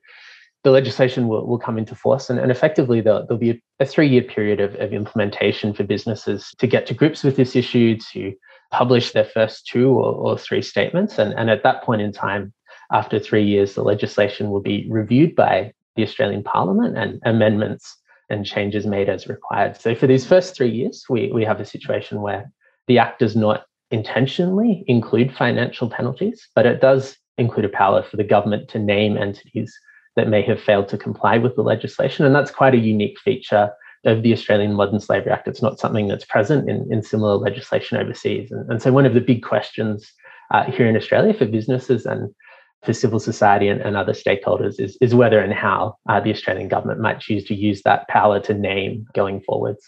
the 0.63 0.71
legislation 0.71 1.27
will, 1.27 1.47
will 1.47 1.59
come 1.59 1.79
into 1.79 1.95
force 1.95 2.29
and, 2.29 2.39
and 2.39 2.51
effectively 2.51 3.01
there'll, 3.01 3.23
there'll 3.27 3.39
be 3.39 3.53
a, 3.53 3.61
a 3.81 3.87
three-year 3.87 4.25
period 4.25 4.61
of, 4.61 4.75
of 4.75 4.93
implementation 4.93 5.73
for 5.73 5.85
businesses 5.85 6.53
to 6.59 6.67
get 6.67 6.87
to 6.87 6.95
grips 6.95 7.25
with 7.25 7.37
this 7.37 7.57
issue, 7.57 7.97
to 8.13 8.35
publish 8.71 9.13
their 9.13 9.25
first 9.25 9.67
two 9.67 9.89
or, 9.89 10.13
or 10.13 10.39
three 10.39 10.61
statements. 10.61 11.19
And, 11.19 11.33
and 11.33 11.49
at 11.49 11.63
that 11.63 11.83
point 11.83 12.03
in 12.03 12.13
time, 12.13 12.53
after 12.93 13.19
three 13.19 13.45
years, 13.45 13.75
the 13.75 13.83
legislation 13.83 14.51
will 14.51 14.61
be 14.61 14.87
reviewed 14.91 15.35
by 15.35 15.73
the 15.97 16.03
Australian 16.03 16.43
Parliament 16.45 16.99
and 16.99 17.21
amendments 17.25 17.97
and 18.29 18.45
changes 18.45 18.85
made 18.85 19.09
as 19.09 19.29
required. 19.29 19.81
So 19.81 19.95
for 19.95 20.07
these 20.07 20.27
first 20.27 20.55
three 20.55 20.71
years, 20.71 21.07
we, 21.09 21.33
we 21.33 21.43
have 21.47 21.59
a 21.59 21.65
situation 21.65 22.21
where 22.21 22.53
the 22.87 22.99
Act 22.99 23.19
does 23.21 23.35
not 23.35 23.65
intentionally 23.93 24.85
include 24.87 25.35
financial 25.35 25.89
penalties, 25.89 26.49
but 26.55 26.67
it 26.67 26.81
does 26.81 27.17
include 27.39 27.67
a 27.67 27.69
power 27.69 28.03
for 28.03 28.17
the 28.17 28.25
government 28.25 28.69
to 28.71 28.79
name 28.79 29.17
entities 29.17 29.73
that 30.17 30.29
may 30.29 30.43
have 30.43 30.61
failed 30.61 30.89
to 30.89 30.99
comply 30.99 31.39
with 31.39 31.55
the 31.57 31.63
legislation. 31.63 32.25
And 32.25 32.35
that's 32.35 32.51
quite 32.51 32.75
a 32.75 32.79
unique 32.79 33.19
feature 33.21 33.71
of 34.05 34.23
the 34.23 34.33
Australian 34.33 34.75
Modern 34.75 35.01
Slavery 35.01 35.33
Act. 35.33 35.49
It's 35.49 35.63
not 35.63 35.79
something 35.79 36.09
that's 36.09 36.25
present 36.25 36.69
in, 36.69 36.93
in 36.93 37.03
similar 37.03 37.37
legislation 37.37 37.99
overseas. 37.99 38.51
And, 38.51 38.69
and 38.71 38.83
so, 38.83 38.93
one 38.93 39.07
of 39.07 39.15
the 39.15 39.21
big 39.21 39.43
questions 39.43 40.13
uh, 40.51 40.65
here 40.65 40.87
in 40.87 40.97
Australia 40.97 41.33
for 41.33 41.47
businesses 41.47 42.05
and 42.05 42.35
for 42.83 42.93
civil 42.93 43.21
society 43.21 43.69
and, 43.69 43.81
and 43.81 43.97
other 43.97 44.13
stakeholders 44.13 44.81
is, 44.81 44.99
is 45.01 45.15
whether 45.15 45.39
and 45.39 45.53
how 45.53 45.97
uh, 46.09 46.19
the 46.19 46.33
Australian 46.33 46.69
government 46.69 47.01
might 47.01 47.21
choose 47.21 47.45
to 47.45 47.55
use 47.55 47.83
that 47.83 48.09
power 48.09 48.41
to 48.41 48.55
name 48.55 49.07
going 49.15 49.41
forwards. 49.41 49.87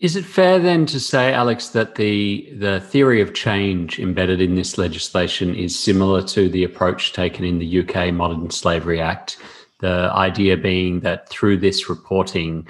Is 0.00 0.16
it 0.16 0.24
fair 0.24 0.58
then 0.58 0.86
to 0.86 0.98
say, 0.98 1.30
Alex, 1.30 1.68
that 1.68 1.96
the 1.96 2.50
the 2.56 2.80
theory 2.80 3.20
of 3.20 3.34
change 3.34 3.98
embedded 3.98 4.40
in 4.40 4.54
this 4.54 4.78
legislation 4.78 5.54
is 5.54 5.78
similar 5.78 6.22
to 6.22 6.48
the 6.48 6.64
approach 6.64 7.12
taken 7.12 7.44
in 7.44 7.58
the 7.58 7.80
UK 7.80 8.12
Modern 8.14 8.48
Slavery 8.48 8.98
Act? 8.98 9.36
The 9.80 10.10
idea 10.14 10.56
being 10.56 11.00
that 11.00 11.28
through 11.28 11.58
this 11.58 11.90
reporting, 11.90 12.66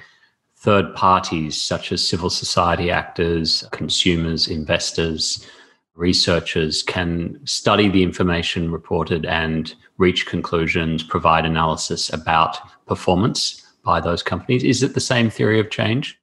third 0.57 0.93
parties 0.97 1.61
such 1.62 1.93
as 1.93 2.07
civil 2.07 2.31
society 2.31 2.90
actors, 2.90 3.62
consumers, 3.71 4.49
investors, 4.49 5.47
researchers 5.95 6.83
can 6.83 7.38
study 7.45 7.88
the 7.88 8.03
information 8.03 8.73
reported 8.73 9.25
and 9.25 9.73
reach 9.99 10.27
conclusions, 10.27 11.05
provide 11.05 11.47
analysis 11.47 12.12
about 12.12 12.59
performance 12.87 13.64
by 13.85 14.01
those 14.01 14.23
companies. 14.23 14.64
Is 14.64 14.83
it 14.83 14.95
the 14.95 15.01
same 15.01 15.31
theory 15.31 15.61
of 15.61 15.71
change? 15.71 16.19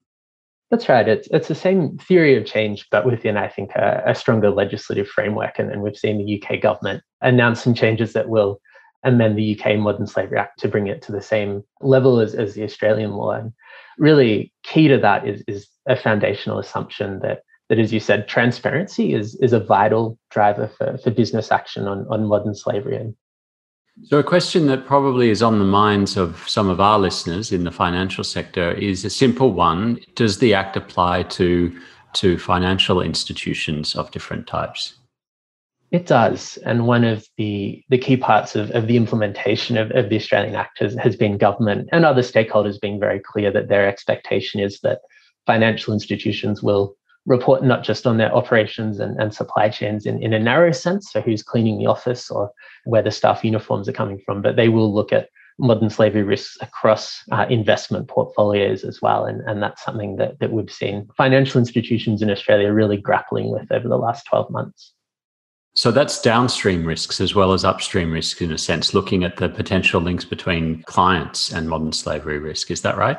That's 0.69 0.89
right. 0.89 1.08
It's 1.08 1.27
it's 1.32 1.47
the 1.47 1.56
same 1.56 1.97
theory 1.97 2.36
of 2.36 2.45
change, 2.45 2.88
but 2.91 3.06
within, 3.06 3.38
I 3.38 3.47
think, 3.47 3.71
a, 3.75 4.03
a 4.06 4.15
stronger 4.15 4.49
legislative 4.49 5.08
framework. 5.08 5.60
And, 5.60 5.71
and 5.71 5.82
we've 5.82 5.95
seen 5.95 6.17
the 6.17 6.41
UK 6.41 6.62
government 6.62 7.03
announce 7.21 7.63
some 7.63 7.73
changes 7.73 8.13
that 8.13 8.27
will 8.27 8.60
amend 9.03 9.38
the 9.38 9.58
UK 9.58 9.77
Modern 9.77 10.08
Slavery 10.08 10.38
Act 10.38 10.60
to 10.60 10.67
bring 10.67 10.88
it 10.88 11.01
to 11.03 11.12
the 11.13 11.21
same 11.21 11.63
level 11.80 12.19
as, 12.19 12.36
as 12.36 12.53
the 12.53 12.63
Australian 12.63 13.12
law. 13.12 13.32
And 13.32 13.53
really 13.97 14.51
key 14.63 14.89
to 14.89 14.97
that 14.97 15.25
is, 15.25 15.41
is 15.47 15.69
a 15.88 15.95
foundational 15.95 16.60
assumption 16.60 17.19
that 17.19 17.43
that, 17.69 17.80
as 17.80 17.91
you 17.91 17.99
said, 17.99 18.27
transparency 18.27 19.13
is, 19.13 19.36
is 19.36 19.53
a 19.53 19.60
vital 19.60 20.17
driver 20.32 20.69
for, 20.77 20.97
for 20.97 21.12
business 21.12 21.51
action 21.51 21.88
on, 21.88 22.06
on 22.10 22.25
modern 22.25 22.56
slavery. 22.56 22.95
And 22.95 23.15
so, 24.03 24.19
a 24.19 24.23
question 24.23 24.67
that 24.67 24.86
probably 24.86 25.29
is 25.29 25.41
on 25.41 25.60
the 25.60 25.65
minds 25.65 26.17
of 26.17 26.47
some 26.47 26.69
of 26.69 26.79
our 26.79 26.99
listeners 26.99 27.51
in 27.51 27.63
the 27.63 27.71
financial 27.71 28.23
sector 28.23 28.71
is 28.71 29.03
a 29.03 29.10
simple 29.10 29.51
one 29.51 29.99
Does 30.15 30.39
the 30.39 30.53
Act 30.53 30.77
apply 30.77 31.23
to, 31.23 31.77
to 32.13 32.38
financial 32.38 33.01
institutions 33.01 33.95
of 33.95 34.12
different 34.12 34.47
types? 34.47 34.95
It 35.91 36.05
does. 36.05 36.57
And 36.65 36.86
one 36.86 37.05
of 37.05 37.25
the, 37.38 37.83
the 37.89 37.97
key 37.97 38.17
parts 38.17 38.55
of, 38.55 38.71
of 38.71 38.88
the 38.88 38.97
implementation 38.97 39.77
of, 39.77 39.91
of 39.91 40.10
the 40.10 40.17
Australian 40.17 40.55
Act 40.55 40.79
has, 40.79 40.95
has 40.95 41.15
been 41.15 41.38
government 41.38 41.89
and 41.91 42.05
other 42.05 42.21
stakeholders 42.21 42.79
being 42.79 42.99
very 42.99 43.19
clear 43.19 43.51
that 43.51 43.69
their 43.69 43.88
expectation 43.88 44.60
is 44.60 44.81
that 44.81 44.99
financial 45.45 45.93
institutions 45.93 46.62
will 46.62 46.96
report 47.28 47.62
not 47.62 47.84
just 47.84 48.08
on 48.08 48.18
their 48.18 48.34
operations 48.34 49.00
and, 49.00 49.20
and 49.22 49.34
supply 49.34 49.70
chains 49.70 50.06
in, 50.06 50.24
in 50.24 50.34
a 50.34 50.40
narrow 50.40 50.72
sense, 50.72 51.12
so 51.12 51.22
who's 51.22 51.44
cleaning 51.44 51.78
the 51.78 51.86
office 51.86 52.32
or 52.32 52.52
where 52.86 53.04
the 53.04 53.12
staff 53.12 53.44
uniforms 53.44 53.88
are 53.88 53.94
coming 53.94 54.20
from, 54.26 54.42
but 54.42 54.56
they 54.56 54.70
will 54.70 54.92
look 54.92 55.12
at 55.12 55.30
modern 55.60 55.90
slavery 55.90 56.24
risks 56.24 56.58
across 56.62 57.22
uh, 57.32 57.46
investment 57.50 58.08
portfolios 58.08 58.84
as 58.84 59.02
well. 59.02 59.26
And, 59.26 59.42
and 59.42 59.62
that's 59.62 59.84
something 59.84 60.16
that, 60.16 60.40
that 60.40 60.52
we've 60.52 60.72
seen 60.72 61.10
financial 61.18 61.60
institutions 61.60 62.22
in 62.22 62.30
Australia 62.30 62.72
really 62.72 62.98
grappling 62.98 63.52
with 63.52 63.72
over 63.72 63.88
the 63.88 63.98
last 63.98 64.26
12 64.26 64.50
months. 64.50 64.94
So 65.76 65.92
that's 65.92 66.22
downstream 66.22 66.86
risks 66.86 67.20
as 67.20 67.36
well 67.36 67.54
as 67.54 67.63
upstream 67.63 68.12
risks 68.12 68.42
in 68.42 68.52
a 68.52 68.58
sense, 68.58 68.94
looking 68.94 69.24
at 69.24 69.36
the 69.36 69.50
potential 69.50 70.02
links 70.02 70.26
between 70.26 70.82
clients 70.84 71.52
and 71.52 71.70
modern 71.70 71.92
slavery 71.92 72.40
risk. 72.40 72.72
Is 72.72 72.82
that 72.82 72.98
right? 72.98 73.18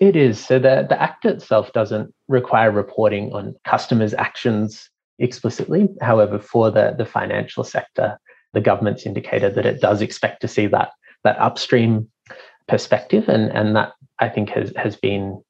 It 0.00 0.16
is. 0.16 0.44
So 0.44 0.58
the, 0.58 0.86
the 0.88 1.00
Act 1.00 1.26
itself 1.26 1.72
doesn't 1.74 2.12
require 2.26 2.70
reporting 2.70 3.32
on 3.32 3.54
customers' 3.66 4.14
actions 4.14 4.88
explicitly. 5.18 5.88
However, 6.00 6.38
for 6.38 6.70
the, 6.70 6.94
the 6.96 7.04
financial 7.04 7.64
sector, 7.64 8.18
the 8.54 8.62
government's 8.62 9.04
indicated 9.04 9.54
that 9.54 9.66
it 9.66 9.80
does 9.80 10.00
expect 10.00 10.40
to 10.40 10.48
see 10.48 10.66
that 10.68 10.90
that 11.22 11.38
upstream 11.38 12.08
perspective. 12.66 13.28
And, 13.28 13.52
and 13.52 13.76
that 13.76 13.92
I 14.18 14.30
think 14.30 14.48
has, 14.50 14.72
has 14.76 14.96
been 14.96 15.42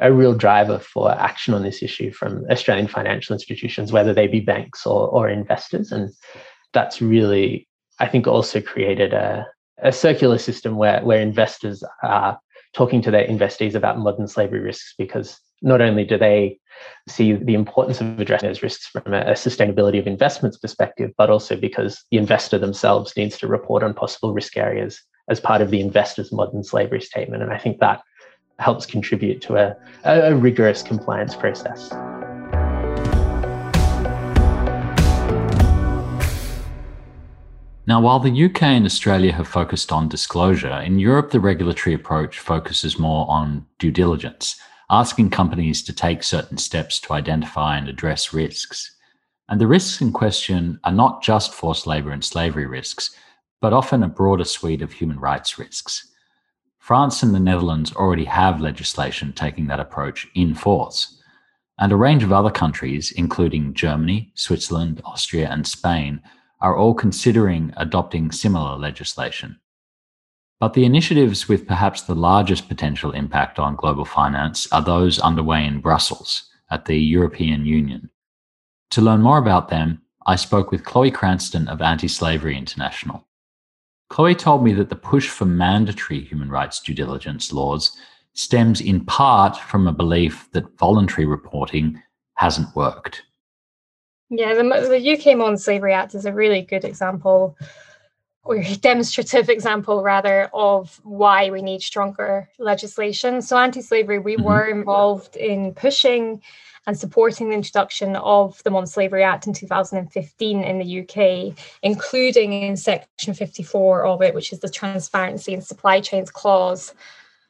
a 0.00 0.10
real 0.10 0.32
driver 0.32 0.78
for 0.78 1.10
action 1.12 1.52
on 1.52 1.62
this 1.62 1.82
issue 1.82 2.10
from 2.10 2.46
Australian 2.50 2.88
financial 2.88 3.34
institutions, 3.34 3.92
whether 3.92 4.14
they 4.14 4.26
be 4.26 4.40
banks 4.40 4.86
or, 4.86 5.08
or 5.08 5.28
investors. 5.28 5.92
And 5.92 6.10
that's 6.72 7.02
really, 7.02 7.68
I 7.98 8.06
think, 8.06 8.26
also 8.26 8.62
created 8.62 9.12
a, 9.12 9.46
a 9.82 9.92
circular 9.92 10.38
system 10.38 10.76
where, 10.76 11.04
where 11.04 11.20
investors 11.20 11.84
are 12.02 12.38
talking 12.72 13.02
to 13.02 13.10
their 13.10 13.26
investees 13.26 13.74
about 13.74 13.98
modern 13.98 14.28
slavery 14.28 14.60
risks 14.60 14.94
because 14.98 15.38
not 15.62 15.80
only 15.80 16.04
do 16.04 16.16
they 16.16 16.58
see 17.08 17.32
the 17.32 17.54
importance 17.54 18.00
of 18.00 18.20
addressing 18.20 18.48
those 18.48 18.62
risks 18.62 18.86
from 18.86 19.12
a 19.12 19.32
sustainability 19.32 19.98
of 19.98 20.06
investments 20.06 20.56
perspective, 20.56 21.12
but 21.16 21.30
also 21.30 21.56
because 21.56 22.04
the 22.10 22.18
investor 22.18 22.58
themselves 22.58 23.16
needs 23.16 23.38
to 23.38 23.48
report 23.48 23.82
on 23.82 23.94
possible 23.94 24.32
risk 24.32 24.56
areas 24.56 25.02
as 25.28 25.40
part 25.40 25.60
of 25.60 25.70
the 25.70 25.80
investor's 25.80 26.32
modern 26.32 26.62
slavery 26.62 27.00
statement. 27.00 27.42
And 27.42 27.52
I 27.52 27.58
think 27.58 27.80
that 27.80 28.00
helps 28.58 28.86
contribute 28.86 29.40
to 29.42 29.56
a, 29.56 29.76
a 30.04 30.34
rigorous 30.34 30.82
compliance 30.82 31.34
process. 31.34 31.92
Now, 37.88 38.02
while 38.02 38.18
the 38.18 38.44
UK 38.44 38.64
and 38.64 38.84
Australia 38.84 39.32
have 39.32 39.48
focused 39.48 39.92
on 39.92 40.10
disclosure, 40.10 40.78
in 40.82 40.98
Europe, 40.98 41.30
the 41.30 41.40
regulatory 41.40 41.94
approach 41.94 42.38
focuses 42.38 42.98
more 42.98 43.24
on 43.30 43.64
due 43.78 43.90
diligence, 43.90 44.60
asking 44.90 45.30
companies 45.30 45.82
to 45.84 45.94
take 45.94 46.22
certain 46.22 46.58
steps 46.58 47.00
to 47.00 47.14
identify 47.14 47.78
and 47.78 47.88
address 47.88 48.34
risks. 48.34 48.94
And 49.48 49.58
the 49.58 49.66
risks 49.66 50.02
in 50.02 50.12
question 50.12 50.78
are 50.84 50.92
not 50.92 51.22
just 51.22 51.54
forced 51.54 51.86
labor 51.86 52.10
and 52.10 52.22
slavery 52.22 52.66
risks, 52.66 53.16
but 53.62 53.72
often 53.72 54.02
a 54.02 54.08
broader 54.08 54.44
suite 54.44 54.82
of 54.82 54.92
human 54.92 55.18
rights 55.18 55.58
risks. 55.58 56.12
France 56.78 57.22
and 57.22 57.34
the 57.34 57.40
Netherlands 57.40 57.94
already 57.94 58.26
have 58.26 58.60
legislation 58.60 59.32
taking 59.32 59.66
that 59.68 59.80
approach 59.80 60.26
in 60.34 60.54
force. 60.54 61.22
And 61.78 61.90
a 61.90 61.96
range 61.96 62.22
of 62.22 62.34
other 62.34 62.50
countries, 62.50 63.12
including 63.12 63.72
Germany, 63.72 64.30
Switzerland, 64.34 65.00
Austria, 65.06 65.48
and 65.50 65.66
Spain, 65.66 66.20
are 66.60 66.76
all 66.76 66.94
considering 66.94 67.72
adopting 67.76 68.32
similar 68.32 68.76
legislation. 68.76 69.58
But 70.60 70.74
the 70.74 70.84
initiatives 70.84 71.48
with 71.48 71.68
perhaps 71.68 72.02
the 72.02 72.16
largest 72.16 72.68
potential 72.68 73.12
impact 73.12 73.58
on 73.58 73.76
global 73.76 74.04
finance 74.04 74.66
are 74.72 74.82
those 74.82 75.20
underway 75.20 75.64
in 75.64 75.80
Brussels 75.80 76.48
at 76.70 76.86
the 76.86 76.98
European 76.98 77.64
Union. 77.64 78.10
To 78.90 79.00
learn 79.00 79.22
more 79.22 79.38
about 79.38 79.68
them, 79.68 80.02
I 80.26 80.36
spoke 80.36 80.70
with 80.70 80.84
Chloe 80.84 81.10
Cranston 81.10 81.68
of 81.68 81.80
Anti 81.80 82.08
Slavery 82.08 82.58
International. 82.58 83.26
Chloe 84.10 84.34
told 84.34 84.64
me 84.64 84.72
that 84.72 84.88
the 84.88 84.96
push 84.96 85.28
for 85.28 85.44
mandatory 85.44 86.20
human 86.20 86.50
rights 86.50 86.80
due 86.80 86.94
diligence 86.94 87.52
laws 87.52 87.96
stems 88.32 88.80
in 88.80 89.04
part 89.04 89.56
from 89.56 89.86
a 89.86 89.92
belief 89.92 90.48
that 90.52 90.78
voluntary 90.78 91.26
reporting 91.26 92.02
hasn't 92.34 92.74
worked. 92.74 93.22
Yeah, 94.30 94.54
the, 94.54 94.62
the 94.62 95.12
UK 95.12 95.36
Modern 95.36 95.56
Slavery 95.56 95.92
Act 95.92 96.14
is 96.14 96.26
a 96.26 96.32
really 96.32 96.62
good 96.62 96.84
example, 96.84 97.56
or 98.42 98.62
demonstrative 98.80 99.48
example 99.48 100.02
rather, 100.02 100.50
of 100.52 101.00
why 101.02 101.50
we 101.50 101.62
need 101.62 101.82
stronger 101.82 102.48
legislation. 102.58 103.40
So, 103.40 103.56
anti 103.56 103.80
slavery, 103.80 104.18
we 104.18 104.36
mm-hmm. 104.36 104.44
were 104.44 104.66
involved 104.66 105.36
in 105.36 105.72
pushing 105.74 106.42
and 106.86 106.98
supporting 106.98 107.50
the 107.50 107.54
introduction 107.54 108.16
of 108.16 108.62
the 108.64 108.70
Modern 108.70 108.86
Slavery 108.86 109.22
Act 109.22 109.46
in 109.46 109.52
2015 109.52 110.64
in 110.64 110.78
the 110.78 111.00
UK, 111.00 111.54
including 111.82 112.52
in 112.54 112.78
Section 112.78 113.34
54 113.34 114.06
of 114.06 114.22
it, 114.22 114.34
which 114.34 114.54
is 114.54 114.60
the 114.60 114.70
Transparency 114.70 115.52
and 115.52 115.62
Supply 115.62 116.00
Chains 116.00 116.30
Clause. 116.30 116.94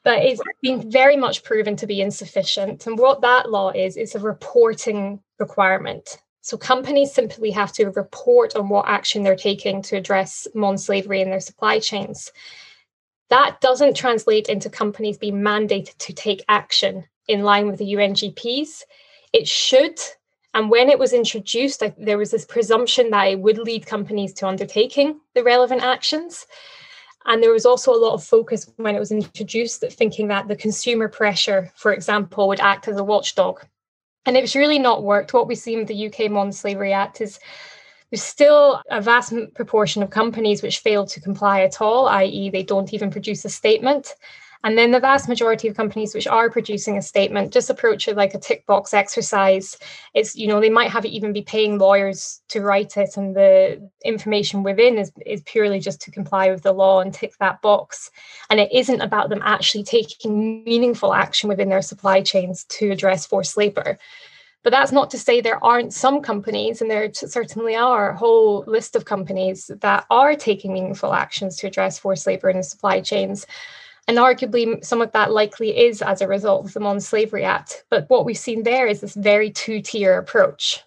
But 0.03 0.19
it's 0.19 0.41
been 0.61 0.91
very 0.91 1.15
much 1.15 1.43
proven 1.43 1.77
to 1.77 1.87
be 1.87 2.01
insufficient. 2.01 2.85
And 2.85 2.97
what 2.97 3.21
that 3.21 3.49
law 3.49 3.69
is, 3.69 3.95
is 3.95 4.13
a 4.13 4.19
reporting 4.19 5.21
requirement. 5.39 6.17
So 6.41 6.57
companies 6.57 7.13
simply 7.13 7.51
have 7.51 7.73
to 7.73 7.89
report 7.89 8.55
on 8.55 8.69
what 8.69 8.87
action 8.87 9.23
they're 9.23 9.35
taking 9.35 9.81
to 9.83 9.97
address 9.97 10.47
modern 10.55 10.77
slavery 10.77 11.21
in 11.21 11.29
their 11.29 11.39
supply 11.39 11.79
chains. 11.79 12.31
That 13.29 13.61
doesn't 13.61 13.95
translate 13.95 14.47
into 14.47 14.69
companies 14.69 15.17
being 15.17 15.41
mandated 15.41 15.97
to 15.97 16.13
take 16.13 16.43
action 16.47 17.05
in 17.27 17.43
line 17.43 17.67
with 17.67 17.77
the 17.77 17.93
UNGPs. 17.93 18.83
It 19.33 19.47
should. 19.47 19.99
And 20.53 20.71
when 20.71 20.89
it 20.89 20.97
was 20.97 21.13
introduced, 21.13 21.83
there 21.97 22.17
was 22.17 22.31
this 22.31 22.45
presumption 22.45 23.11
that 23.11 23.25
it 23.25 23.39
would 23.39 23.59
lead 23.59 23.85
companies 23.85 24.33
to 24.35 24.47
undertaking 24.47 25.19
the 25.35 25.43
relevant 25.43 25.83
actions. 25.83 26.47
And 27.25 27.43
there 27.43 27.51
was 27.51 27.65
also 27.65 27.93
a 27.93 27.99
lot 27.99 28.13
of 28.13 28.23
focus 28.23 28.71
when 28.77 28.95
it 28.95 28.99
was 28.99 29.11
introduced 29.11 29.81
that 29.81 29.93
thinking 29.93 30.29
that 30.29 30.47
the 30.47 30.55
consumer 30.55 31.09
pressure, 31.09 31.71
for 31.75 31.93
example, 31.93 32.47
would 32.47 32.61
act 32.61 32.87
as 32.87 32.97
a 32.97 33.03
watchdog 33.03 33.61
and 34.29 34.37
it's 34.37 34.55
really 34.55 34.77
not 34.77 35.01
worked. 35.01 35.33
What 35.33 35.47
we 35.47 35.55
see 35.55 35.73
in 35.73 35.85
the 35.85 36.05
UK 36.05 36.29
Modern 36.29 36.51
Slavery 36.51 36.93
Act 36.93 37.19
is 37.19 37.39
there's 38.11 38.21
still 38.21 38.79
a 38.91 39.01
vast 39.01 39.33
proportion 39.55 40.03
of 40.03 40.11
companies 40.11 40.61
which 40.61 40.77
fail 40.77 41.07
to 41.07 41.19
comply 41.19 41.61
at 41.61 41.81
all, 41.81 42.07
i.e., 42.07 42.51
they 42.51 42.61
don't 42.61 42.93
even 42.93 43.09
produce 43.09 43.43
a 43.43 43.49
statement. 43.49 44.13
And 44.63 44.77
then 44.77 44.91
the 44.91 44.99
vast 44.99 45.29
majority 45.29 45.69
of 45.69 45.77
companies 45.77 46.13
which 46.13 46.27
are 46.27 46.49
producing 46.49 46.97
a 46.97 47.01
statement 47.01 47.53
just 47.53 47.69
approach 47.69 48.09
it 48.09 48.17
like 48.17 48.33
a 48.33 48.39
tick 48.39 48.65
box 48.65 48.93
exercise. 48.93 49.77
It's, 50.13 50.35
you 50.35 50.47
know, 50.47 50.59
they 50.59 50.69
might 50.69 50.91
have 50.91 51.05
it 51.05 51.13
even 51.13 51.31
be 51.31 51.41
paying 51.41 51.77
lawyers 51.77 52.41
to 52.49 52.61
write 52.61 52.97
it, 52.97 53.15
and 53.15 53.35
the 53.35 53.89
information 54.03 54.63
within 54.63 54.97
is, 54.97 55.13
is 55.25 55.41
purely 55.43 55.79
just 55.79 56.01
to 56.01 56.11
comply 56.11 56.51
with 56.51 56.63
the 56.63 56.73
law 56.73 56.99
and 56.99 57.13
tick 57.13 57.37
that 57.39 57.61
box. 57.61 58.11
And 58.49 58.59
it 58.59 58.69
isn't 58.73 58.99
about 58.99 59.29
them 59.29 59.41
actually 59.43 59.83
taking 59.83 60.63
meaningful 60.65 61.13
action 61.13 61.47
within 61.47 61.69
their 61.69 61.81
supply 61.81 62.21
chains 62.21 62.65
to 62.65 62.91
address 62.91 63.25
forced 63.25 63.55
labor. 63.55 63.97
But 64.61 64.71
that's 64.71 64.91
not 64.91 65.09
to 65.11 65.17
say 65.17 65.39
there 65.39 65.63
aren't 65.63 65.93
some 65.93 66.21
companies, 66.21 66.81
and 66.81 66.91
there 66.91 67.09
certainly 67.13 67.77
are 67.77 68.09
a 68.09 68.17
whole 68.17 68.65
list 68.67 68.97
of 68.97 69.05
companies 69.05 69.71
that 69.79 70.05
are 70.09 70.35
taking 70.35 70.73
meaningful 70.73 71.13
actions 71.13 71.55
to 71.57 71.67
address 71.67 71.97
forced 71.97 72.27
labor 72.27 72.49
in 72.49 72.57
the 72.57 72.63
supply 72.63 72.99
chains. 72.99 73.47
And 74.09 74.17
arguably, 74.17 74.83
some 74.83 75.03
of 75.03 75.11
that 75.11 75.31
likely 75.31 75.77
is 75.77 76.01
as 76.01 76.19
a 76.19 76.27
result 76.27 76.65
of 76.65 76.73
the 76.73 76.79
Modern 76.79 76.99
Slavery 76.99 77.43
Act. 77.43 77.83
But 77.91 78.09
what 78.09 78.25
we've 78.25 78.35
seen 78.35 78.63
there 78.63 78.87
is 78.87 79.01
this 79.01 79.13
very 79.13 79.51
two 79.51 79.83
tier 79.83 80.17
approach. 80.17 80.83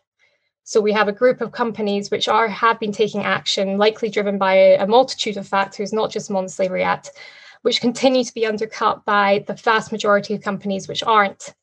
So 0.65 0.81
we 0.81 0.93
have 0.93 1.07
a 1.07 1.13
group 1.13 1.41
of 1.41 1.53
companies 1.53 2.11
which 2.11 2.27
are 2.27 2.49
have 2.49 2.81
been 2.81 2.91
taking 2.91 3.23
action, 3.23 3.79
likely 3.79 4.09
driven 4.09 4.39
by 4.39 4.55
a, 4.55 4.89
multitude 4.89 5.37
of 5.37 5.47
factors, 5.47 5.93
not 5.93 6.11
just 6.11 6.33
Modern 6.33 6.49
Slavery 6.49 6.83
Act, 6.83 7.13
which 7.63 7.81
continue 7.81 8.25
to 8.25 8.35
be 8.35 8.45
undercut 8.45 9.05
by 9.05 9.45
the 9.47 9.55
vast 9.55 9.93
majority 9.93 10.35
of 10.35 10.43
companies 10.43 10.89
which 10.89 11.05
aren't. 11.05 11.55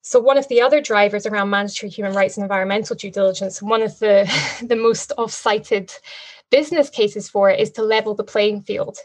So 0.00 0.18
one 0.18 0.38
of 0.38 0.48
the 0.48 0.62
other 0.62 0.80
drivers 0.80 1.26
around 1.26 1.50
mandatory 1.50 1.90
human 1.90 2.14
rights 2.14 2.38
and 2.38 2.44
environmental 2.44 2.96
due 2.96 3.10
diligence, 3.10 3.60
one 3.60 3.82
of 3.82 3.98
the, 3.98 4.26
the 4.66 4.76
most 4.76 5.12
off-cited 5.18 5.92
business 6.50 6.88
cases 6.88 7.28
for 7.28 7.50
it 7.50 7.60
is 7.60 7.70
to 7.72 7.82
level 7.82 8.14
the 8.14 8.24
playing 8.24 8.62
field 8.62 8.96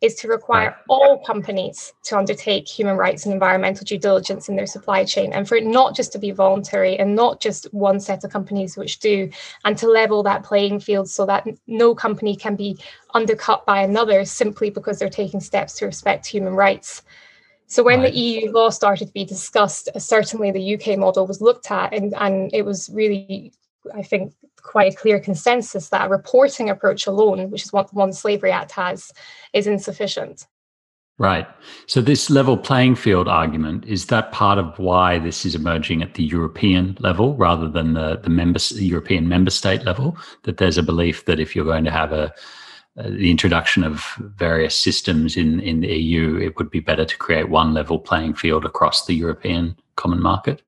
is 0.00 0.14
to 0.16 0.28
require 0.28 0.76
all 0.88 1.18
companies 1.24 1.92
to 2.04 2.16
undertake 2.16 2.68
human 2.68 2.96
rights 2.96 3.24
and 3.24 3.32
environmental 3.32 3.84
due 3.84 3.98
diligence 3.98 4.48
in 4.48 4.56
their 4.56 4.66
supply 4.66 5.04
chain 5.04 5.32
and 5.32 5.48
for 5.48 5.56
it 5.56 5.64
not 5.64 5.94
just 5.94 6.12
to 6.12 6.18
be 6.18 6.30
voluntary 6.30 6.98
and 6.98 7.14
not 7.14 7.40
just 7.40 7.72
one 7.72 8.00
set 8.00 8.24
of 8.24 8.30
companies 8.30 8.76
which 8.76 8.98
do 8.98 9.30
and 9.64 9.78
to 9.78 9.88
level 9.88 10.22
that 10.22 10.42
playing 10.42 10.80
field 10.80 11.08
so 11.08 11.26
that 11.26 11.46
no 11.66 11.94
company 11.94 12.36
can 12.36 12.56
be 12.56 12.78
undercut 13.14 13.64
by 13.66 13.82
another 13.82 14.24
simply 14.24 14.70
because 14.70 14.98
they're 14.98 15.08
taking 15.08 15.40
steps 15.40 15.74
to 15.74 15.86
respect 15.86 16.26
human 16.26 16.54
rights 16.54 17.02
so 17.66 17.82
when 17.82 18.00
right. 18.00 18.12
the 18.12 18.18
EU 18.18 18.52
law 18.52 18.70
started 18.70 19.06
to 19.06 19.12
be 19.12 19.24
discussed, 19.24 19.88
uh, 19.94 19.98
certainly 19.98 20.50
the 20.50 20.74
UK 20.74 20.98
model 20.98 21.26
was 21.26 21.40
looked 21.40 21.70
at, 21.70 21.92
and, 21.92 22.14
and 22.14 22.50
it 22.54 22.62
was 22.62 22.88
really, 22.92 23.52
I 23.94 24.02
think, 24.02 24.32
quite 24.62 24.92
a 24.92 24.96
clear 24.96 25.20
consensus 25.20 25.90
that 25.90 26.06
a 26.06 26.10
reporting 26.10 26.68
approach 26.68 27.06
alone, 27.06 27.50
which 27.50 27.64
is 27.64 27.72
what 27.72 27.88
the 27.88 27.94
One 27.94 28.12
Slavery 28.12 28.50
Act 28.50 28.72
has, 28.72 29.12
is 29.52 29.66
insufficient. 29.66 30.46
Right. 31.18 31.46
So 31.86 32.02
this 32.02 32.28
level 32.28 32.58
playing 32.58 32.96
field 32.96 33.26
argument 33.26 33.86
is 33.86 34.06
that 34.06 34.32
part 34.32 34.58
of 34.58 34.78
why 34.78 35.18
this 35.18 35.46
is 35.46 35.54
emerging 35.54 36.02
at 36.02 36.12
the 36.14 36.24
European 36.24 36.94
level 37.00 37.34
rather 37.36 37.68
than 37.68 37.94
the 37.94 38.18
the 38.18 38.28
member 38.28 38.58
the 38.58 38.84
European 38.84 39.26
member 39.26 39.50
state 39.50 39.84
level. 39.84 40.18
That 40.42 40.58
there's 40.58 40.76
a 40.76 40.82
belief 40.82 41.24
that 41.24 41.40
if 41.40 41.56
you're 41.56 41.64
going 41.64 41.84
to 41.84 41.90
have 41.90 42.12
a 42.12 42.34
uh, 42.98 43.08
the 43.08 43.30
introduction 43.30 43.82
of 43.82 44.04
various 44.18 44.78
systems 44.78 45.38
in 45.38 45.60
in 45.60 45.80
the 45.80 45.88
EU, 45.88 46.36
it 46.36 46.58
would 46.58 46.70
be 46.70 46.80
better 46.80 47.06
to 47.06 47.16
create 47.16 47.48
one 47.48 47.72
level 47.72 47.98
playing 47.98 48.34
field 48.34 48.66
across 48.66 49.06
the 49.06 49.14
European 49.14 49.74
common 49.96 50.20
market. 50.20 50.60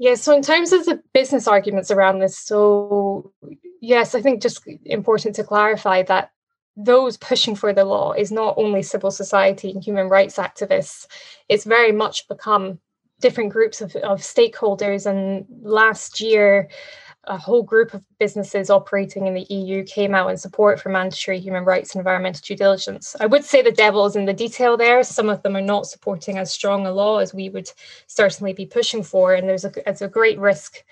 Yeah, 0.00 0.14
so 0.14 0.34
in 0.34 0.40
terms 0.40 0.72
of 0.72 0.86
the 0.86 1.02
business 1.12 1.46
arguments 1.46 1.90
around 1.90 2.20
this, 2.20 2.38
so 2.38 3.34
yes, 3.82 4.14
I 4.14 4.22
think 4.22 4.40
just 4.40 4.66
important 4.86 5.34
to 5.34 5.44
clarify 5.44 6.02
that 6.04 6.30
those 6.74 7.18
pushing 7.18 7.54
for 7.54 7.74
the 7.74 7.84
law 7.84 8.12
is 8.12 8.32
not 8.32 8.54
only 8.56 8.82
civil 8.82 9.10
society 9.10 9.70
and 9.70 9.84
human 9.84 10.08
rights 10.08 10.38
activists, 10.38 11.06
it's 11.50 11.64
very 11.64 11.92
much 11.92 12.26
become 12.28 12.78
different 13.20 13.52
groups 13.52 13.82
of, 13.82 13.94
of 13.96 14.20
stakeholders. 14.20 15.04
And 15.04 15.44
last 15.60 16.18
year, 16.18 16.70
a 17.24 17.36
whole 17.36 17.62
group 17.62 17.92
of 17.92 18.04
businesses 18.18 18.70
operating 18.70 19.26
in 19.26 19.34
the 19.34 19.46
EU 19.50 19.84
came 19.84 20.14
out 20.14 20.30
in 20.30 20.36
support 20.36 20.80
for 20.80 20.88
mandatory 20.88 21.38
human 21.38 21.64
rights 21.64 21.94
and 21.94 22.00
environmental 22.00 22.40
due 22.44 22.56
diligence. 22.56 23.14
I 23.20 23.26
would 23.26 23.44
say 23.44 23.60
the 23.60 23.72
devil 23.72 24.06
is 24.06 24.16
in 24.16 24.24
the 24.24 24.32
detail 24.32 24.76
there. 24.76 25.02
Some 25.02 25.28
of 25.28 25.42
them 25.42 25.56
are 25.56 25.60
not 25.60 25.86
supporting 25.86 26.38
as 26.38 26.52
strong 26.52 26.86
a 26.86 26.92
law 26.92 27.18
as 27.18 27.34
we 27.34 27.50
would 27.50 27.70
certainly 28.06 28.52
be 28.52 28.66
pushing 28.66 29.02
for, 29.02 29.34
and 29.34 29.48
there's 29.48 29.64
a, 29.64 29.72
it's 29.86 30.02
a 30.02 30.08
great 30.08 30.38
risk 30.38 30.82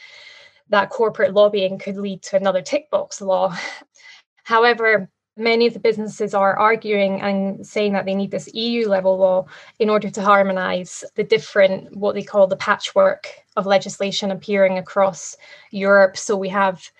that 0.69 0.91
corporate 0.91 1.33
lobbying 1.33 1.79
could 1.79 1.97
lead 1.97 2.23
to 2.23 2.37
another 2.37 2.61
tick 2.61 2.91
box 2.91 3.21
law. 3.23 3.57
However, 4.45 5.09
many 5.39 5.67
of 5.67 5.73
the 5.73 5.81
businesses 5.81 6.35
are 6.35 6.59
arguing 6.59 7.21
and 7.21 7.67
saying 7.67 7.93
that 7.93 8.05
they 8.05 8.15
need 8.15 8.31
this 8.31 8.53
EU 8.53 8.89
level 8.89 9.17
law 9.17 9.47
in 9.79 9.89
order 9.89 10.11
to 10.11 10.21
harmonize 10.21 11.05
the 11.15 11.25
different, 11.25 11.97
what 11.97 12.15
they 12.15 12.23
call 12.23 12.47
the 12.47 12.57
patchwork 12.57 13.29
of 13.59 13.67
legislation 13.67 14.31
appearing 14.31 14.79
across 14.79 15.37
Europe. 15.73 16.17
So 16.17 16.37
we 16.37 16.49
have, 16.49 16.91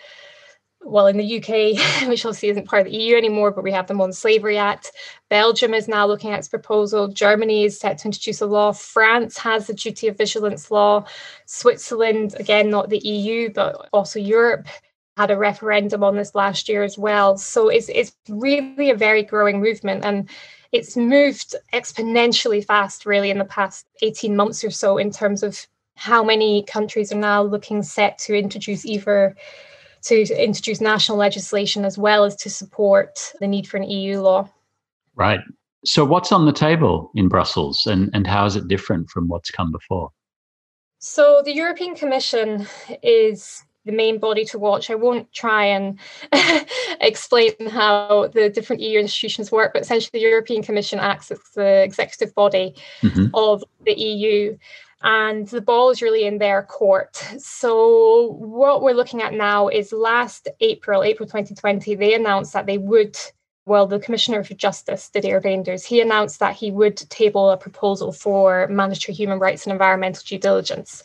well, 0.83 1.07
in 1.07 1.17
the 1.17 1.39
UK, 1.39 2.09
which 2.09 2.27
obviously 2.27 2.49
isn't 2.51 2.69
part 2.69 2.87
of 2.87 2.93
the 2.93 2.99
EU 2.99 3.17
anymore, 3.17 3.53
but 3.53 3.65
we 3.65 3.73
have 3.73 3.87
the 3.87 3.95
Modern 3.95 4.13
Slavery 4.13 4.59
Act. 4.59 4.91
Belgium 5.31 5.73
is 5.73 5.87
now 5.89 6.07
looking 6.07 6.33
at 6.33 6.41
its 6.41 6.49
proposal. 6.49 7.09
Germany 7.09 7.65
is 7.65 7.79
set 7.79 7.99
to 7.99 8.09
introduce 8.09 8.41
a 8.41 8.47
law. 8.47 8.73
France 8.73 9.39
has 9.39 9.69
the 9.69 9.75
duty 9.75 10.09
of 10.09 10.19
vigilance 10.19 10.71
law. 10.71 11.07
Switzerland, 11.47 12.35
again, 12.39 12.69
not 12.69 12.91
the 12.91 12.99
EU, 12.99 13.51
but 13.53 13.89
also 13.93 14.19
Europe 14.19 14.67
had 15.17 15.31
a 15.31 15.37
referendum 15.37 16.05
on 16.05 16.17
this 16.17 16.35
last 16.35 16.69
year 16.69 16.83
as 16.83 16.97
well. 16.97 17.37
So 17.37 17.69
it's 17.69 17.89
it's 17.89 18.15
really 18.29 18.91
a 18.91 18.95
very 18.95 19.23
growing 19.25 19.61
movement 19.61 20.05
and 20.05 20.29
it's 20.71 20.97
moved 20.97 21.57
exponentially 21.73 22.65
fast 22.65 23.07
really 23.07 23.31
in 23.31 23.39
the 23.39 23.45
past 23.45 23.87
18 24.03 24.37
months 24.37 24.63
or 24.63 24.71
so 24.71 24.99
in 24.99 25.11
terms 25.11 25.43
of 25.43 25.67
how 25.99 26.23
many 26.23 26.63
countries 26.63 27.13
are 27.13 27.19
now 27.19 27.43
looking 27.43 27.83
set 27.83 28.19
to 28.19 28.35
introduce 28.35 28.87
either 28.87 29.37
to 30.03 30.23
introduce 30.43 30.81
national 30.81 31.19
legislation 31.19 31.85
as 31.85 31.99
well 31.99 32.25
as 32.25 32.37
to 32.37 32.49
support 32.49 33.33
the 33.41 33.49
need 33.49 33.67
for 33.67 33.77
an 33.77 33.83
EU 33.83 34.21
law. 34.21 34.49
Right. 35.17 35.41
So 35.85 36.05
what's 36.05 36.31
on 36.31 36.47
the 36.47 36.53
table 36.53 37.11
in 37.15 37.29
Brussels 37.29 37.87
and, 37.87 38.11
and 38.15 38.27
how 38.27 38.47
is 38.47 38.57
it 38.57 38.69
different 38.69 39.11
from 39.11 39.29
what's 39.29 39.51
come 39.51 39.73
before? 39.73 40.11
So 41.01 41.43
the 41.45 41.53
European 41.53 41.95
Commission 41.95 42.67
is 43.03 43.65
the 43.85 43.93
main 43.93 44.19
body 44.19 44.45
to 44.45 44.59
watch. 44.59 44.91
I 44.91 44.95
won't 44.97 45.33
try 45.33 45.65
and 45.65 45.99
explain 47.01 47.53
how 47.71 48.29
the 48.35 48.51
different 48.51 48.83
EU 48.83 48.99
institutions 49.01 49.51
work, 49.51 49.73
but 49.73 49.83
essentially 49.83 50.21
the 50.21 50.29
European 50.29 50.63
Commission 50.63 50.99
acts 50.99 51.31
as 51.31 51.41
the 51.55 51.83
executive 51.83 52.35
body 52.35 52.75
mm-hmm. 53.03 53.27
of 53.35 53.65
the 53.85 53.99
EU 53.99 54.57
and 55.03 55.47
the 55.49 55.61
ball 55.61 55.91
is 55.91 56.03
really 56.03 56.25
in 56.25 56.39
their 56.39 56.63
court. 56.63 57.17
So, 57.39 58.33
what 58.39 58.83
we're 58.83 58.93
looking 58.95 59.23
at 59.23 59.33
now 59.33 59.69
is 59.69 59.93
last 59.93 60.49
April, 60.61 61.03
April 61.03 61.27
2020, 61.27 61.95
they 61.95 62.15
announced 62.15 62.53
that 62.53 62.67
they 62.67 62.79
would, 62.79 63.17
well, 63.65 63.87
the 63.87 64.01
Commissioner 64.01 64.43
for 64.43 64.55
Justice, 64.55 65.09
Didier 65.11 65.41
Reynders, 65.41 65.85
he 65.85 66.01
announced 66.01 66.41
that 66.41 66.57
he 66.57 66.71
would 66.71 66.97
table 67.11 67.51
a 67.51 67.57
proposal 67.57 68.13
for 68.13 68.67
mandatory 68.69 69.15
human 69.15 69.39
rights 69.39 69.65
and 69.65 69.73
environmental 69.73 70.23
due 70.27 70.39
diligence. 70.39 71.05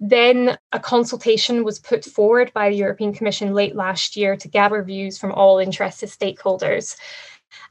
Then 0.00 0.58
a 0.72 0.80
consultation 0.80 1.62
was 1.62 1.78
put 1.78 2.04
forward 2.04 2.52
by 2.52 2.68
the 2.68 2.76
European 2.76 3.12
Commission 3.14 3.54
late 3.54 3.76
last 3.76 4.16
year 4.16 4.36
to 4.36 4.48
gather 4.48 4.82
views 4.82 5.18
from 5.18 5.32
all 5.32 5.58
interested 5.58 6.08
stakeholders. 6.08 6.96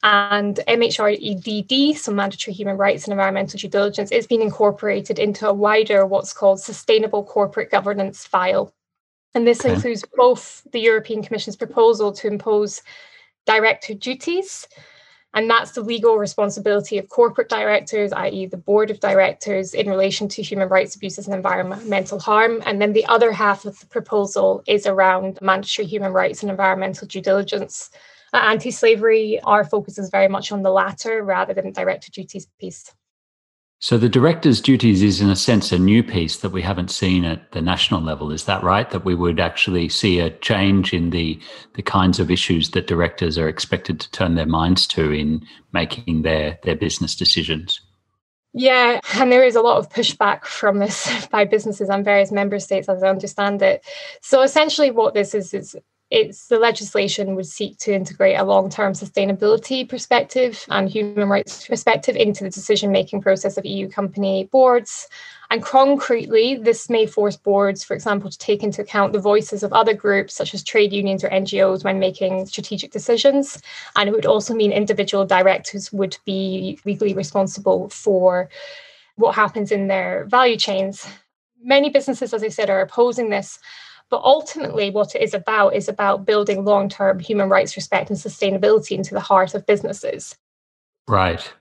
And 0.04 0.60
MHRDD, 0.68 1.98
so 1.98 2.12
mandatory 2.12 2.54
human 2.54 2.78
rights 2.78 3.06
and 3.06 3.14
environmental 3.14 3.58
due 3.58 3.70
diligence, 3.70 4.12
is 4.12 4.28
being 4.28 4.42
incorporated 4.42 5.20
into 5.20 5.48
a 5.48 5.54
wider 5.54 6.06
what's 6.06 6.34
called 6.34 6.60
sustainable 6.60 7.24
corporate 7.24 7.72
governance 7.72 8.26
file. 8.26 8.74
And 9.34 9.48
this 9.48 9.62
okay. 9.62 9.74
includes 9.74 10.04
both 10.16 10.66
the 10.72 10.80
European 10.80 11.24
Commission's 11.24 11.56
proposal 11.56 12.12
to 12.14 12.28
impose 12.28 12.82
director 13.46 13.94
duties, 13.94 14.68
and 15.34 15.50
that's 15.50 15.72
the 15.72 15.82
legal 15.82 16.18
responsibility 16.18 17.00
of 17.00 17.10
corporate 17.10 17.50
directors, 17.50 18.14
i.e., 18.14 18.46
the 18.46 18.58
board 18.58 18.92
of 18.92 19.00
directors, 19.00 19.74
in 19.74 19.90
relation 19.90 20.28
to 20.30 20.44
human 20.44 20.70
rights 20.70 20.96
abuses 20.96 21.26
and 21.26 21.36
environmental 21.36 22.20
harm. 22.20 22.62
And 22.68 22.80
then 22.80 22.94
the 22.94 23.06
other 23.08 23.32
half 23.32 23.66
of 23.66 23.80
the 23.80 23.88
proposal 23.88 24.64
is 24.68 24.86
around 24.86 25.40
mandatory 25.42 25.88
human 25.88 26.14
rights 26.14 26.44
and 26.44 26.52
environmental 26.52 27.08
due 27.08 27.22
diligence 27.22 27.90
Uh, 28.34 28.38
anti 28.38 28.72
slavery, 28.72 29.40
our 29.44 29.64
focus 29.64 30.00
is 30.00 30.10
very 30.10 30.28
much 30.28 30.52
on 30.52 30.64
the 30.64 30.72
latter 30.72 31.24
rather 31.24 31.54
than 31.54 31.72
director 31.72 32.12
duties 32.12 32.48
piece. 32.60 32.92
So 33.84 33.98
the 33.98 34.08
director's 34.08 34.62
duties 34.62 35.04
is, 35.04 35.20
in 35.20 35.30
a 35.30 35.36
sense, 35.36 35.74
a 35.74 35.78
new 35.78 36.04
piece 36.04 36.38
that 36.38 36.52
we 36.52 36.62
haven't 36.62 36.90
seen 36.90 37.26
at 37.26 37.52
the 37.52 37.62
national 37.62 38.02
level. 38.02 38.32
Is 38.32 38.46
that 38.46 38.64
right? 38.64 38.90
That 38.90 39.04
we 39.04 39.14
would 39.14 39.42
actually 39.42 39.90
see 39.90 40.20
a 40.20 40.30
change 40.30 40.94
in 40.94 41.10
the 41.10 41.40
the 41.74 41.82
kinds 41.82 42.20
of 42.20 42.32
issues 42.32 42.72
that 42.72 42.88
directors 42.88 43.38
are 43.38 43.50
expected 43.50 44.00
to 44.00 44.10
turn 44.12 44.36
their 44.36 44.46
minds 44.46 44.88
to 44.88 45.12
in 45.12 45.46
making 45.74 46.22
their 46.22 46.58
their 46.64 46.78
business 46.78 47.14
decisions. 47.14 47.82
Yeah, 48.54 49.02
and 49.16 49.32
there 49.32 49.44
is 49.44 49.56
a 49.56 49.62
lot 49.62 49.78
of 49.78 49.90
pushback 49.90 50.46
from 50.46 50.80
this 50.80 51.28
by 51.32 51.44
businesses 51.44 51.90
and 51.90 52.06
various 52.06 52.32
member 52.32 52.60
states, 52.60 52.88
as 52.88 53.04
I 53.04 53.10
understand 53.10 53.62
it. 53.62 53.84
So 54.22 54.42
essentially, 54.42 54.92
what 54.92 55.14
this 55.14 55.36
is 55.36 55.54
is 55.54 55.76
it's 56.14 56.46
the 56.46 56.60
legislation 56.60 57.34
would 57.34 57.48
seek 57.48 57.76
to 57.80 57.92
integrate 57.92 58.38
a 58.38 58.44
long-term 58.44 58.94
sustainability 58.94 59.90
perspective 59.90 60.64
and 60.70 60.88
human 60.88 61.28
rights 61.28 61.68
perspective 61.68 62.16
into 62.16 62.44
the 62.44 62.52
decision-making 62.52 63.20
process 63.20 63.58
of 63.58 63.66
EU 63.66 63.90
company 63.90 64.48
boards. 64.52 65.08
And 65.50 65.64
concretely, 65.64 66.54
this 66.56 66.88
may 66.88 67.08
force 67.08 67.36
boards, 67.36 67.84
for 67.84 67.96
example, 67.96 68.30
to 68.30 68.38
take 68.38 68.62
into 68.62 68.84
account 68.84 69.14
the 69.14 69.20
voices 69.20 69.64
of 69.64 69.74
other 69.74 69.96
groups 69.96 70.36
such 70.36 70.54
as 70.54 70.64
trade 70.64 70.94
unions 70.94 71.24
or 71.24 71.30
NGOs 71.30 71.84
when 71.84 71.98
making 71.98 72.46
strategic 72.46 72.92
decisions. 72.92 73.60
And 73.96 74.08
it 74.08 74.12
would 74.12 74.28
also 74.28 74.54
mean 74.54 74.72
individual 74.72 75.26
directors 75.26 75.92
would 75.92 76.16
be 76.26 76.80
legally 76.86 77.16
responsible 77.16 77.90
for 77.90 78.50
what 79.16 79.34
happens 79.34 79.72
in 79.72 79.88
their 79.88 80.26
value 80.26 80.58
chains. 80.58 81.08
Many 81.60 81.90
businesses, 81.90 82.36
as 82.36 82.44
I 82.44 82.50
said, 82.50 82.70
are 82.70 82.82
opposing 82.82 83.32
this 83.32 83.58
but 84.10 84.22
ultimately, 84.24 84.90
what 84.90 85.16
it 85.16 85.22
is 85.22 85.34
about 85.34 85.76
is 85.76 85.90
about 85.90 86.26
building 86.26 86.66
long 86.66 86.90
term 86.90 87.20
human 87.20 87.50
rights 87.50 87.76
respect 87.76 88.10
and 88.10 88.20
sustainability 88.20 88.92
into 88.92 89.14
the 89.14 89.20
heart 89.20 89.54
of 89.54 89.66
businesses. 89.66 90.36
Right. 91.08 91.52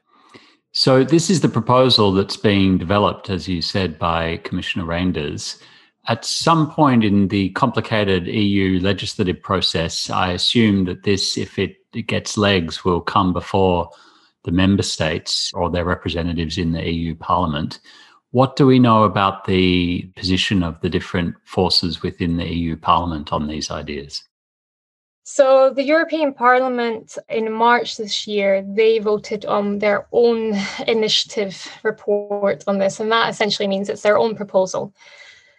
So, 0.73 1.05
this 1.05 1.29
is 1.31 1.41
the 1.41 1.49
proposal 1.49 2.13
that's 2.13 2.37
being 2.37 2.79
developed, 2.79 3.31
as 3.31 3.49
you 3.49 3.63
said, 3.63 3.99
by 3.99 4.39
Commissioner 4.39 4.85
Reynders. 4.85 5.61
At 6.09 6.25
some 6.25 6.71
point 6.71 7.05
in 7.05 7.29
the 7.29 7.51
complicated 7.51 8.27
EU 8.27 8.81
legislative 8.81 9.41
process, 9.41 10.11
I 10.11 10.33
assume 10.33 10.85
that 10.87 11.05
this, 11.05 11.39
if 11.39 11.59
it, 11.59 11.77
it 11.95 12.09
gets 12.09 12.37
legs, 12.37 12.85
will 12.85 13.01
come 13.01 13.33
before 13.33 13.89
the 14.45 14.51
member 14.51 14.83
states 14.83 15.53
or 15.55 15.71
their 15.71 15.85
representatives 15.85 16.59
in 16.59 16.73
the 16.73 16.91
EU 16.91 17.15
Parliament. 17.15 17.79
What 18.33 18.57
do 18.57 18.67
we 18.67 18.79
know 18.79 19.05
about 19.05 19.45
the 19.45 20.11
position 20.17 20.63
of 20.63 20.81
the 20.81 20.89
different 20.89 21.37
forces 21.45 22.03
within 22.03 22.39
the 22.39 22.49
EU 22.49 22.77
Parliament 22.77 23.31
on 23.31 23.47
these 23.47 23.71
ideas? 23.71 24.23
So, 25.23 25.71
the 25.71 25.85
European 25.85 26.33
Parliament 26.35 27.17
in 27.29 27.53
March 27.53 27.97
this 27.97 28.27
year, 28.27 28.65
they 28.67 28.99
voted 28.99 29.45
on 29.45 29.79
their 29.79 30.09
own 30.13 30.55
initiative 30.89 31.69
report 31.85 32.65
on 32.67 32.79
this, 32.79 32.99
and 32.99 33.13
that 33.13 33.31
essentially 33.31 33.69
means 33.69 33.89
it's 33.89 34.03
their 34.03 34.19
own 34.19 34.35
proposal. 34.35 34.95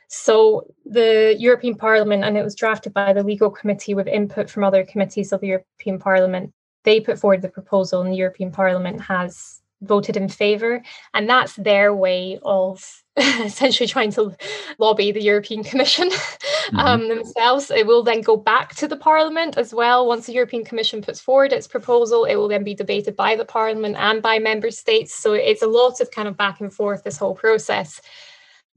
So, 0.10 0.66
the 0.84 1.36
European 1.40 1.76
Parliament, 1.76 2.24
and 2.24 2.38
it 2.38 2.44
was 2.44 2.56
drafted 2.56 2.94
by 2.94 3.14
the 3.14 3.24
legal 3.24 3.52
committee 3.52 3.94
with 3.94 4.08
input 4.08 4.50
from 4.50 4.64
other 4.64 4.84
committees 4.84 5.32
of 5.32 5.42
the 5.42 5.48
European 5.48 6.00
Parliament, 6.00 6.52
they 6.84 7.00
put 7.00 7.20
forward 7.20 7.42
the 7.44 7.50
proposal, 7.50 8.02
and 8.02 8.12
the 8.12 8.18
European 8.18 8.52
Parliament 8.52 9.00
has 9.00 9.62
voted 9.84 10.18
in 10.18 10.30
favor. 10.30 10.82
And 11.14 11.30
that's 11.30 11.56
their 11.56 11.94
way 11.94 12.40
of 12.44 13.04
essentially 13.18 13.88
trying 13.88 14.12
to 14.12 14.36
lobby 14.80 15.12
the 15.12 15.22
European 15.22 15.64
Commission 15.64 16.10
mm-hmm. 16.10 16.80
um, 16.80 17.08
themselves. 17.08 17.70
It 17.70 17.86
will 17.86 18.04
then 18.04 18.22
go 18.22 18.36
back 18.36 18.76
to 18.76 18.88
the 18.88 18.98
Parliament 18.98 19.58
as 19.58 19.74
well. 19.74 20.08
Once 20.08 20.26
the 20.26 20.34
European 20.34 20.66
Commission 20.66 21.02
puts 21.02 21.20
forward 21.20 21.54
its 21.54 21.68
proposal, 21.68 22.26
it 22.26 22.36
will 22.36 22.48
then 22.48 22.64
be 22.64 22.74
debated 22.74 23.16
by 23.16 23.36
the 23.36 23.46
Parliament 23.46 23.96
and 23.98 24.22
by 24.22 24.40
member 24.40 24.72
states. 24.72 25.14
So 25.14 25.34
it's 25.34 25.62
a 25.62 25.68
lot 25.68 26.02
of 26.02 26.12
kind 26.12 26.28
of 26.28 26.38
back 26.38 26.60
and 26.60 26.74
forth, 26.74 27.04
this 27.04 27.18
whole 27.18 27.36
process. 27.36 28.02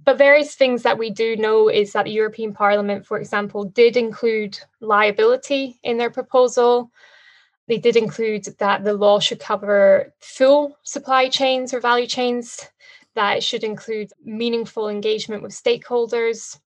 But 0.04 0.18
various 0.18 0.54
things 0.54 0.82
that 0.82 0.98
we 0.98 1.10
do 1.10 1.36
know 1.36 1.68
is 1.68 1.92
that 1.92 2.04
the 2.04 2.10
European 2.10 2.52
Parliament, 2.52 3.06
for 3.06 3.18
example, 3.18 3.64
did 3.64 3.96
include 3.96 4.58
liability 4.80 5.80
in 5.82 5.96
their 5.96 6.10
proposal. 6.10 6.90
They 7.68 7.78
did 7.78 7.96
include 7.96 8.44
that 8.58 8.84
the 8.84 8.92
law 8.92 9.18
should 9.18 9.40
cover 9.40 10.12
full 10.20 10.76
supply 10.82 11.28
chains 11.28 11.74
or 11.74 11.80
value 11.80 12.06
chains, 12.06 12.64
that 13.14 13.38
it 13.38 13.42
should 13.42 13.64
include 13.64 14.12
meaningful 14.24 14.88
engagement 14.88 15.42
with 15.42 15.52
stakeholders. 15.52 16.58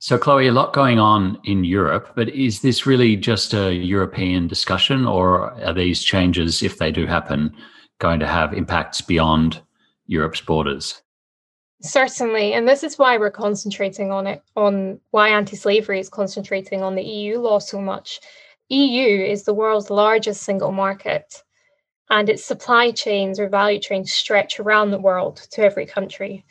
So, 0.00 0.18
Chloe, 0.18 0.48
a 0.48 0.52
lot 0.52 0.72
going 0.72 0.98
on 0.98 1.38
in 1.44 1.62
Europe, 1.62 2.10
but 2.16 2.28
is 2.30 2.60
this 2.60 2.86
really 2.86 3.14
just 3.14 3.54
a 3.54 3.72
European 3.72 4.48
discussion, 4.48 5.06
or 5.06 5.52
are 5.62 5.72
these 5.72 6.02
changes, 6.02 6.60
if 6.60 6.78
they 6.78 6.90
do 6.90 7.06
happen, 7.06 7.54
going 8.00 8.18
to 8.18 8.26
have 8.26 8.52
impacts 8.52 9.00
beyond 9.00 9.60
Europe's 10.06 10.40
borders? 10.40 11.00
Certainly, 11.82 12.52
and 12.52 12.66
this 12.66 12.82
is 12.82 12.98
why 12.98 13.16
we're 13.16 13.30
concentrating 13.30 14.10
on 14.10 14.26
it, 14.26 14.42
on 14.56 14.98
why 15.12 15.28
anti 15.28 15.56
slavery 15.56 16.00
is 16.00 16.08
concentrating 16.08 16.82
on 16.82 16.96
the 16.96 17.02
EU 17.04 17.38
law 17.38 17.60
so 17.60 17.80
much, 17.80 18.20
EU 18.68 19.22
is 19.24 19.44
the 19.44 19.54
world's 19.54 19.90
largest 19.90 20.42
single 20.42 20.72
market, 20.72 21.42
and 22.10 22.28
its 22.28 22.44
supply 22.44 22.90
chains 22.90 23.38
or 23.40 23.48
value 23.48 23.78
chains 23.78 24.12
stretch 24.12 24.60
around 24.60 24.90
the 24.90 25.00
world 25.00 25.36
to 25.50 25.62
every 25.62 25.86
country. 25.86 26.44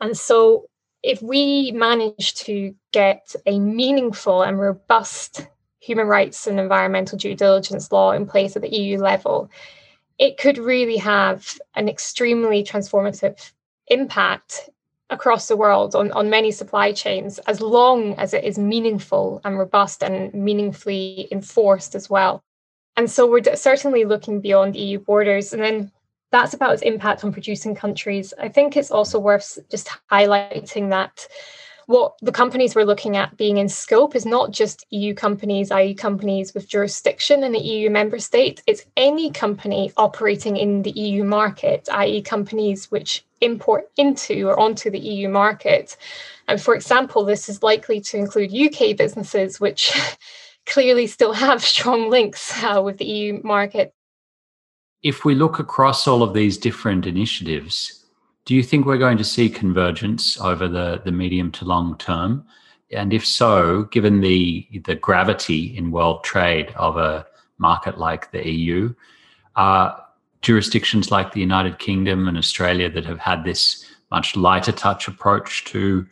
And 0.00 0.16
so, 0.16 0.66
if 1.02 1.22
we 1.22 1.70
manage 1.72 2.34
to 2.34 2.74
get 2.92 3.34
a 3.46 3.58
meaningful 3.58 4.42
and 4.42 4.58
robust 4.58 5.46
human 5.80 6.08
rights 6.08 6.46
and 6.46 6.58
environmental 6.58 7.16
due 7.16 7.34
diligence 7.34 7.92
law 7.92 8.10
in 8.12 8.26
place 8.26 8.56
at 8.56 8.62
the 8.62 8.74
EU 8.74 8.98
level, 8.98 9.48
it 10.18 10.38
could 10.38 10.58
really 10.58 10.96
have 10.96 11.58
an 11.74 11.88
extremely 11.88 12.64
transformative 12.64 13.52
impact 13.88 14.68
across 15.10 15.48
the 15.48 15.56
world 15.56 15.94
on, 15.94 16.10
on 16.12 16.30
many 16.30 16.50
supply 16.50 16.92
chains 16.92 17.38
as 17.40 17.60
long 17.60 18.14
as 18.14 18.34
it 18.34 18.44
is 18.44 18.58
meaningful 18.58 19.40
and 19.44 19.58
robust 19.58 20.02
and 20.02 20.34
meaningfully 20.34 21.28
enforced 21.30 21.94
as 21.94 22.10
well. 22.10 22.42
And 22.96 23.10
so 23.10 23.30
we're 23.30 23.56
certainly 23.56 24.04
looking 24.04 24.40
beyond 24.40 24.74
EU 24.74 24.98
borders. 24.98 25.52
And 25.52 25.62
then 25.62 25.92
that's 26.32 26.54
about 26.54 26.74
its 26.74 26.82
impact 26.82 27.24
on 27.24 27.32
producing 27.32 27.74
countries. 27.74 28.34
I 28.38 28.48
think 28.48 28.76
it's 28.76 28.90
also 28.90 29.18
worth 29.18 29.58
just 29.70 29.88
highlighting 30.10 30.90
that 30.90 31.26
what 31.86 32.14
the 32.20 32.32
companies 32.32 32.74
we're 32.74 32.84
looking 32.84 33.16
at 33.16 33.36
being 33.36 33.58
in 33.58 33.68
scope 33.68 34.16
is 34.16 34.26
not 34.26 34.50
just 34.50 34.84
EU 34.90 35.14
companies, 35.14 35.70
i.e., 35.70 35.94
companies 35.94 36.52
with 36.52 36.68
jurisdiction 36.68 37.44
in 37.44 37.52
the 37.52 37.60
EU 37.60 37.90
member 37.90 38.18
state. 38.18 38.60
It's 38.66 38.84
any 38.96 39.30
company 39.30 39.92
operating 39.96 40.56
in 40.56 40.82
the 40.82 40.90
EU 40.90 41.22
market, 41.22 41.88
i.e., 41.92 42.22
companies 42.22 42.90
which 42.90 43.24
import 43.40 43.88
into 43.96 44.48
or 44.48 44.58
onto 44.58 44.90
the 44.90 44.98
EU 44.98 45.28
market. 45.28 45.96
And 46.48 46.60
for 46.60 46.74
example, 46.74 47.24
this 47.24 47.48
is 47.48 47.62
likely 47.62 48.00
to 48.00 48.16
include 48.16 48.52
UK 48.52 48.96
businesses, 48.96 49.60
which 49.60 49.92
clearly 50.66 51.06
still 51.06 51.32
have 51.32 51.62
strong 51.62 52.10
links 52.10 52.52
uh, 52.64 52.82
with 52.82 52.98
the 52.98 53.04
EU 53.04 53.40
market. 53.44 53.94
If 55.04 55.24
we 55.24 55.36
look 55.36 55.60
across 55.60 56.08
all 56.08 56.24
of 56.24 56.34
these 56.34 56.58
different 56.58 57.06
initiatives, 57.06 58.05
do 58.46 58.54
you 58.54 58.62
think 58.62 58.86
we're 58.86 58.96
going 58.96 59.18
to 59.18 59.24
see 59.24 59.50
convergence 59.50 60.40
over 60.40 60.68
the, 60.68 61.02
the 61.04 61.12
medium 61.12 61.52
to 61.52 61.64
long 61.64 61.98
term? 61.98 62.46
And 62.92 63.12
if 63.12 63.26
so, 63.26 63.82
given 63.84 64.20
the 64.20 64.66
the 64.84 64.94
gravity 64.94 65.76
in 65.76 65.90
world 65.90 66.24
trade 66.24 66.72
of 66.76 66.96
a 66.96 67.26
market 67.58 67.98
like 67.98 68.30
the 68.30 68.48
EU, 68.48 68.94
are 69.56 70.02
jurisdictions 70.42 71.10
like 71.10 71.32
the 71.32 71.40
United 71.40 71.80
Kingdom 71.80 72.28
and 72.28 72.38
Australia 72.38 72.88
that 72.90 73.04
have 73.04 73.18
had 73.18 73.42
this 73.42 73.84
much 74.12 74.36
lighter 74.36 74.72
touch 74.72 75.08
approach 75.08 75.64
to 75.64 76.06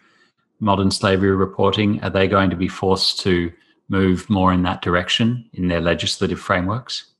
modern 0.58 0.90
slavery 0.90 1.36
reporting, 1.36 2.02
are 2.02 2.10
they 2.10 2.26
going 2.26 2.50
to 2.50 2.56
be 2.56 2.68
forced 2.68 3.20
to 3.20 3.52
move 3.88 4.28
more 4.28 4.52
in 4.52 4.62
that 4.62 4.82
direction 4.82 5.48
in 5.52 5.68
their 5.68 5.80
legislative 5.80 6.40
frameworks? 6.40 7.13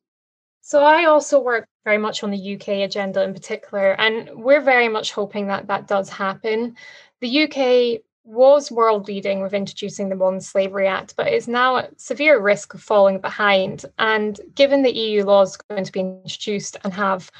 So 0.67 0.83
I 0.83 1.05
also 1.05 1.41
work 1.41 1.69
very 1.85 1.99
much 1.99 2.23
on 2.23 2.31
the 2.31 2.55
UK 2.55 2.69
agenda 2.89 3.23
in 3.23 3.35
particular, 3.35 3.93
and 4.01 4.31
we're 4.35 4.63
very 4.63 4.89
much 4.89 5.13
hoping 5.13 5.49
that 5.49 5.67
that 5.67 5.87
does 5.87 6.09
happen. 6.09 6.77
The 7.21 7.43
UK 7.43 8.01
was 8.25 8.73
world 8.73 9.07
leading 9.07 9.43
with 9.43 9.53
introducing 9.53 10.09
the 10.09 10.17
Modern 10.17 10.41
Slavery 10.41 10.89
Act, 10.89 11.17
but 11.19 11.31
is 11.31 11.47
now 11.47 11.77
at 11.77 12.01
severe 12.01 12.41
risk 12.41 12.73
of 12.73 12.83
falling 12.83 13.21
behind. 13.21 13.85
And 13.99 14.41
given 14.55 14.83
the 14.83 14.97
EU 14.97 15.25
law 15.25 15.43
is 15.43 15.59
going 15.59 15.85
to 15.85 15.93
be 15.93 16.01
introduced 16.01 16.79
and 16.83 16.95
have 16.95 17.31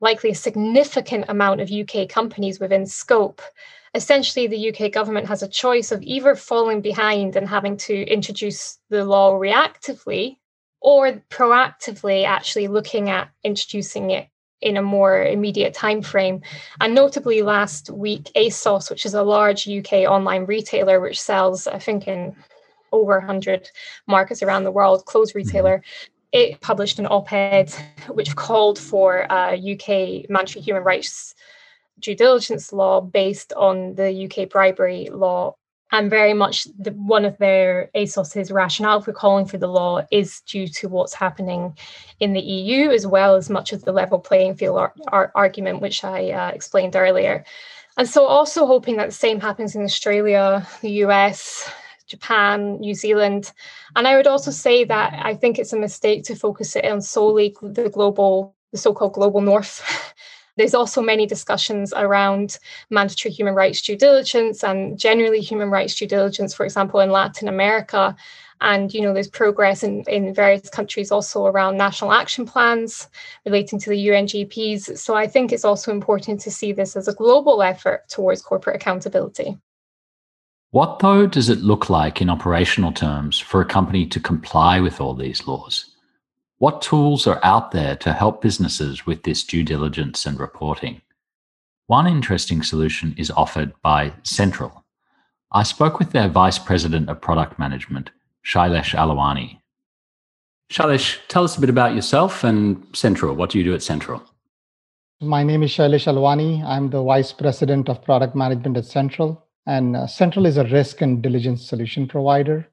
likely 0.00 0.30
a 0.30 0.34
significant 0.34 1.26
amount 1.28 1.60
of 1.60 1.70
UK 1.70 2.08
companies 2.08 2.58
within 2.58 2.84
scope, 2.84 3.42
essentially 3.94 4.48
the 4.48 4.74
UK 4.74 4.90
government 4.90 5.28
has 5.28 5.44
a 5.44 5.48
choice 5.48 5.92
of 5.92 6.02
either 6.02 6.34
falling 6.34 6.80
behind 6.80 7.36
and 7.36 7.48
having 7.48 7.76
to 7.76 7.94
introduce 8.08 8.80
the 8.90 9.04
law 9.04 9.38
reactively 9.38 10.38
or 10.86 11.20
proactively 11.30 12.24
actually 12.24 12.68
looking 12.68 13.10
at 13.10 13.28
introducing 13.42 14.12
it 14.12 14.28
in 14.60 14.76
a 14.76 14.82
more 14.82 15.20
immediate 15.20 15.74
time 15.74 16.00
frame. 16.00 16.40
And 16.80 16.94
notably 16.94 17.42
last 17.42 17.90
week, 17.90 18.30
ASOS, 18.36 18.88
which 18.88 19.04
is 19.04 19.12
a 19.12 19.24
large 19.24 19.68
UK 19.68 20.08
online 20.08 20.44
retailer 20.44 21.00
which 21.00 21.20
sells, 21.20 21.66
I 21.66 21.80
think, 21.80 22.06
in 22.06 22.36
over 22.92 23.18
100 23.18 23.68
markets 24.06 24.44
around 24.44 24.62
the 24.62 24.70
world, 24.70 25.04
clothes 25.06 25.30
mm-hmm. 25.30 25.38
retailer, 25.38 25.82
it 26.30 26.60
published 26.60 27.00
an 27.00 27.06
op-ed 27.06 27.74
which 28.10 28.36
called 28.36 28.78
for 28.78 29.26
a 29.28 29.56
UK 29.56 30.30
mandatory 30.30 30.62
human 30.62 30.84
rights 30.84 31.34
due 31.98 32.14
diligence 32.14 32.72
law 32.72 33.00
based 33.00 33.52
on 33.54 33.96
the 33.96 34.30
UK 34.30 34.48
bribery 34.48 35.08
law 35.10 35.56
and 35.92 36.10
very 36.10 36.34
much 36.34 36.66
the, 36.78 36.90
one 36.90 37.24
of 37.24 37.38
their 37.38 37.90
ASOS's 37.94 38.50
rationale 38.50 39.00
for 39.00 39.12
calling 39.12 39.46
for 39.46 39.58
the 39.58 39.68
law 39.68 40.04
is 40.10 40.40
due 40.40 40.66
to 40.66 40.88
what's 40.88 41.14
happening 41.14 41.76
in 42.18 42.32
the 42.32 42.40
EU, 42.40 42.90
as 42.90 43.06
well 43.06 43.36
as 43.36 43.48
much 43.48 43.72
of 43.72 43.84
the 43.84 43.92
level 43.92 44.18
playing 44.18 44.56
field 44.56 44.78
ar- 44.78 44.94
ar- 45.08 45.32
argument, 45.34 45.80
which 45.80 46.02
I 46.02 46.30
uh, 46.30 46.48
explained 46.48 46.96
earlier. 46.96 47.44
And 47.96 48.08
so, 48.08 48.26
also 48.26 48.66
hoping 48.66 48.96
that 48.96 49.06
the 49.06 49.14
same 49.14 49.40
happens 49.40 49.74
in 49.74 49.82
Australia, 49.82 50.66
the 50.82 50.90
US, 51.04 51.70
Japan, 52.06 52.78
New 52.80 52.94
Zealand. 52.94 53.52
And 53.94 54.06
I 54.06 54.16
would 54.16 54.26
also 54.26 54.50
say 54.50 54.84
that 54.84 55.18
I 55.24 55.34
think 55.34 55.58
it's 55.58 55.72
a 55.72 55.78
mistake 55.78 56.24
to 56.24 56.34
focus 56.34 56.76
it 56.76 56.84
on 56.84 57.00
solely 57.00 57.56
the 57.62 57.88
global, 57.88 58.54
the 58.72 58.78
so 58.78 58.92
called 58.92 59.14
global 59.14 59.40
north. 59.40 59.82
There's 60.56 60.74
also 60.74 61.02
many 61.02 61.26
discussions 61.26 61.92
around 61.94 62.58
mandatory 62.90 63.32
human 63.32 63.54
rights 63.54 63.82
due 63.82 63.96
diligence 63.96 64.64
and 64.64 64.98
generally 64.98 65.40
human 65.40 65.70
rights 65.70 65.94
due 65.94 66.06
diligence, 66.06 66.54
for 66.54 66.64
example, 66.64 67.00
in 67.00 67.10
Latin 67.10 67.48
America. 67.48 68.16
And 68.62 68.92
you 68.94 69.02
know, 69.02 69.12
there's 69.12 69.28
progress 69.28 69.82
in, 69.82 70.02
in 70.04 70.32
various 70.32 70.70
countries 70.70 71.12
also 71.12 71.44
around 71.44 71.76
national 71.76 72.12
action 72.12 72.46
plans 72.46 73.08
relating 73.44 73.78
to 73.80 73.90
the 73.90 74.08
UNGPs. 74.08 74.96
So 74.98 75.14
I 75.14 75.26
think 75.26 75.52
it's 75.52 75.64
also 75.64 75.90
important 75.90 76.40
to 76.40 76.50
see 76.50 76.72
this 76.72 76.96
as 76.96 77.06
a 77.06 77.14
global 77.14 77.62
effort 77.62 78.08
towards 78.08 78.40
corporate 78.40 78.76
accountability. 78.76 79.58
What, 80.70 80.98
though, 80.98 81.26
does 81.26 81.48
it 81.48 81.60
look 81.60 81.88
like 81.90 82.20
in 82.20 82.28
operational 82.28 82.92
terms 82.92 83.38
for 83.38 83.60
a 83.60 83.64
company 83.64 84.06
to 84.06 84.20
comply 84.20 84.80
with 84.80 85.00
all 85.00 85.14
these 85.14 85.46
laws? 85.46 85.95
What 86.58 86.80
tools 86.80 87.26
are 87.26 87.38
out 87.42 87.72
there 87.72 87.96
to 87.96 88.14
help 88.14 88.40
businesses 88.40 89.04
with 89.04 89.24
this 89.24 89.44
due 89.44 89.62
diligence 89.62 90.24
and 90.24 90.40
reporting? 90.40 91.02
One 91.86 92.06
interesting 92.06 92.62
solution 92.62 93.14
is 93.18 93.30
offered 93.30 93.74
by 93.82 94.14
Central. 94.22 94.86
I 95.52 95.64
spoke 95.64 95.98
with 95.98 96.12
their 96.12 96.28
Vice 96.28 96.58
President 96.58 97.10
of 97.10 97.20
Product 97.20 97.58
Management, 97.58 98.10
Shailesh 98.42 98.94
Alawani. 98.94 99.60
Shailesh, 100.72 101.18
tell 101.28 101.44
us 101.44 101.58
a 101.58 101.60
bit 101.60 101.68
about 101.68 101.94
yourself 101.94 102.42
and 102.42 102.86
Central. 102.94 103.36
What 103.36 103.50
do 103.50 103.58
you 103.58 103.64
do 103.64 103.74
at 103.74 103.82
Central? 103.82 104.22
My 105.20 105.42
name 105.42 105.62
is 105.62 105.70
Shailesh 105.70 106.06
Alwani. 106.06 106.64
I'm 106.64 106.88
the 106.88 107.02
Vice 107.02 107.32
President 107.32 107.90
of 107.90 108.02
Product 108.02 108.34
Management 108.34 108.78
at 108.78 108.86
Central. 108.86 109.46
And 109.66 109.94
uh, 109.94 110.06
Central 110.06 110.46
is 110.46 110.56
a 110.56 110.64
risk 110.64 111.02
and 111.02 111.20
diligence 111.20 111.68
solution 111.68 112.08
provider 112.08 112.66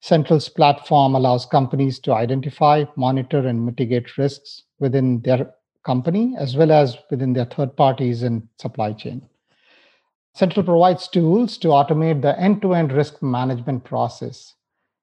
Central's 0.00 0.48
platform 0.48 1.14
allows 1.14 1.44
companies 1.44 1.98
to 2.00 2.14
identify, 2.14 2.84
monitor, 2.96 3.46
and 3.46 3.64
mitigate 3.64 4.16
risks 4.16 4.64
within 4.78 5.20
their 5.20 5.52
company 5.84 6.34
as 6.38 6.56
well 6.56 6.72
as 6.72 6.98
within 7.10 7.32
their 7.32 7.44
third 7.44 7.76
parties 7.76 8.22
and 8.22 8.46
supply 8.58 8.92
chain. 8.92 9.22
Central 10.34 10.64
provides 10.64 11.08
tools 11.08 11.58
to 11.58 11.68
automate 11.68 12.22
the 12.22 12.38
end 12.38 12.62
to 12.62 12.74
end 12.74 12.92
risk 12.92 13.22
management 13.22 13.84
process. 13.84 14.54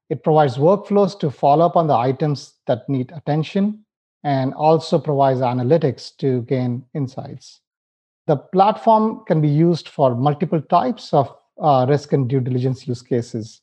It 0.10 0.24
provides 0.24 0.58
workflows 0.58 1.20
to 1.20 1.30
follow 1.30 1.66
up 1.66 1.76
on 1.76 1.88
the 1.88 1.95
items 1.95 2.54
that 2.66 2.88
need 2.88 3.12
attention 3.12 3.84
and 4.24 4.54
also 4.54 4.98
provides 4.98 5.41
analytics 5.41 6.16
to 6.18 6.41
gain 6.43 6.86
insights. 6.93 7.62
The 8.26 8.38
platform 8.38 9.24
can 9.28 9.41
be 9.41 9.50
used 9.50 9.89
for 9.89 10.16
multiple 10.16 10.62
types 10.62 11.14
of 11.14 11.36
uh, 11.62 11.86
risk 11.88 12.14
and 12.14 12.28
due 12.28 12.39
diligence 12.39 12.88
use 12.88 13.02
cases. 13.02 13.62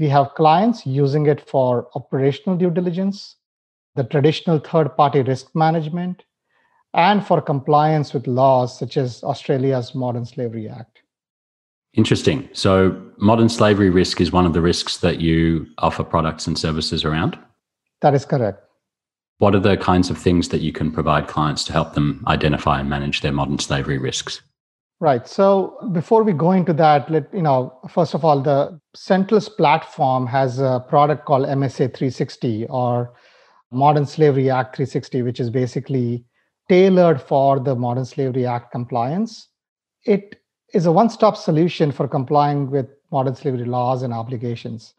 We 0.00 0.08
have 0.08 0.34
clients 0.34 0.86
using 0.86 1.26
it 1.26 1.46
for 1.46 1.88
operational 1.94 2.56
due 2.56 2.70
diligence, 2.70 3.36
the 3.96 4.04
traditional 4.04 4.58
third 4.58 4.96
party 4.96 5.20
risk 5.20 5.54
management, 5.54 6.24
and 6.94 7.24
for 7.24 7.42
compliance 7.42 8.14
with 8.14 8.26
laws 8.26 8.78
such 8.78 8.96
as 8.96 9.22
Australia's 9.22 9.94
Modern 9.94 10.24
Slavery 10.24 10.70
Act. 10.70 11.02
Interesting. 11.92 12.48
So, 12.54 12.98
modern 13.18 13.50
slavery 13.50 13.90
risk 13.90 14.22
is 14.22 14.32
one 14.32 14.46
of 14.46 14.54
the 14.54 14.62
risks 14.62 14.96
that 14.98 15.20
you 15.20 15.66
offer 15.76 16.02
products 16.02 16.46
and 16.46 16.58
services 16.58 17.04
around? 17.04 17.38
That 18.00 18.14
is 18.14 18.24
correct. 18.24 18.64
What 19.36 19.54
are 19.54 19.60
the 19.60 19.76
kinds 19.76 20.08
of 20.08 20.16
things 20.16 20.48
that 20.48 20.62
you 20.62 20.72
can 20.72 20.92
provide 20.92 21.28
clients 21.28 21.62
to 21.64 21.74
help 21.74 21.92
them 21.92 22.24
identify 22.26 22.80
and 22.80 22.88
manage 22.88 23.20
their 23.20 23.32
modern 23.32 23.58
slavery 23.58 23.98
risks? 23.98 24.40
Right. 25.02 25.26
So 25.26 25.78
before 25.92 26.22
we 26.24 26.34
go 26.34 26.52
into 26.52 26.74
that, 26.74 27.10
let 27.10 27.32
you 27.32 27.40
know, 27.40 27.80
first 27.88 28.12
of 28.12 28.22
all, 28.22 28.42
the 28.42 28.78
Central's 28.94 29.48
platform 29.48 30.26
has 30.26 30.58
a 30.58 30.84
product 30.88 31.24
called 31.24 31.46
MSA 31.46 31.94
360 31.96 32.66
or 32.68 33.14
Modern 33.72 34.04
Slavery 34.04 34.50
Act 34.50 34.76
360, 34.76 35.22
which 35.22 35.40
is 35.40 35.48
basically 35.48 36.26
tailored 36.68 37.20
for 37.20 37.58
the 37.58 37.74
Modern 37.74 38.04
Slavery 38.04 38.44
Act 38.44 38.72
compliance. 38.72 39.48
It 40.04 40.36
is 40.74 40.84
a 40.84 40.92
one-stop 40.92 41.36
solution 41.36 41.92
for 41.92 42.06
complying 42.06 42.70
with 42.70 42.86
modern 43.10 43.34
slavery 43.34 43.64
laws 43.64 44.02
and 44.02 44.12
obligations. 44.12 44.94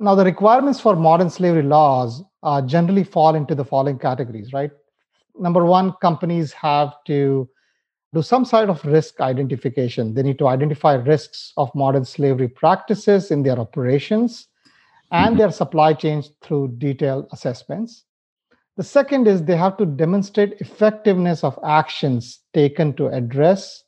Now, 0.00 0.14
the 0.14 0.24
requirements 0.24 0.80
for 0.80 0.96
modern 0.96 1.28
slavery 1.28 1.62
laws 1.62 2.22
uh, 2.42 2.62
generally 2.62 3.04
fall 3.04 3.34
into 3.34 3.54
the 3.54 3.64
following 3.64 3.98
categories, 3.98 4.52
right? 4.52 4.70
Number 5.38 5.64
one, 5.64 5.92
companies 6.00 6.52
have 6.52 6.94
to 7.06 7.48
do 8.18 8.22
some 8.22 8.44
side 8.44 8.68
of 8.68 8.84
risk 8.84 9.20
identification. 9.20 10.14
They 10.14 10.24
need 10.24 10.38
to 10.40 10.48
identify 10.48 10.94
risks 10.94 11.52
of 11.56 11.72
modern 11.74 12.04
slavery 12.04 12.48
practices 12.48 13.30
in 13.30 13.44
their 13.44 13.58
operations 13.58 14.48
and 15.12 15.30
mm-hmm. 15.30 15.38
their 15.38 15.52
supply 15.52 15.94
chains 15.94 16.32
through 16.42 16.74
detailed 16.78 17.28
assessments. 17.30 18.04
The 18.76 18.82
second 18.82 19.28
is 19.28 19.44
they 19.44 19.56
have 19.56 19.76
to 19.76 19.86
demonstrate 19.86 20.60
effectiveness 20.60 21.44
of 21.44 21.58
actions 21.64 22.40
taken 22.54 22.94
to 22.94 23.06
address 23.06 23.84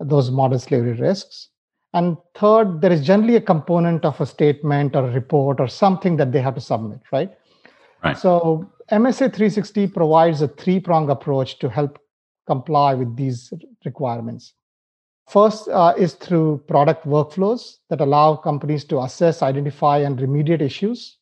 those 0.00 0.30
modern 0.30 0.58
slavery 0.58 0.92
risks. 0.92 1.48
And 1.92 2.16
third, 2.34 2.80
there 2.80 2.92
is 2.92 3.06
generally 3.06 3.36
a 3.36 3.40
component 3.40 4.04
of 4.04 4.20
a 4.20 4.26
statement 4.26 4.96
or 4.96 5.08
a 5.08 5.12
report 5.12 5.60
or 5.60 5.68
something 5.68 6.16
that 6.16 6.32
they 6.32 6.40
have 6.40 6.54
to 6.54 6.60
submit, 6.60 7.00
right? 7.12 7.30
Right. 8.04 8.16
So 8.16 8.70
MSA 8.90 9.34
360 9.34 9.88
provides 9.88 10.40
a 10.40 10.48
three 10.48 10.80
prong 10.80 11.10
approach 11.10 11.58
to 11.58 11.68
help 11.68 11.98
comply 12.48 12.94
with 12.94 13.14
these 13.16 13.52
requirements. 13.84 14.54
First 15.28 15.68
uh, 15.68 15.92
is 15.98 16.14
through 16.14 16.64
product 16.66 17.04
workflows 17.06 17.76
that 17.90 18.00
allow 18.00 18.34
companies 18.36 18.84
to 18.86 19.00
assess, 19.00 19.42
identify, 19.42 19.98
and 19.98 20.18
remediate 20.18 20.62
issues. 20.62 21.18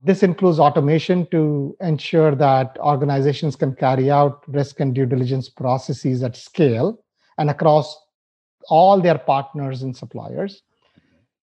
This 0.00 0.22
includes 0.22 0.60
automation 0.60 1.26
to 1.32 1.76
ensure 1.80 2.36
that 2.36 2.78
organizations 2.78 3.56
can 3.56 3.74
carry 3.74 4.12
out 4.12 4.44
risk 4.46 4.78
and 4.78 4.94
due 4.94 5.06
diligence 5.06 5.48
processes 5.48 6.22
at 6.22 6.36
scale 6.36 7.02
and 7.36 7.50
across 7.50 7.98
all 8.68 9.00
their 9.00 9.18
partners 9.18 9.82
and 9.82 9.96
suppliers. 9.96 10.62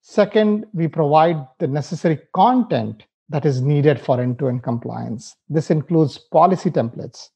Second, 0.02 0.66
we 0.74 0.88
provide 0.88 1.46
the 1.60 1.68
necessary 1.68 2.20
content 2.34 3.04
that 3.28 3.46
is 3.46 3.62
needed 3.62 4.00
for 4.00 4.22
end 4.22 4.40
to 4.40 4.48
end 4.48 4.64
compliance. 4.64 5.36
This 5.50 5.72
includes 5.72 6.18
policy 6.18 6.70
templates, 6.70 7.30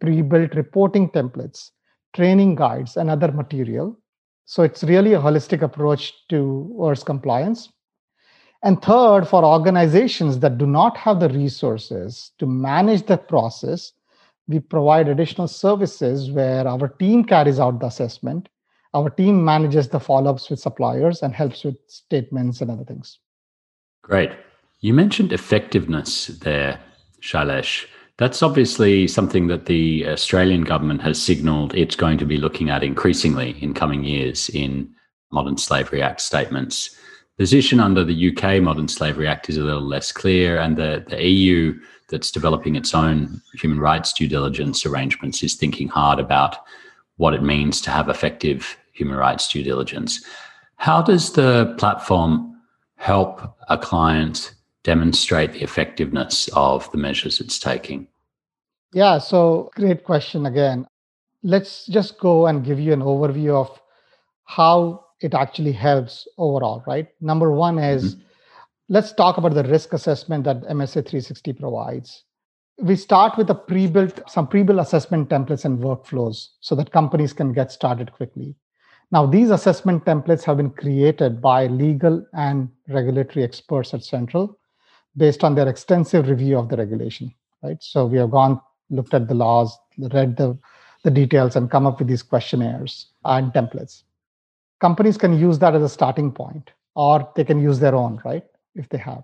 pre-built 0.00 0.54
reporting 0.54 1.10
templates, 1.10 1.70
training 2.14 2.54
guides, 2.54 2.96
and 2.96 3.10
other 3.10 3.32
material. 3.32 3.98
So 4.44 4.62
it's 4.62 4.84
really 4.84 5.14
a 5.14 5.20
holistic 5.20 5.62
approach 5.62 6.12
to 6.28 6.68
towards 6.72 7.02
compliance. 7.02 7.70
And 8.62 8.80
third, 8.80 9.26
for 9.28 9.44
organizations 9.44 10.40
that 10.40 10.58
do 10.58 10.66
not 10.66 10.96
have 10.96 11.20
the 11.20 11.28
resources 11.28 12.32
to 12.38 12.46
manage 12.46 13.06
the 13.06 13.16
process, 13.16 13.92
we 14.48 14.60
provide 14.60 15.08
additional 15.08 15.48
services 15.48 16.30
where 16.30 16.66
our 16.66 16.88
team 16.88 17.24
carries 17.24 17.58
out 17.58 17.80
the 17.80 17.86
assessment, 17.86 18.48
our 18.94 19.10
team 19.10 19.44
manages 19.44 19.88
the 19.88 20.00
follow 20.00 20.30
ups 20.30 20.48
with 20.48 20.60
suppliers, 20.60 21.22
and 21.22 21.34
helps 21.34 21.64
with 21.64 21.76
statements 21.86 22.60
and 22.60 22.70
other 22.70 22.84
things. 22.84 23.18
Great. 24.02 24.30
You 24.80 24.94
mentioned 24.94 25.32
effectiveness 25.32 26.26
there, 26.26 26.80
Shailesh. 27.20 27.86
That's 28.18 28.42
obviously 28.42 29.06
something 29.08 29.48
that 29.48 29.66
the 29.66 30.06
Australian 30.08 30.62
government 30.62 31.02
has 31.02 31.20
signalled 31.20 31.74
it's 31.74 31.96
going 31.96 32.16
to 32.18 32.24
be 32.24 32.38
looking 32.38 32.70
at 32.70 32.82
increasingly 32.82 33.62
in 33.62 33.74
coming 33.74 34.04
years 34.04 34.48
in 34.48 34.90
Modern 35.32 35.58
Slavery 35.58 36.00
Act 36.00 36.22
statements. 36.22 36.96
Position 37.38 37.78
under 37.78 38.02
the 38.02 38.30
UK 38.30 38.62
Modern 38.62 38.88
Slavery 38.88 39.28
Act 39.28 39.50
is 39.50 39.58
a 39.58 39.64
little 39.64 39.86
less 39.86 40.12
clear, 40.12 40.58
and 40.58 40.78
the, 40.78 41.04
the 41.08 41.22
EU 41.22 41.78
that's 42.08 42.30
developing 42.30 42.76
its 42.76 42.94
own 42.94 43.42
human 43.54 43.78
rights 43.78 44.14
due 44.14 44.28
diligence 44.28 44.86
arrangements 44.86 45.42
is 45.42 45.54
thinking 45.54 45.88
hard 45.88 46.18
about 46.18 46.56
what 47.16 47.34
it 47.34 47.42
means 47.42 47.82
to 47.82 47.90
have 47.90 48.08
effective 48.08 48.78
human 48.92 49.16
rights 49.16 49.48
due 49.48 49.62
diligence. 49.62 50.24
How 50.76 51.02
does 51.02 51.32
the 51.32 51.74
platform 51.76 52.56
help 52.96 53.58
a 53.68 53.76
client 53.76 54.54
demonstrate 54.86 55.52
the 55.52 55.62
effectiveness 55.62 56.48
of 56.52 56.90
the 56.92 56.96
measures 56.96 57.40
it's 57.40 57.58
taking? 57.58 58.06
Yeah, 58.94 59.18
so 59.18 59.70
great 59.74 60.04
question 60.04 60.46
again. 60.46 60.86
Let's 61.42 61.86
just 61.86 62.18
go 62.18 62.46
and 62.46 62.64
give 62.64 62.78
you 62.78 62.92
an 62.92 63.00
overview 63.00 63.54
of 63.54 63.80
how 64.44 65.04
it 65.20 65.34
actually 65.34 65.72
helps 65.72 66.28
overall, 66.38 66.84
right? 66.86 67.08
Number 67.20 67.50
one 67.50 67.78
is 67.78 68.14
mm-hmm. 68.14 68.22
let's 68.88 69.12
talk 69.12 69.38
about 69.38 69.54
the 69.54 69.64
risk 69.64 69.92
assessment 69.92 70.44
that 70.44 70.62
MSA 70.62 71.02
360 71.02 71.52
provides. 71.54 72.22
We 72.78 72.94
start 72.94 73.36
with 73.36 73.50
a 73.50 73.54
pre-built 73.54 74.20
some 74.30 74.46
pre-built 74.46 74.78
assessment 74.78 75.30
templates 75.30 75.64
and 75.64 75.80
workflows 75.80 76.48
so 76.60 76.76
that 76.76 76.92
companies 76.92 77.32
can 77.32 77.52
get 77.52 77.72
started 77.72 78.12
quickly. 78.12 78.54
Now, 79.10 79.26
these 79.26 79.50
assessment 79.50 80.04
templates 80.04 80.44
have 80.44 80.58
been 80.58 80.70
created 80.70 81.40
by 81.40 81.66
legal 81.66 82.24
and 82.34 82.68
regulatory 82.88 83.44
experts 83.44 83.94
at 83.94 84.04
Central 84.04 84.58
based 85.16 85.44
on 85.44 85.54
their 85.54 85.68
extensive 85.68 86.28
review 86.28 86.58
of 86.58 86.68
the 86.68 86.76
regulation, 86.76 87.32
right? 87.62 87.82
So 87.82 88.06
we 88.06 88.18
have 88.18 88.30
gone, 88.30 88.60
looked 88.90 89.14
at 89.14 89.28
the 89.28 89.34
laws, 89.34 89.76
read 89.98 90.36
the, 90.36 90.58
the 91.04 91.10
details, 91.10 91.56
and 91.56 91.70
come 91.70 91.86
up 91.86 91.98
with 91.98 92.08
these 92.08 92.22
questionnaires 92.22 93.06
and 93.24 93.52
templates. 93.52 94.02
Companies 94.80 95.16
can 95.16 95.38
use 95.38 95.58
that 95.60 95.74
as 95.74 95.82
a 95.82 95.88
starting 95.88 96.30
point, 96.30 96.70
or 96.94 97.28
they 97.34 97.44
can 97.44 97.60
use 97.60 97.78
their 97.78 97.94
own, 97.94 98.20
right? 98.24 98.44
If 98.74 98.88
they 98.90 98.98
have. 98.98 99.22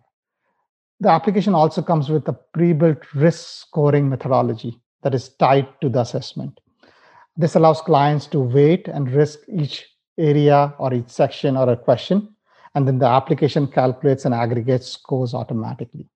The 1.01 1.11
application 1.11 1.55
also 1.55 1.83
comes 1.83 2.09
with 2.09 2.27
a 2.29 2.33
pre-built 2.33 3.15
risk 3.15 3.67
scoring 3.67 4.09
methodology 4.09 4.81
that 5.03 5.15
is 5.15 5.31
tied 5.31 5.69
to 5.81 5.89
the 5.89 6.01
assessment. 6.01 6.61
This 7.37 7.57
allows 7.57 7.81
clients 7.81 8.27
to 8.29 8.41
weight 8.41 8.89
and 8.89 9.11
risk 9.11 9.41
each 9.49 9.87
area 10.17 10.75
or 10.79 10.95
each 10.95 11.09
section 11.09 11.57
or 11.57 11.71
a 11.71 11.77
question 11.77 12.32
and 12.75 12.87
then 12.87 12.99
the 12.99 13.07
application 13.07 13.67
calculates 13.67 14.25
and 14.25 14.35
aggregates 14.35 14.89
scores 14.89 15.35
automatically. 15.35 16.09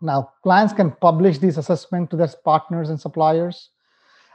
Now, 0.00 0.32
clients 0.42 0.72
can 0.72 0.90
publish 0.90 1.38
these 1.38 1.58
assessments 1.58 2.10
to 2.10 2.16
their 2.16 2.28
partners 2.44 2.90
and 2.90 3.00
suppliers. 3.00 3.70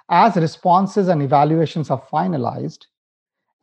As 0.09 0.35
responses 0.37 1.09
and 1.09 1.21
evaluations 1.21 1.89
are 1.89 2.01
finalized, 2.11 2.85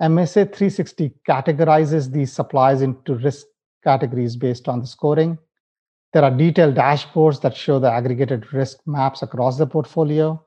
MSA 0.03 0.55
360 0.55 1.15
categorizes 1.29 2.13
these 2.13 2.33
supplies 2.33 2.83
into 2.83 3.15
risk 3.15 3.47
categories 3.83 4.37
based 4.37 4.69
on 4.69 4.81
the 4.81 4.87
scoring. 4.87 5.39
There 6.13 6.23
are 6.23 6.31
detailed 6.31 6.75
dashboards 6.75 7.41
that 7.41 7.57
show 7.57 7.79
the 7.79 7.91
aggregated 7.91 8.53
risk 8.53 8.79
maps 8.87 9.23
across 9.23 9.57
the 9.57 9.67
portfolio. 9.67 10.45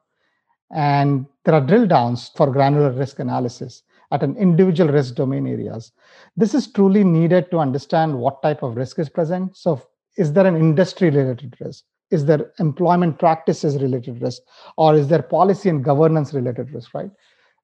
And 0.74 1.26
there 1.43 1.55
are 1.55 1.65
drill 1.65 1.88
downs 1.88 2.30
for 2.36 2.51
granular 2.51 2.91
risk 2.91 3.20
analysis 3.20 3.84
at 4.12 4.24
an 4.24 4.36
individual 4.38 4.91
risk 4.91 5.16
domain 5.16 5.47
areas. 5.47 5.91
This 6.36 6.53
is 6.53 6.68
truly 6.68 7.03
needed 7.03 7.51
to 7.51 7.60
understand 7.60 8.18
what 8.18 8.41
type 8.41 8.64
of 8.64 8.76
risk 8.76 8.99
is 8.99 9.10
present. 9.10 9.58
So, 9.58 9.82
is 10.18 10.34
there 10.34 10.47
an 10.47 10.55
industry 10.55 11.10
related 11.10 11.55
risk? 11.60 11.84
Is 12.10 12.26
there 12.26 12.51
employment 12.60 13.20
practices 13.20 13.82
related 13.82 14.22
risk? 14.22 14.41
Or 14.78 14.95
is 14.95 15.08
there 15.08 15.22
policy 15.22 15.70
and 15.70 15.84
governance 15.84 16.34
related 16.34 16.72
risk, 16.72 16.93
right? 16.93 17.12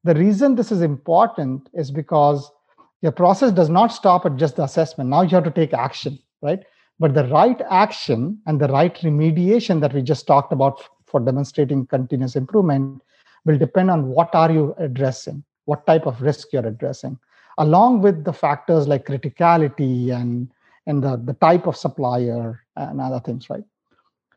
The 0.03 0.13
reason 0.15 0.55
this 0.55 0.71
is 0.71 0.81
important 0.81 1.69
is 1.73 1.89
because 1.89 2.51
your 3.01 3.13
process 3.13 3.51
does 3.51 3.69
not 3.69 3.87
stop 3.87 4.25
at 4.25 4.35
just 4.35 4.57
the 4.57 4.63
assessment. 4.63 5.09
Now 5.09 5.21
you 5.21 5.29
have 5.29 5.45
to 5.45 5.51
take 5.51 5.73
action, 5.73 6.19
right? 6.41 6.59
But 6.99 7.13
the 7.13 7.27
right 7.27 7.59
action 7.69 8.39
and 8.45 8.59
the 8.59 8.67
right 8.67 8.93
remediation 8.97 9.79
that 9.81 9.93
we 9.93 10.01
just 10.01 10.27
talked 10.27 10.51
about 10.51 10.83
for 11.05 11.19
demonstrating 11.19 11.87
continuous 11.87 12.35
improvement 12.35 13.01
will 13.45 13.57
depend 13.57 13.89
on 13.89 14.07
what 14.07 14.33
are 14.35 14.51
you 14.51 14.75
addressing 14.77 15.43
what 15.65 15.85
type 15.85 16.05
of 16.05 16.21
risk 16.21 16.53
you're 16.53 16.65
addressing, 16.65 17.17
along 17.57 18.01
with 18.01 18.23
the 18.23 18.33
factors 18.33 18.87
like 18.87 19.05
criticality 19.05 20.11
and, 20.11 20.51
and 20.85 21.03
the, 21.03 21.17
the 21.17 21.33
type 21.33 21.67
of 21.67 21.77
supplier 21.77 22.63
and 22.75 22.99
other 22.99 23.19
things, 23.19 23.49
right? 23.49 23.63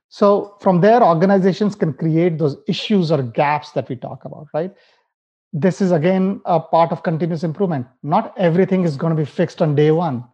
So 0.09 0.57
from 0.61 0.81
there, 0.81 1.03
organizations 1.03 1.75
can 1.75 1.93
create 1.93 2.39
those 2.39 2.57
issues 2.69 3.11
or 3.11 3.23
gaps 3.23 3.73
that 3.73 3.89
we 3.89 3.97
talk 3.97 4.25
about, 4.25 4.49
right? 4.55 4.73
This 5.53 5.81
is 5.81 5.91
again 5.91 6.41
a 6.45 6.61
part 6.61 6.93
of 6.93 7.03
continuous 7.03 7.43
improvement. 7.43 7.87
Not 8.03 8.35
everything 8.37 8.85
is 8.85 8.97
going 8.97 9.15
to 9.15 9.21
be 9.21 9.25
fixed 9.25 9.63
on 9.63 9.75
day 9.75 9.91
one. 9.91 10.25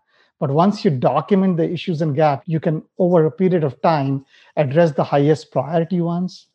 But 0.41 0.51
once 0.51 0.85
you 0.85 0.91
document 0.91 1.57
the 1.57 1.71
issues 1.71 2.03
and 2.03 2.17
gaps, 2.17 2.49
you 2.49 2.59
can, 2.59 2.83
over 2.99 3.25
a 3.25 3.31
period 3.31 3.63
of 3.63 3.81
time, 3.81 4.27
address 4.57 4.91
the 4.91 5.05
highest 5.05 5.53
priority 5.53 6.01
ones 6.01 6.49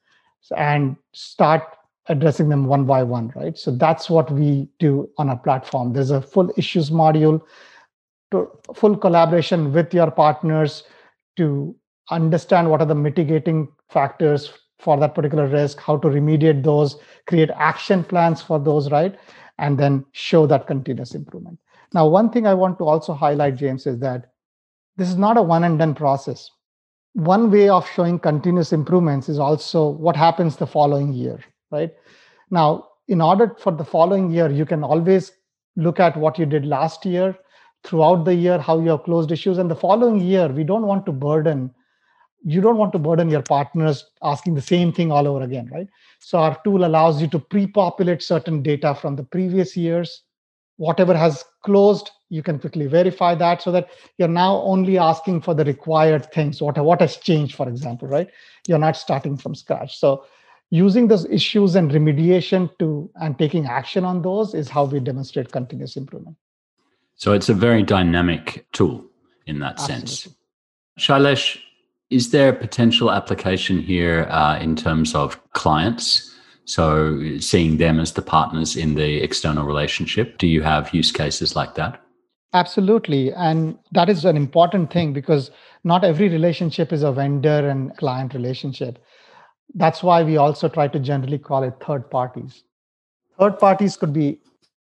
and 0.55 0.97
start 1.13 1.76
addressing 2.09 2.49
them 2.49 2.65
one 2.65 2.85
by 2.85 3.03
one, 3.03 3.31
right? 3.35 3.57
So 3.57 3.71
that's 3.71 4.09
what 4.09 4.31
we 4.31 4.69
do 4.79 5.09
on 5.17 5.29
our 5.29 5.37
platform. 5.37 5.93
There's 5.93 6.11
a 6.11 6.21
full 6.21 6.51
issues 6.57 6.89
module, 6.89 7.41
to 8.31 8.49
full 8.75 8.97
collaboration 8.97 9.71
with 9.71 9.93
your 9.93 10.11
partners 10.11 10.83
to 11.37 11.75
understand 12.09 12.69
what 12.69 12.81
are 12.81 12.85
the 12.85 12.95
mitigating 12.95 13.69
factors 13.89 14.51
for 14.79 14.97
that 14.97 15.15
particular 15.15 15.47
risk, 15.47 15.79
how 15.79 15.97
to 15.97 16.07
remediate 16.07 16.63
those, 16.63 16.97
create 17.25 17.49
action 17.55 18.03
plans 18.03 18.41
for 18.41 18.59
those, 18.59 18.91
right? 18.91 19.17
And 19.57 19.77
then 19.77 20.05
show 20.11 20.45
that 20.47 20.67
continuous 20.67 21.15
improvement. 21.15 21.59
Now, 21.93 22.07
one 22.07 22.29
thing 22.29 22.45
I 22.45 22.53
want 22.53 22.77
to 22.79 22.85
also 22.85 23.13
highlight, 23.13 23.55
James, 23.55 23.87
is 23.87 23.99
that 23.99 24.31
this 24.97 25.09
is 25.09 25.15
not 25.15 25.37
a 25.37 25.41
one 25.41 25.63
and 25.63 25.79
done 25.79 25.95
process. 25.95 26.49
One 27.13 27.49
way 27.49 27.69
of 27.69 27.89
showing 27.89 28.19
continuous 28.19 28.73
improvements 28.73 29.29
is 29.29 29.39
also 29.39 29.87
what 29.89 30.15
happens 30.15 30.57
the 30.57 30.67
following 30.67 31.13
year, 31.13 31.39
right? 31.71 31.93
Now, 32.49 32.89
in 33.07 33.21
order 33.21 33.55
for 33.59 33.71
the 33.71 33.85
following 33.85 34.29
year, 34.31 34.49
you 34.49 34.65
can 34.65 34.83
always 34.83 35.31
look 35.75 35.99
at 35.99 36.17
what 36.17 36.37
you 36.37 36.45
did 36.45 36.65
last 36.65 37.05
year, 37.05 37.37
throughout 37.83 38.25
the 38.25 38.33
year, 38.33 38.57
how 38.57 38.79
you 38.79 38.89
have 38.89 39.03
closed 39.03 39.31
issues. 39.31 39.57
And 39.57 39.69
the 39.69 39.75
following 39.75 40.19
year, 40.19 40.47
we 40.47 40.63
don't 40.63 40.85
want 40.85 41.05
to 41.05 41.11
burden, 41.11 41.73
you 42.43 42.59
don't 42.61 42.77
want 42.77 42.91
to 42.93 42.99
burden 42.99 43.29
your 43.29 43.43
partners 43.43 44.05
asking 44.23 44.55
the 44.55 44.61
same 44.61 44.91
thing 44.91 45.11
all 45.11 45.27
over 45.27 45.43
again, 45.43 45.69
right? 45.71 45.87
So 46.19 46.39
our 46.39 46.57
tool 46.63 46.85
allows 46.85 47.21
you 47.21 47.27
to 47.29 47.39
pre-populate 47.39 48.21
certain 48.21 48.61
data 48.61 48.95
from 48.95 49.15
the 49.15 49.23
previous 49.23 49.77
years. 49.77 50.23
Whatever 50.77 51.15
has 51.15 51.43
closed, 51.63 52.11
you 52.29 52.43
can 52.43 52.59
quickly 52.59 52.87
verify 52.87 53.35
that 53.35 53.61
so 53.61 53.71
that 53.71 53.89
you're 54.17 54.27
now 54.27 54.57
only 54.61 54.97
asking 54.97 55.41
for 55.41 55.53
the 55.53 55.63
required 55.63 56.31
things. 56.31 56.61
What, 56.61 56.77
what 56.77 57.01
has 57.01 57.17
changed, 57.17 57.55
for 57.55 57.69
example, 57.69 58.07
right? 58.07 58.29
You're 58.67 58.79
not 58.79 58.97
starting 58.97 59.37
from 59.37 59.55
scratch. 59.55 59.97
So 59.97 60.25
using 60.69 61.07
those 61.07 61.25
issues 61.25 61.75
and 61.75 61.91
remediation 61.91 62.69
to 62.79 63.09
and 63.15 63.37
taking 63.37 63.65
action 63.65 64.03
on 64.03 64.21
those 64.21 64.53
is 64.53 64.69
how 64.69 64.83
we 64.85 64.99
demonstrate 64.99 65.51
continuous 65.51 65.95
improvement. 65.95 66.35
So 67.15 67.33
it's 67.33 67.49
a 67.49 67.53
very 67.53 67.83
dynamic 67.83 68.65
tool 68.73 69.05
in 69.45 69.59
that 69.59 69.79
Absolutely. 69.79 70.07
sense 70.07 70.37
shailesh 70.97 71.59
is 72.09 72.31
there 72.31 72.49
a 72.49 72.53
potential 72.53 73.11
application 73.11 73.79
here 73.79 74.27
uh, 74.29 74.57
in 74.59 74.75
terms 74.77 75.13
of 75.13 75.41
clients? 75.51 76.33
So 76.63 77.37
seeing 77.39 77.77
them 77.77 77.99
as 77.99 78.13
the 78.13 78.21
partners 78.21 78.77
in 78.77 78.95
the 78.95 79.21
external 79.21 79.65
relationship 79.65 80.37
do 80.37 80.47
you 80.47 80.61
have 80.61 80.93
use 80.93 81.11
cases 81.11 81.55
like 81.55 81.75
that? 81.75 82.01
Absolutely. 82.53 83.33
And 83.33 83.77
that 83.91 84.09
is 84.09 84.23
an 84.23 84.37
important 84.37 84.91
thing 84.91 85.11
because 85.11 85.51
not 85.83 86.05
every 86.05 86.29
relationship 86.29 86.93
is 86.93 87.03
a 87.03 87.11
vendor 87.11 87.69
and 87.69 87.95
client 87.97 88.33
relationship 88.33 88.99
that's 89.75 90.01
why 90.03 90.23
we 90.23 90.37
also 90.37 90.69
try 90.69 90.87
to 90.87 90.99
generally 90.99 91.37
call 91.37 91.63
it 91.63 91.75
third 91.85 92.09
parties. 92.09 92.63
Third 93.39 93.59
parties 93.59 93.97
could 93.97 94.13
be 94.13 94.39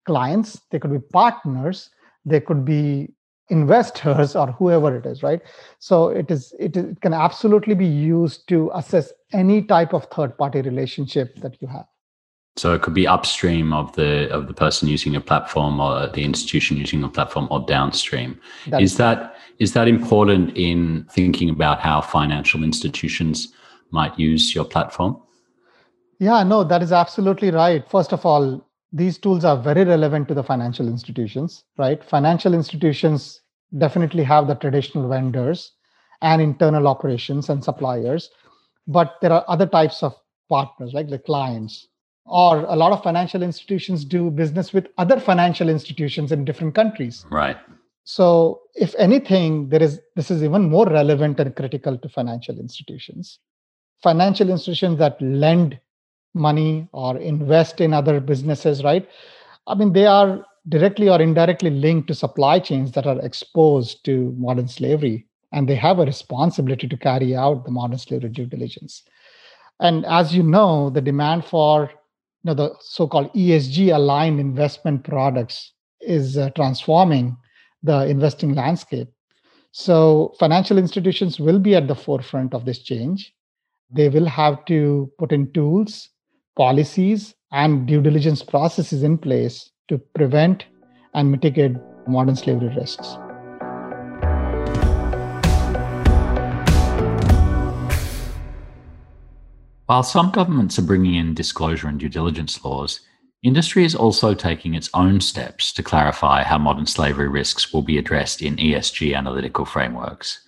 clients, 0.05 0.61
they 0.71 0.79
could 0.79 0.91
be 0.91 0.99
partners, 0.99 1.89
they 2.25 2.39
could 2.39 2.65
be 2.65 3.13
investors 3.49 4.35
or 4.35 4.47
whoever 4.47 4.95
it 4.95 5.05
is, 5.05 5.21
right? 5.23 5.41
So 5.79 6.09
it 6.09 6.31
is 6.31 6.53
it, 6.59 6.75
it 6.75 7.01
can 7.01 7.13
absolutely 7.13 7.75
be 7.75 7.85
used 7.85 8.47
to 8.49 8.71
assess 8.73 9.11
any 9.33 9.61
type 9.61 9.93
of 9.93 10.05
third 10.05 10.37
party 10.37 10.61
relationship 10.61 11.35
that 11.41 11.61
you 11.61 11.67
have. 11.67 11.85
So 12.57 12.73
it 12.73 12.81
could 12.81 12.93
be 12.93 13.07
upstream 13.07 13.71
of 13.73 13.93
the 13.93 14.29
of 14.29 14.47
the 14.47 14.53
person 14.53 14.87
using 14.87 15.15
a 15.15 15.21
platform 15.21 15.79
or 15.79 16.07
the 16.07 16.23
institution 16.23 16.77
using 16.77 17.03
a 17.03 17.09
platform 17.09 17.47
or 17.51 17.65
downstream. 17.65 18.39
That 18.67 18.81
is 18.81 18.97
that 18.97 19.35
is 19.59 19.73
that 19.73 19.87
important 19.87 20.57
in 20.57 21.05
thinking 21.11 21.49
about 21.49 21.79
how 21.79 22.01
financial 22.01 22.63
institutions 22.63 23.53
might 23.91 24.17
use 24.19 24.53
your 24.55 24.65
platform? 24.65 25.21
Yeah, 26.19 26.43
no, 26.43 26.63
that 26.63 26.83
is 26.83 26.91
absolutely 26.91 27.51
right. 27.51 27.83
First 27.89 28.13
of 28.13 28.25
all, 28.25 28.65
these 28.93 29.17
tools 29.17 29.45
are 29.45 29.57
very 29.57 29.83
relevant 29.85 30.27
to 30.27 30.33
the 30.33 30.43
financial 30.43 30.87
institutions, 30.87 31.63
right? 31.77 32.03
Financial 32.03 32.53
institutions 32.53 33.41
definitely 33.77 34.23
have 34.23 34.47
the 34.47 34.55
traditional 34.55 35.07
vendors 35.07 35.71
and 36.21 36.41
internal 36.41 36.87
operations 36.87 37.49
and 37.49 37.63
suppliers, 37.63 38.29
but 38.87 39.15
there 39.21 39.31
are 39.31 39.45
other 39.47 39.65
types 39.65 40.03
of 40.03 40.13
partners, 40.49 40.93
like 40.93 41.09
the 41.09 41.17
clients, 41.17 41.87
or 42.25 42.59
a 42.65 42.75
lot 42.75 42.91
of 42.91 43.01
financial 43.01 43.41
institutions 43.41 44.05
do 44.05 44.29
business 44.29 44.73
with 44.73 44.87
other 44.97 45.19
financial 45.19 45.69
institutions 45.69 46.31
in 46.31 46.45
different 46.45 46.75
countries. 46.75 47.25
Right. 47.31 47.57
So, 48.03 48.61
if 48.75 48.93
anything, 48.97 49.69
there 49.69 49.81
is 49.81 50.01
this 50.15 50.31
is 50.31 50.43
even 50.43 50.69
more 50.69 50.85
relevant 50.85 51.39
and 51.39 51.55
critical 51.55 51.97
to 51.97 52.09
financial 52.09 52.59
institutions. 52.59 53.39
Financial 54.01 54.49
institutions 54.49 54.97
that 54.99 55.21
lend 55.21 55.79
money 56.33 56.87
or 56.91 57.17
invest 57.17 57.81
in 57.81 57.93
other 57.93 58.19
businesses, 58.19 58.83
right? 58.83 59.07
I 59.67 59.75
mean, 59.75 59.93
they 59.93 60.05
are 60.05 60.45
directly 60.69 61.09
or 61.09 61.21
indirectly 61.21 61.69
linked 61.69 62.07
to 62.07 62.15
supply 62.15 62.59
chains 62.59 62.91
that 62.93 63.07
are 63.07 63.19
exposed 63.21 64.03
to 64.05 64.33
modern 64.37 64.67
slavery, 64.67 65.27
and 65.51 65.67
they 65.67 65.75
have 65.75 65.99
a 65.99 66.05
responsibility 66.05 66.87
to 66.87 66.97
carry 66.97 67.35
out 67.35 67.65
the 67.65 67.71
modern 67.71 67.97
slavery 67.97 68.29
due 68.29 68.45
diligence. 68.45 69.03
And 69.79 70.05
as 70.05 70.33
you 70.33 70.43
know, 70.43 70.89
the 70.89 71.01
demand 71.01 71.45
for 71.45 71.89
you 72.43 72.49
know, 72.49 72.53
the 72.53 72.75
so-called 72.79 73.33
ESG 73.33 73.93
aligned 73.93 74.39
investment 74.39 75.03
products 75.03 75.73
is 75.99 76.37
uh, 76.37 76.49
transforming 76.51 77.37
the 77.83 78.05
investing 78.07 78.53
landscape. 78.53 79.09
So 79.71 80.33
financial 80.39 80.77
institutions 80.77 81.39
will 81.39 81.59
be 81.59 81.75
at 81.75 81.87
the 81.87 81.95
forefront 81.95 82.53
of 82.53 82.65
this 82.65 82.79
change. 82.79 83.33
They 83.93 84.07
will 84.07 84.25
have 84.25 84.63
to 84.65 85.11
put 85.19 85.33
in 85.33 85.51
tools 85.51 86.07
policies 86.55 87.33
and 87.51 87.85
due 87.85 88.01
diligence 88.01 88.41
processes 88.41 89.03
in 89.03 89.17
place 89.17 89.69
to 89.89 89.97
prevent 90.15 90.63
and 91.13 91.29
mitigate 91.29 91.75
modern 92.07 92.37
slavery 92.37 92.73
risks. 92.73 93.17
While 99.87 100.03
some 100.03 100.31
governments 100.31 100.79
are 100.79 100.83
bringing 100.83 101.15
in 101.15 101.33
disclosure 101.33 101.89
and 101.89 101.99
due 101.99 102.07
diligence 102.07 102.63
laws, 102.63 103.01
industry 103.43 103.83
is 103.83 103.93
also 103.93 104.33
taking 104.33 104.73
its 104.73 104.89
own 104.93 105.19
steps 105.19 105.73
to 105.73 105.83
clarify 105.83 106.43
how 106.43 106.57
modern 106.57 106.85
slavery 106.85 107.27
risks 107.27 107.73
will 107.73 107.81
be 107.81 107.97
addressed 107.97 108.41
in 108.41 108.55
ESG 108.55 109.13
analytical 109.17 109.65
frameworks. 109.65 110.47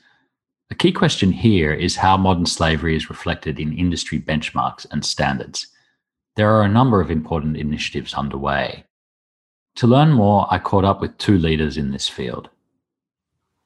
The 0.74 0.90
key 0.90 0.92
question 0.92 1.32
here 1.32 1.72
is 1.72 1.98
how 1.98 2.18
modern 2.18 2.48
slavery 2.48 2.96
is 2.96 3.08
reflected 3.08 3.60
in 3.60 3.78
industry 3.78 4.20
benchmarks 4.20 4.88
and 4.90 5.06
standards 5.06 5.68
there 6.36 6.50
are 6.50 6.64
a 6.64 6.68
number 6.68 7.00
of 7.00 7.12
important 7.12 7.58
initiatives 7.58 8.16
underway. 8.16 8.84
To 9.76 9.86
learn 9.86 10.10
more, 10.14 10.48
I 10.50 10.58
caught 10.58 10.84
up 10.84 11.00
with 11.00 11.16
two 11.20 11.38
leaders 11.38 11.78
in 11.78 11.92
this 11.92 12.10
field. 12.10 12.50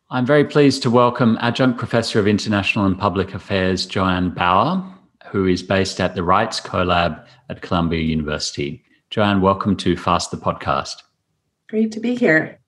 I'm 0.10 0.26
very 0.26 0.44
pleased 0.44 0.84
to 0.84 0.90
welcome 0.90 1.38
Adjunct 1.40 1.80
Professor 1.80 2.20
of 2.20 2.28
International 2.28 2.86
and 2.86 3.00
Public 3.00 3.34
Affairs 3.34 3.86
Joanne 3.86 4.32
Bauer, 4.32 4.84
who 5.32 5.46
is 5.46 5.64
based 5.64 6.02
at 6.02 6.14
the 6.14 6.24
Rights 6.24 6.60
CoLab 6.60 7.26
at 7.48 7.62
Columbia 7.62 8.02
University. 8.02 8.84
Joanne, 9.12 9.40
welcome 9.40 9.78
to 9.78 9.96
Fast 9.96 10.32
the 10.32 10.36
Podcast. 10.36 11.04
Great 11.70 11.94
to 11.94 12.02
be 12.02 12.16
here. 12.16 12.60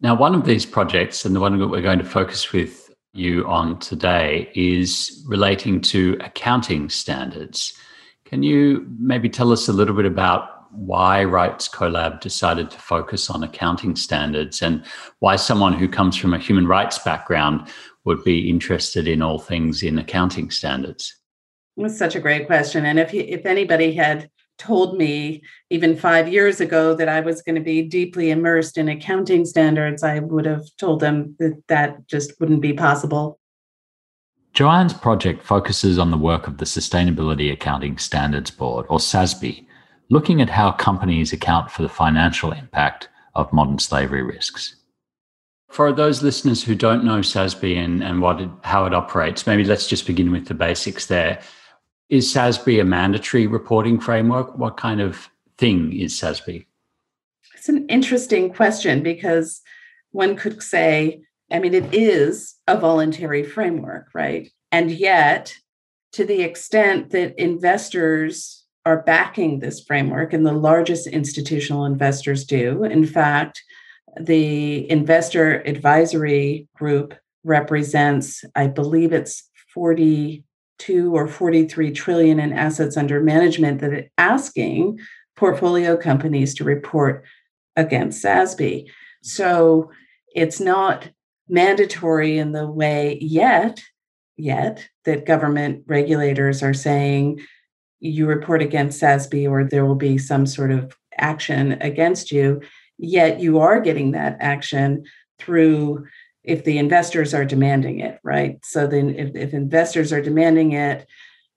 Now, 0.00 0.16
one 0.16 0.34
of 0.34 0.44
these 0.44 0.66
projects, 0.66 1.24
and 1.24 1.36
the 1.36 1.40
one 1.40 1.56
that 1.56 1.68
we're 1.68 1.82
going 1.82 2.00
to 2.00 2.04
focus 2.04 2.52
with 2.52 2.87
you 3.18 3.46
on 3.46 3.78
today, 3.80 4.50
is 4.54 5.24
relating 5.26 5.80
to 5.80 6.16
accounting 6.20 6.88
standards. 6.88 7.74
Can 8.24 8.42
you 8.42 8.86
maybe 8.98 9.28
tell 9.28 9.52
us 9.52 9.68
a 9.68 9.72
little 9.72 9.94
bit 9.94 10.06
about 10.06 10.70
why 10.70 11.24
Rights 11.24 11.68
CoLab 11.68 12.20
decided 12.20 12.70
to 12.70 12.78
focus 12.78 13.30
on 13.30 13.42
accounting 13.42 13.96
standards 13.96 14.62
and 14.62 14.84
why 15.18 15.36
someone 15.36 15.72
who 15.72 15.88
comes 15.88 16.16
from 16.16 16.34
a 16.34 16.38
human 16.38 16.66
rights 16.66 16.98
background 16.98 17.68
would 18.04 18.22
be 18.24 18.48
interested 18.48 19.08
in 19.08 19.22
all 19.22 19.38
things 19.38 19.82
in 19.82 19.98
accounting 19.98 20.50
standards? 20.50 21.14
That's 21.76 21.98
such 21.98 22.16
a 22.16 22.20
great 22.20 22.46
question. 22.46 22.84
And 22.84 22.98
if, 22.98 23.14
you, 23.14 23.24
if 23.26 23.46
anybody 23.46 23.94
had 23.94 24.30
told 24.58 24.98
me 24.98 25.42
even 25.70 25.96
five 25.96 26.28
years 26.28 26.60
ago 26.60 26.94
that 26.94 27.08
I 27.08 27.20
was 27.20 27.42
going 27.42 27.54
to 27.54 27.60
be 27.60 27.82
deeply 27.82 28.30
immersed 28.30 28.76
in 28.76 28.88
accounting 28.88 29.44
standards, 29.44 30.02
I 30.02 30.18
would 30.18 30.44
have 30.44 30.64
told 30.76 31.00
them 31.00 31.36
that 31.38 31.62
that 31.68 32.06
just 32.06 32.38
wouldn't 32.40 32.60
be 32.60 32.72
possible. 32.72 33.38
Joanne's 34.52 34.94
project 34.94 35.44
focuses 35.44 35.98
on 35.98 36.10
the 36.10 36.18
work 36.18 36.48
of 36.48 36.58
the 36.58 36.64
Sustainability 36.64 37.52
Accounting 37.52 37.98
Standards 37.98 38.50
Board, 38.50 38.86
or 38.88 38.98
SASB, 38.98 39.64
looking 40.10 40.42
at 40.42 40.50
how 40.50 40.72
companies 40.72 41.32
account 41.32 41.70
for 41.70 41.82
the 41.82 41.88
financial 41.88 42.52
impact 42.52 43.08
of 43.34 43.52
modern 43.52 43.78
slavery 43.78 44.22
risks. 44.22 44.74
For 45.70 45.92
those 45.92 46.22
listeners 46.22 46.64
who 46.64 46.74
don't 46.74 47.04
know 47.04 47.20
SASB 47.20 47.76
and, 47.76 48.02
and 48.02 48.22
what 48.22 48.40
it, 48.40 48.48
how 48.64 48.86
it 48.86 48.94
operates, 48.94 49.46
maybe 49.46 49.64
let's 49.64 49.86
just 49.86 50.06
begin 50.06 50.32
with 50.32 50.46
the 50.46 50.54
basics 50.54 51.06
there. 51.06 51.40
Is 52.08 52.32
SASB 52.32 52.80
a 52.80 52.84
mandatory 52.84 53.46
reporting 53.46 54.00
framework? 54.00 54.56
What 54.56 54.76
kind 54.76 55.00
of 55.00 55.28
thing 55.58 55.92
is 55.92 56.18
SASB? 56.18 56.64
It's 57.54 57.68
an 57.68 57.86
interesting 57.88 58.52
question 58.52 59.02
because 59.02 59.60
one 60.12 60.36
could 60.36 60.62
say 60.62 61.20
I 61.50 61.58
mean, 61.58 61.74
it 61.74 61.94
is 61.94 62.56
a 62.66 62.78
voluntary 62.78 63.42
framework, 63.42 64.08
right? 64.14 64.50
And 64.70 64.90
yet, 64.90 65.54
to 66.12 66.24
the 66.24 66.42
extent 66.42 67.10
that 67.10 67.40
investors 67.40 68.66
are 68.84 69.02
backing 69.02 69.58
this 69.58 69.80
framework, 69.80 70.32
and 70.32 70.46
the 70.46 70.52
largest 70.52 71.06
institutional 71.06 71.84
investors 71.84 72.44
do, 72.44 72.84
in 72.84 73.04
fact, 73.04 73.62
the 74.20 74.90
investor 74.90 75.62
advisory 75.62 76.68
group 76.74 77.14
represents, 77.44 78.44
I 78.54 78.66
believe 78.66 79.12
it's 79.12 79.48
42 80.78 81.14
or 81.14 81.26
43 81.26 81.92
trillion 81.92 82.40
in 82.40 82.52
assets 82.52 82.96
under 82.96 83.20
management 83.20 83.80
that 83.80 83.92
are 83.92 84.08
asking 84.16 84.98
portfolio 85.36 85.96
companies 85.96 86.54
to 86.54 86.64
report 86.64 87.24
against 87.76 88.24
SASB. 88.24 88.86
So 89.22 89.90
it's 90.34 90.60
not 90.60 91.08
mandatory 91.48 92.38
in 92.38 92.52
the 92.52 92.70
way 92.70 93.18
yet 93.20 93.80
yet 94.36 94.86
that 95.04 95.26
government 95.26 95.82
regulators 95.86 96.62
are 96.62 96.74
saying 96.74 97.40
you 98.00 98.26
report 98.26 98.62
against 98.62 99.00
SASB 99.00 99.50
or 99.50 99.64
there 99.64 99.86
will 99.86 99.96
be 99.96 100.18
some 100.18 100.46
sort 100.46 100.70
of 100.70 100.94
action 101.16 101.72
against 101.80 102.30
you 102.30 102.60
yet 102.98 103.40
you 103.40 103.58
are 103.58 103.80
getting 103.80 104.12
that 104.12 104.36
action 104.40 105.02
through 105.38 106.06
if 106.44 106.64
the 106.64 106.78
investors 106.78 107.34
are 107.34 107.44
demanding 107.44 108.00
it 108.00 108.18
right? 108.22 108.58
So 108.64 108.86
then 108.86 109.14
if, 109.14 109.34
if 109.34 109.54
investors 109.54 110.12
are 110.12 110.22
demanding 110.22 110.72
it 110.72 111.06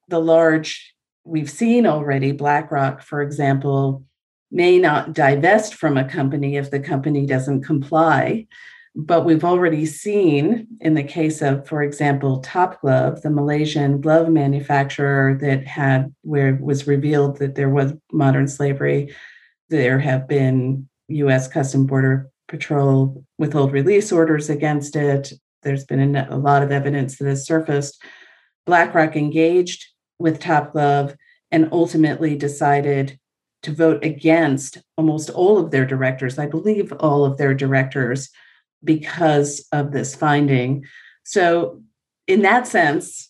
the 0.07 0.19
large 0.19 0.93
we've 1.23 1.51
seen 1.51 1.85
already 1.85 2.31
BlackRock 2.31 3.01
for 3.01 3.21
example 3.21 4.05
may 4.51 4.77
not 4.77 5.13
divest 5.13 5.75
from 5.75 5.97
a 5.97 6.07
company 6.07 6.57
if 6.57 6.69
the 6.69 6.79
company 6.79 7.25
doesn't 7.25 7.63
comply. 7.63 8.45
But 8.93 9.23
we've 9.23 9.45
already 9.45 9.85
seen 9.85 10.67
in 10.81 10.95
the 10.95 11.03
case 11.03 11.41
of, 11.41 11.65
for 11.65 11.81
example, 11.81 12.41
Top 12.41 12.81
Glove, 12.81 13.21
the 13.21 13.29
Malaysian 13.29 14.01
glove 14.01 14.27
manufacturer 14.27 15.37
that 15.39 15.65
had 15.65 16.13
where 16.23 16.55
it 16.55 16.61
was 16.61 16.87
revealed 16.87 17.37
that 17.37 17.55
there 17.55 17.69
was 17.69 17.93
modern 18.11 18.49
slavery, 18.49 19.15
there 19.69 19.97
have 19.99 20.27
been 20.27 20.89
US 21.07 21.47
Custom 21.47 21.85
Border 21.85 22.29
Patrol 22.51 23.23
withhold 23.37 23.71
release 23.71 24.11
orders 24.11 24.49
against 24.49 24.97
it. 24.97 25.31
There's 25.63 25.85
been 25.85 26.15
a, 26.17 26.37
lot 26.37 26.63
of 26.63 26.71
evidence 26.71 27.17
that 27.17 27.27
has 27.27 27.45
surfaced. 27.45 28.03
BlackRock 28.65 29.15
engaged 29.15 29.85
with 30.19 30.39
Top 30.39 30.73
Glove 30.73 31.15
and 31.49 31.69
ultimately 31.71 32.35
decided 32.35 33.17
to 33.63 33.73
vote 33.73 34.03
against 34.03 34.79
almost 34.97 35.29
all 35.29 35.57
of 35.57 35.71
their 35.71 35.85
directors, 35.85 36.37
I 36.37 36.45
believe 36.45 36.91
all 36.99 37.23
of 37.23 37.37
their 37.37 37.53
directors 37.53 38.29
because 38.83 39.65
of 39.71 39.93
this 39.93 40.13
finding. 40.13 40.85
So, 41.23 41.81
in 42.27 42.41
that 42.41 42.67
sense, 42.67 43.29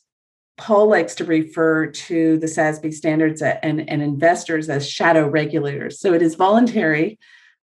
Paul 0.58 0.88
likes 0.88 1.16
to 1.16 1.26
refer 1.26 1.88
to 1.88 2.38
the 2.38 2.48
SASB 2.48 2.94
standards 2.94 3.42
and, 3.42 3.88
and 3.88 4.02
investors 4.02 4.70
as 4.70 4.90
shadow 4.90 5.28
regulators. 5.28 6.00
So 6.00 6.14
it 6.14 6.22
is 6.22 6.36
voluntary 6.36 7.20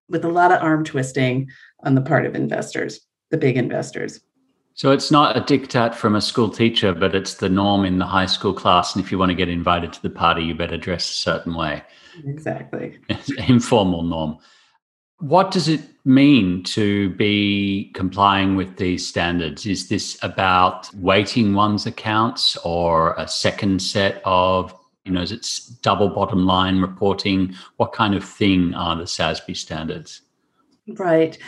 with 0.09 0.25
a 0.25 0.29
lot 0.29 0.53
of 0.53 0.63
arm 0.63 0.85
twisting 0.85 1.49
on 1.85 1.95
the 1.95 2.01
part 2.01 2.27
of 2.27 2.35
investors, 2.35 3.01
the 3.31 3.37
big 3.37 3.57
investors. 3.57 4.21
So 4.79 4.93
it's 4.93 5.11
not 5.11 5.37
a 5.37 5.41
diktat 5.41 5.95
from 5.95 6.15
a 6.15 6.21
school 6.21 6.49
teacher, 6.49 6.95
but 6.95 7.13
it's 7.13 7.35
the 7.35 7.49
norm 7.49 7.85
in 7.85 7.99
the 7.99 8.07
high 8.07 8.27
school 8.27 8.55
class. 8.55 8.95
And 8.95 9.05
if 9.05 9.11
you 9.11 9.19
want 9.19 9.31
to 9.31 9.35
get 9.35 9.49
invited 9.49 9.93
to 9.93 10.03
the 10.03 10.11
party, 10.11 10.45
you 10.45 10.55
better 10.55 10.77
dress 10.77 11.11
a 11.11 11.15
certain 11.15 11.55
way. 11.55 11.83
Exactly. 12.25 12.97
informal 13.49 14.05
norm. 14.05 14.39
What 15.19 15.51
does 15.51 15.67
it 15.67 15.81
mean 16.05 16.63
to 16.63 17.11
be 17.17 17.91
complying 17.95 18.55
with 18.55 18.77
these 18.77 19.05
standards? 19.05 19.67
Is 19.67 19.89
this 19.89 20.17
about 20.23 20.95
weighting 20.95 21.55
one's 21.55 21.87
accounts 21.87 22.57
or 22.59 23.15
a 23.15 23.27
second 23.27 23.83
set 23.83 24.23
of, 24.25 24.73
you 25.09 25.15
know, 25.15 25.23
is 25.23 25.33
it 25.33 25.49
double 25.83 26.11
bottom 26.11 26.47
line 26.47 26.81
reporting? 26.81 27.55
What 27.79 27.93
kind 27.93 28.15
of 28.15 28.23
thing 28.23 28.75
are 28.75 28.95
the 28.95 29.05
SASB 29.05 29.57
standards? 29.57 30.23
Right. 30.87 31.39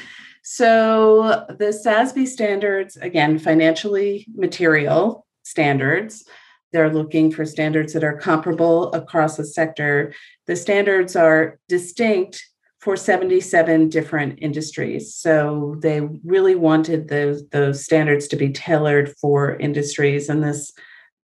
So 0.42 1.46
the 1.48 1.66
SASB 1.66 2.26
standards, 2.26 2.96
again, 2.96 3.38
financially 3.38 4.26
material 4.34 5.26
standards, 5.42 6.24
they're 6.72 6.92
looking 6.92 7.30
for 7.30 7.44
standards 7.44 7.92
that 7.92 8.04
are 8.04 8.16
comparable 8.16 8.92
across 8.92 9.36
the 9.36 9.44
sector. 9.44 10.14
The 10.46 10.56
standards 10.56 11.16
are 11.16 11.58
distinct 11.68 12.46
for 12.80 12.96
77 12.96 13.90
different 13.90 14.38
industries. 14.40 15.14
So 15.14 15.76
they 15.80 16.00
really 16.24 16.54
wanted 16.54 17.08
those, 17.08 17.46
those 17.48 17.84
standards 17.84 18.26
to 18.28 18.36
be 18.36 18.50
tailored 18.50 19.14
for 19.20 19.56
industries. 19.56 20.30
And 20.30 20.42
this 20.42 20.72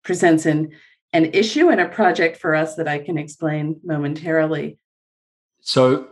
presents 0.04 0.46
an, 0.46 0.70
an 1.12 1.26
issue 1.26 1.68
and 1.68 1.80
a 1.80 1.88
project 1.88 2.36
for 2.36 2.54
us 2.54 2.76
that 2.76 2.88
I 2.88 2.98
can 2.98 3.18
explain 3.18 3.80
momentarily. 3.84 4.78
So 5.60 6.08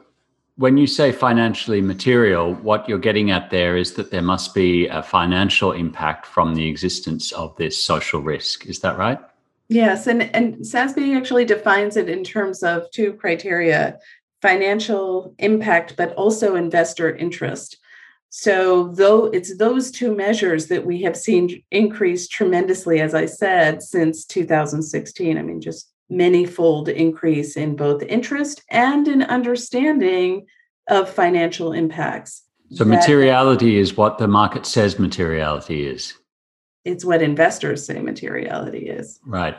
when 0.57 0.77
you 0.77 0.89
say 0.89 1.13
financially 1.13 1.81
material, 1.81 2.55
what 2.55 2.89
you're 2.89 2.99
getting 2.99 3.31
at 3.31 3.51
there 3.51 3.77
is 3.77 3.95
that 3.95 4.11
there 4.11 4.23
must 4.23 4.55
be 4.55 4.89
a 4.89 5.03
financial 5.03 5.73
impact 5.73 6.27
from 6.27 6.55
the 6.55 6.69
existence 6.69 7.31
of 7.33 7.57
this 7.57 7.81
social 7.81 8.21
risk. 8.21 8.67
Is 8.67 8.81
that 8.81 8.99
right? 8.99 9.21
Yes, 9.69 10.07
and, 10.07 10.23
and 10.35 10.57
SASB 10.57 11.17
actually 11.17 11.45
defines 11.45 11.97
it 11.97 12.09
in 12.09 12.25
terms 12.25 12.63
of 12.63 12.91
two 12.91 13.13
criteria 13.13 13.99
financial 14.43 15.35
impact, 15.39 15.95
but 15.97 16.13
also 16.15 16.57
investor 16.57 17.15
interest. 17.15 17.77
So, 18.31 18.89
though 18.89 19.27
it's 19.27 19.57
those 19.57 19.91
two 19.91 20.15
measures 20.15 20.67
that 20.67 20.85
we 20.85 21.03
have 21.03 21.17
seen 21.17 21.63
increase 21.71 22.29
tremendously, 22.29 23.01
as 23.01 23.15
I 23.15 23.27
said, 23.27 23.83
since 23.83 24.25
2016. 24.27 25.39
I 25.39 25.43
mean, 25.43 25.61
just 25.61 25.91
many-fold 26.11 26.89
increase 26.89 27.57
in 27.57 27.77
both 27.77 28.03
interest 28.03 28.63
and 28.71 29.09
in 29.09 29.23
understanding 29.23 30.47
of 30.89 31.09
financial 31.09 31.73
impacts. 31.73 32.45
So 32.73 32.85
materiality 32.85 33.79
is 33.79 33.97
what 33.97 34.19
the 34.19 34.29
market 34.29 34.67
says 34.67 34.99
materiality 34.99 35.87
is. 35.87 36.15
It's 36.85 37.05
what 37.05 37.23
investors 37.23 37.87
say 37.87 38.01
materiality 38.01 38.89
is. 38.89 39.21
Right. 39.27 39.57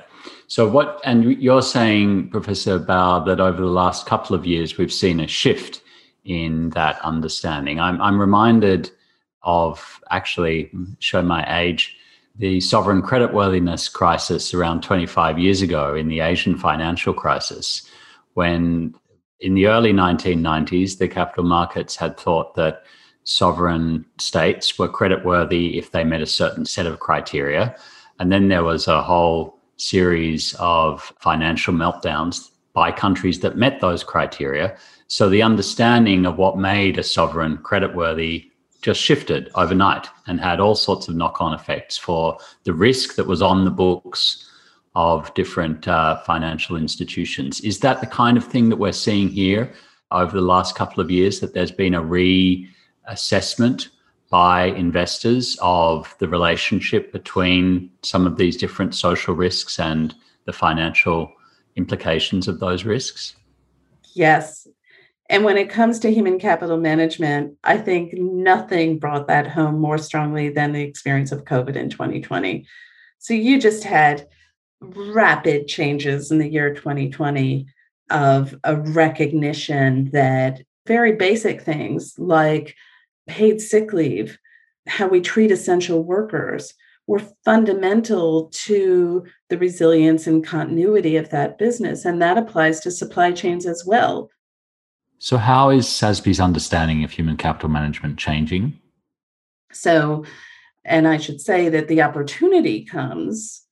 So 0.48 0.68
what 0.68 1.02
and 1.04 1.40
you're 1.42 1.62
saying, 1.62 2.30
Professor 2.30 2.80
Bauer, 2.80 3.26
that 3.26 3.40
over 3.40 3.62
the 3.62 3.68
last 3.68 4.06
couple 4.06 4.36
of 4.36 4.46
years 4.46 4.78
we've 4.78 4.94
seen 4.94 5.20
a 5.20 5.28
shift 5.28 5.82
in 6.26 6.70
that 6.72 7.00
understanding. 7.02 7.80
I'm 7.80 8.02
I'm 8.02 8.20
reminded 8.20 8.92
of 9.44 10.02
actually 10.12 10.72
show 11.00 11.22
my 11.22 11.62
age 11.62 11.96
the 12.36 12.62
sovereign 12.62 13.02
creditworthiness 13.02 13.92
crisis 13.92 14.54
around 14.54 14.82
25 14.82 15.38
years 15.38 15.62
ago 15.62 15.94
in 15.94 16.08
the 16.08 16.22
Asian 16.22 16.58
financial 16.58 17.14
crisis, 17.14 17.90
when 18.34 18.94
in 19.42 19.56
the 19.56 19.68
early 19.68 19.94
1990s, 19.94 20.98
the 20.98 21.08
capital 21.08 21.44
markets 21.44 21.96
had 21.96 22.18
thought 22.18 22.56
that 22.56 22.84
sovereign 23.24 24.06
states 24.20 24.80
were 24.80 24.90
creditworthy 24.90 25.78
if 25.78 25.92
they 25.92 26.04
met 26.04 26.22
a 26.22 26.26
certain 26.26 26.66
set 26.66 26.86
of 26.86 27.00
criteria. 27.00 27.76
And 28.20 28.32
then 28.32 28.48
there 28.48 28.64
was 28.64 28.88
a 28.88 29.04
whole 29.04 29.60
series 29.78 30.56
of 30.60 31.14
financial 31.20 31.74
meltdowns 31.74 32.50
by 32.74 32.92
countries 32.92 33.40
that 33.42 33.58
met 33.58 33.80
those 33.82 34.04
criteria. 34.04 34.78
So 35.10 35.28
the 35.28 35.42
understanding 35.42 36.28
of 36.28 36.38
what 36.38 36.60
made 36.60 37.00
a 37.00 37.04
sovereign 37.04 37.58
creditworthy 37.58 38.52
just 38.84 39.02
shifted 39.02 39.50
overnight 39.56 40.08
and 40.28 40.40
had 40.40 40.60
all 40.60 40.76
sorts 40.76 41.08
of 41.08 41.16
knock 41.16 41.42
on 41.42 41.52
effects 41.52 41.98
for 41.98 42.38
the 42.64 42.74
risk 42.74 43.16
that 43.16 43.26
was 43.26 43.42
on 43.42 43.66
the 43.66 43.72
books 43.72 44.48
of 44.94 45.34
different 45.34 45.88
uh, 45.88 46.22
financial 46.22 46.76
institutions. 46.76 47.60
Is 47.62 47.80
that 47.80 48.02
the 48.02 48.08
kind 48.08 48.38
of 48.38 48.46
thing 48.46 48.70
that 48.70 48.78
we're 48.78 48.92
seeing 48.92 49.30
here 49.30 49.74
over 50.12 50.32
the 50.32 50.46
last 50.46 50.76
couple 50.76 51.02
of 51.02 51.10
years 51.10 51.40
that 51.40 51.56
there's 51.56 51.72
been 51.72 51.96
a 51.96 52.02
reassessment 52.04 53.88
by 54.30 54.66
investors 54.66 55.58
of 55.60 56.16
the 56.20 56.28
relationship 56.28 57.12
between 57.12 57.90
some 58.04 58.28
of 58.28 58.38
these 58.38 58.56
different 58.56 58.94
social 58.94 59.34
risks 59.34 59.80
and 59.80 60.14
the 60.46 60.54
financial 60.54 61.32
implications 61.78 62.48
of 62.48 62.60
those 62.60 62.86
risks? 62.86 63.36
Yes, 64.14 64.68
and 65.30 65.44
when 65.44 65.58
it 65.58 65.70
comes 65.70 66.00
to 66.00 66.12
human 66.12 66.40
capital 66.40 66.78
management, 66.78 67.56
I 67.64 67.78
think 67.78 68.14
nothing 68.14 68.98
brought 68.98 69.28
that 69.28 69.48
home 69.48 69.80
more 69.80 70.00
strongly 70.00 70.50
than 70.50 70.74
the 70.74 70.82
experience 70.82 71.32
of 71.32 71.46
COVID 71.46 71.76
in 71.76 71.90
2020. 71.90 72.66
So 73.20 73.36
you 73.36 73.60
just 73.60 73.84
had 73.84 74.28
rapid 74.82 75.68
changes 75.68 76.32
in 76.32 76.40
the 76.40 76.50
year 76.50 76.74
2020 76.74 77.68
of 78.10 78.56
a 78.64 78.78
recognition 78.78 80.10
that 80.12 80.62
very 80.88 81.12
basic 81.12 81.62
things 81.62 82.16
like 82.18 82.76
paid 83.28 83.62
sick 83.62 83.94
leave, 83.94 84.40
how 84.88 85.08
we 85.08 85.22
treat 85.22 85.52
essential 85.52 86.04
workers, 86.04 86.74
were 87.06 87.22
fundamental 87.46 88.46
to 88.54 89.26
the 89.50 89.58
resilience 89.60 90.26
and 90.26 90.44
continuity 90.44 91.18
of 91.18 91.30
that 91.30 91.60
business. 91.60 92.06
And 92.06 92.20
that 92.22 92.38
applies 92.38 92.80
to 92.80 92.90
supply 92.90 93.32
chains 93.32 93.68
as 93.68 93.86
well. 93.86 94.32
So, 95.20 95.38
how 95.38 95.70
is 95.70 95.86
SASB's 95.86 96.40
understanding 96.40 97.04
of 97.04 97.12
human 97.12 97.36
capital 97.36 97.70
management 97.70 98.18
changing? 98.18 98.80
So, 99.74 100.24
and 100.86 101.08
I 101.08 101.18
should 101.18 101.42
say 101.42 101.68
that 101.70 101.90
the 101.90 102.02
opportunity 102.02 102.86
comes 102.86 103.64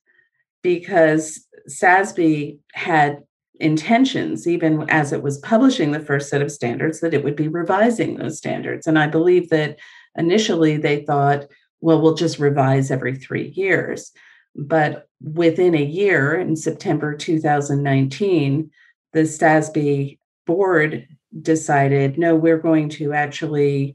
because 0.62 1.46
SASB 1.68 2.58
had 2.74 3.22
intentions, 3.60 4.46
even 4.46 4.88
as 4.90 5.12
it 5.12 5.22
was 5.22 5.38
publishing 5.38 5.90
the 5.90 6.00
first 6.00 6.28
set 6.28 6.42
of 6.42 6.52
standards, 6.52 7.00
that 7.00 7.14
it 7.14 7.24
would 7.24 7.34
be 7.34 7.48
revising 7.48 8.16
those 8.16 8.36
standards. 8.36 8.86
And 8.86 8.98
I 8.98 9.06
believe 9.06 9.48
that 9.48 9.78
initially 10.16 10.76
they 10.76 11.04
thought, 11.04 11.46
well, 11.80 12.00
we'll 12.00 12.14
just 12.14 12.38
revise 12.38 12.90
every 12.90 13.16
three 13.16 13.48
years. 13.56 14.12
But 14.54 15.08
within 15.22 15.74
a 15.74 15.82
year, 15.82 16.34
in 16.34 16.56
September 16.56 17.16
2019, 17.16 18.70
the 19.12 19.20
SASB 19.20 20.18
board 20.46 21.06
decided 21.42 22.18
no, 22.18 22.34
we're 22.34 22.58
going 22.58 22.88
to 22.88 23.12
actually 23.12 23.94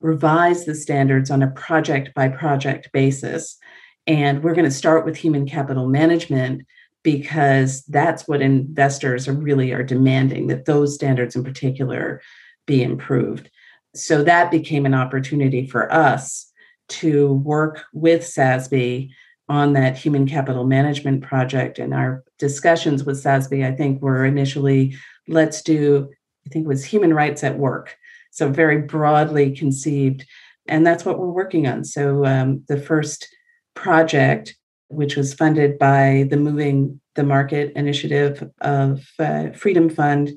revise 0.00 0.64
the 0.64 0.74
standards 0.74 1.30
on 1.30 1.42
a 1.42 1.50
project 1.50 2.14
by 2.14 2.28
project 2.28 2.90
basis. 2.92 3.58
And 4.06 4.42
we're 4.42 4.54
going 4.54 4.64
to 4.64 4.70
start 4.70 5.04
with 5.04 5.16
human 5.16 5.46
capital 5.46 5.86
management 5.86 6.62
because 7.02 7.82
that's 7.84 8.26
what 8.26 8.42
investors 8.42 9.28
are 9.28 9.34
really 9.34 9.72
are 9.72 9.82
demanding 9.82 10.48
that 10.48 10.64
those 10.64 10.94
standards 10.94 11.36
in 11.36 11.44
particular 11.44 12.20
be 12.66 12.82
improved. 12.82 13.50
So 13.94 14.22
that 14.22 14.50
became 14.50 14.86
an 14.86 14.94
opportunity 14.94 15.66
for 15.66 15.92
us 15.92 16.50
to 16.88 17.34
work 17.34 17.84
with 17.92 18.22
SASB 18.22 19.10
on 19.48 19.72
that 19.72 19.96
human 19.96 20.26
capital 20.26 20.64
management 20.64 21.22
project. 21.22 21.78
And 21.78 21.92
our 21.92 22.22
discussions 22.38 23.04
with 23.04 23.22
SASB, 23.22 23.66
I 23.66 23.74
think, 23.74 24.00
were 24.00 24.24
initially 24.24 24.96
let's 25.26 25.62
do 25.62 26.10
I 26.50 26.52
think 26.52 26.64
it 26.64 26.68
was 26.68 26.84
human 26.84 27.14
rights 27.14 27.44
at 27.44 27.58
work. 27.58 27.96
So 28.32 28.48
very 28.48 28.82
broadly 28.82 29.54
conceived. 29.54 30.26
And 30.66 30.84
that's 30.84 31.04
what 31.04 31.18
we're 31.18 31.30
working 31.30 31.68
on. 31.68 31.84
So 31.84 32.24
um, 32.24 32.64
the 32.66 32.80
first 32.80 33.28
project, 33.74 34.56
which 34.88 35.16
was 35.16 35.32
funded 35.32 35.78
by 35.78 36.26
the 36.28 36.36
Moving 36.36 37.00
the 37.14 37.22
Market 37.22 37.72
initiative 37.76 38.50
of 38.60 39.06
uh, 39.18 39.50
Freedom 39.50 39.88
Fund, 39.88 40.32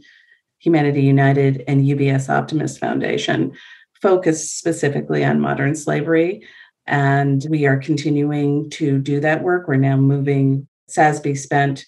Humanity 0.60 1.02
United, 1.02 1.64
and 1.68 1.84
UBS 1.84 2.30
Optimus 2.30 2.78
Foundation, 2.78 3.54
focused 4.02 4.60
specifically 4.60 5.24
on 5.24 5.40
modern 5.40 5.76
slavery. 5.76 6.46
And 6.86 7.44
we 7.50 7.66
are 7.66 7.78
continuing 7.78 8.70
to 8.72 9.00
do 9.00 9.20
that 9.22 9.42
work. 9.42 9.68
We're 9.68 9.78
now 9.78 9.98
moving, 9.98 10.68
SASB 10.90 11.38
spent 11.38 11.86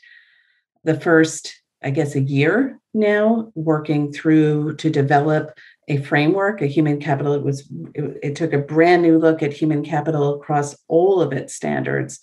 the 0.84 1.00
first 1.00 1.62
I 1.84 1.92
guess, 1.92 2.16
a 2.16 2.22
year 2.22 2.80
now 2.94 3.52
working 3.56 4.12
through 4.12 4.76
to 4.78 4.90
develop 4.90 5.58
a 5.88 5.98
framework, 5.98 6.62
a 6.62 6.68
human 6.68 7.00
capital. 7.00 7.34
It 7.34 7.44
was 7.44 7.70
it, 7.94 8.20
it, 8.24 8.36
took 8.36 8.54
a 8.54 8.58
brand 8.58 9.04
new 9.04 9.20
look 9.20 9.44
at 9.44 9.54
human 9.54 9.84
capital 9.84 10.36
across 10.36 10.76
all 10.88 11.22
of 11.22 11.32
its 11.32 11.54
standards 11.54 12.20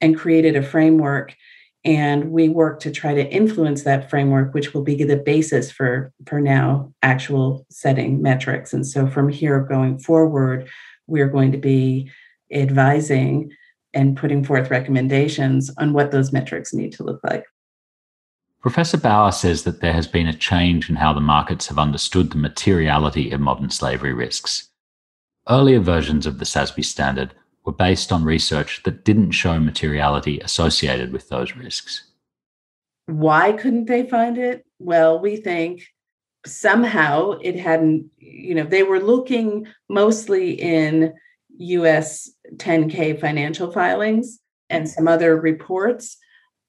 and 0.00 0.16
created 0.16 0.56
a 0.56 0.62
framework. 0.62 1.34
And 1.84 2.30
we 2.30 2.50
work 2.50 2.80
to 2.80 2.90
try 2.90 3.14
to 3.14 3.32
influence 3.32 3.84
that 3.84 4.10
framework, 4.10 4.52
which 4.52 4.74
will 4.74 4.82
be 4.82 5.02
the 5.02 5.16
basis 5.16 5.72
for, 5.72 6.12
for 6.26 6.40
now 6.40 6.92
actual 7.02 7.66
setting 7.70 8.20
metrics. 8.20 8.74
And 8.74 8.86
so 8.86 9.06
from 9.06 9.30
here 9.30 9.60
going 9.60 9.98
forward, 9.98 10.68
we're 11.06 11.28
going 11.28 11.52
to 11.52 11.58
be 11.58 12.10
advising 12.52 13.50
and 13.94 14.16
putting 14.16 14.44
forth 14.44 14.70
recommendations 14.70 15.70
on 15.78 15.92
what 15.94 16.10
those 16.10 16.32
metrics 16.32 16.74
need 16.74 16.92
to 16.92 17.02
look 17.02 17.20
like. 17.24 17.44
Professor 18.60 18.98
Bauer 18.98 19.32
says 19.32 19.64
that 19.64 19.80
there 19.80 19.94
has 19.94 20.06
been 20.06 20.26
a 20.26 20.36
change 20.36 20.90
in 20.90 20.96
how 20.96 21.14
the 21.14 21.20
markets 21.20 21.68
have 21.68 21.78
understood 21.78 22.30
the 22.30 22.36
materiality 22.36 23.30
of 23.30 23.40
modern 23.40 23.70
slavery 23.70 24.12
risks. 24.12 24.68
Earlier 25.48 25.80
versions 25.80 26.26
of 26.26 26.38
the 26.38 26.44
SASB 26.44 26.84
standard 26.84 27.34
were 27.64 27.72
based 27.72 28.12
on 28.12 28.22
research 28.22 28.82
that 28.82 29.04
didn't 29.04 29.30
show 29.30 29.58
materiality 29.58 30.40
associated 30.40 31.10
with 31.10 31.30
those 31.30 31.56
risks. 31.56 32.04
Why 33.06 33.52
couldn't 33.52 33.86
they 33.86 34.06
find 34.06 34.36
it? 34.36 34.66
Well, 34.78 35.18
we 35.18 35.36
think 35.36 35.86
somehow 36.44 37.32
it 37.40 37.58
hadn't, 37.58 38.10
you 38.18 38.54
know, 38.54 38.64
they 38.64 38.82
were 38.82 39.00
looking 39.00 39.66
mostly 39.88 40.52
in 40.52 41.14
US 41.58 42.30
10K 42.56 43.18
financial 43.18 43.72
filings 43.72 44.38
and 44.68 44.88
some 44.88 45.08
other 45.08 45.36
reports 45.40 46.18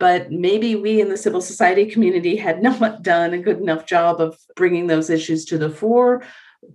but 0.01 0.31
maybe 0.31 0.75
we 0.75 0.99
in 0.99 1.09
the 1.09 1.15
civil 1.15 1.41
society 1.41 1.85
community 1.85 2.35
had 2.35 2.63
not 2.63 3.03
done 3.03 3.35
a 3.35 3.37
good 3.37 3.59
enough 3.59 3.85
job 3.85 4.19
of 4.19 4.37
bringing 4.55 4.87
those 4.87 5.11
issues 5.11 5.45
to 5.45 5.59
the 5.59 5.69
fore. 5.69 6.23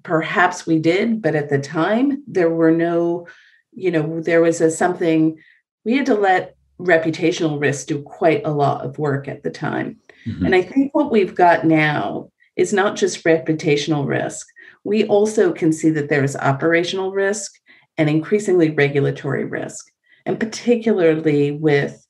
Perhaps 0.04 0.64
we 0.64 0.78
did, 0.78 1.20
but 1.20 1.34
at 1.34 1.48
the 1.48 1.58
time, 1.58 2.22
there 2.28 2.50
were 2.50 2.70
no, 2.70 3.26
you 3.72 3.90
know, 3.90 4.20
there 4.20 4.40
was 4.40 4.60
a 4.60 4.70
something 4.70 5.38
we 5.84 5.96
had 5.96 6.06
to 6.06 6.14
let 6.14 6.54
reputational 6.80 7.60
risk 7.60 7.88
do 7.88 8.00
quite 8.00 8.42
a 8.44 8.52
lot 8.52 8.84
of 8.84 8.96
work 8.98 9.26
at 9.26 9.42
the 9.42 9.50
time. 9.50 9.98
Mm-hmm. 10.24 10.46
And 10.46 10.54
I 10.54 10.62
think 10.62 10.94
what 10.94 11.10
we've 11.10 11.34
got 11.34 11.66
now 11.66 12.30
is 12.54 12.72
not 12.72 12.94
just 12.94 13.24
reputational 13.24 14.06
risk. 14.06 14.46
We 14.84 15.04
also 15.06 15.52
can 15.52 15.72
see 15.72 15.90
that 15.90 16.10
there 16.10 16.22
is 16.22 16.36
operational 16.36 17.10
risk 17.10 17.52
and 17.98 18.08
increasingly 18.08 18.70
regulatory 18.70 19.44
risk, 19.44 19.90
and 20.26 20.38
particularly 20.38 21.50
with 21.50 22.05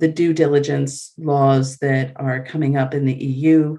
the 0.00 0.08
due 0.08 0.32
diligence 0.32 1.12
laws 1.18 1.76
that 1.78 2.12
are 2.16 2.44
coming 2.44 2.76
up 2.76 2.94
in 2.94 3.04
the 3.04 3.14
EU. 3.14 3.78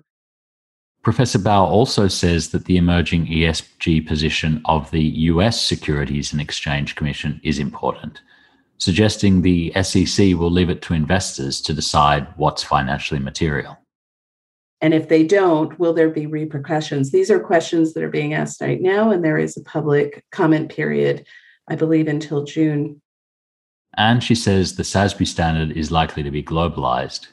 Professor 1.03 1.39
Bauer 1.39 1.67
also 1.67 2.07
says 2.07 2.49
that 2.49 2.65
the 2.65 2.77
emerging 2.77 3.25
ESG 3.25 4.07
position 4.07 4.61
of 4.65 4.89
the 4.91 5.01
US 5.01 5.59
Securities 5.59 6.31
and 6.31 6.39
Exchange 6.39 6.95
Commission 6.95 7.41
is 7.43 7.57
important, 7.57 8.21
suggesting 8.77 9.41
the 9.41 9.73
SEC 9.81 10.35
will 10.35 10.51
leave 10.51 10.69
it 10.69 10.83
to 10.83 10.93
investors 10.93 11.59
to 11.61 11.73
decide 11.73 12.27
what's 12.37 12.61
financially 12.61 13.19
material. 13.19 13.77
And 14.79 14.93
if 14.93 15.09
they 15.09 15.23
don't, 15.23 15.77
will 15.79 15.93
there 15.93 16.09
be 16.09 16.27
repercussions? 16.27 17.11
These 17.11 17.31
are 17.31 17.39
questions 17.39 17.93
that 17.93 18.03
are 18.03 18.09
being 18.09 18.33
asked 18.33 18.61
right 18.61 18.81
now, 18.81 19.11
and 19.11 19.23
there 19.23 19.37
is 19.37 19.57
a 19.57 19.63
public 19.63 20.23
comment 20.31 20.69
period, 20.69 21.25
I 21.67 21.75
believe, 21.75 22.07
until 22.07 22.43
June 22.43 23.01
and 23.95 24.23
she 24.23 24.35
says 24.35 24.75
the 24.75 24.83
SASB 24.83 25.27
standard 25.27 25.75
is 25.75 25.91
likely 25.91 26.23
to 26.23 26.31
be 26.31 26.43
globalized. 26.43 27.27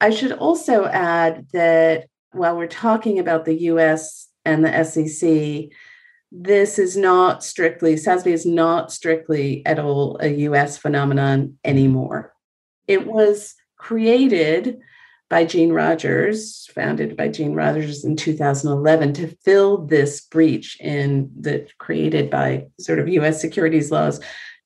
I 0.00 0.10
should 0.10 0.32
also 0.32 0.86
add 0.86 1.46
that 1.52 2.08
while 2.32 2.56
we're 2.56 2.66
talking 2.66 3.18
about 3.18 3.44
the 3.44 3.62
US 3.62 4.28
and 4.44 4.64
the 4.64 4.84
SEC, 4.84 5.70
this 6.30 6.78
is 6.78 6.96
not 6.96 7.42
strictly, 7.42 7.94
SASB 7.94 8.26
is 8.26 8.46
not 8.46 8.92
strictly 8.92 9.64
at 9.66 9.78
all 9.78 10.18
a 10.20 10.28
US 10.28 10.76
phenomenon 10.76 11.58
anymore. 11.64 12.34
It 12.86 13.06
was 13.06 13.54
created 13.76 14.78
by 15.30 15.44
Jean 15.44 15.72
Rogers, 15.72 16.66
founded 16.74 17.16
by 17.16 17.28
Jean 17.28 17.54
Rogers 17.54 18.04
in 18.04 18.16
2011, 18.16 19.12
to 19.14 19.36
fill 19.44 19.86
this 19.86 20.22
breach 20.22 20.80
in 20.80 21.30
that 21.40 21.76
created 21.78 22.30
by 22.30 22.66
sort 22.80 22.98
of 22.98 23.08
US 23.08 23.40
securities 23.40 23.90
laws 23.90 24.20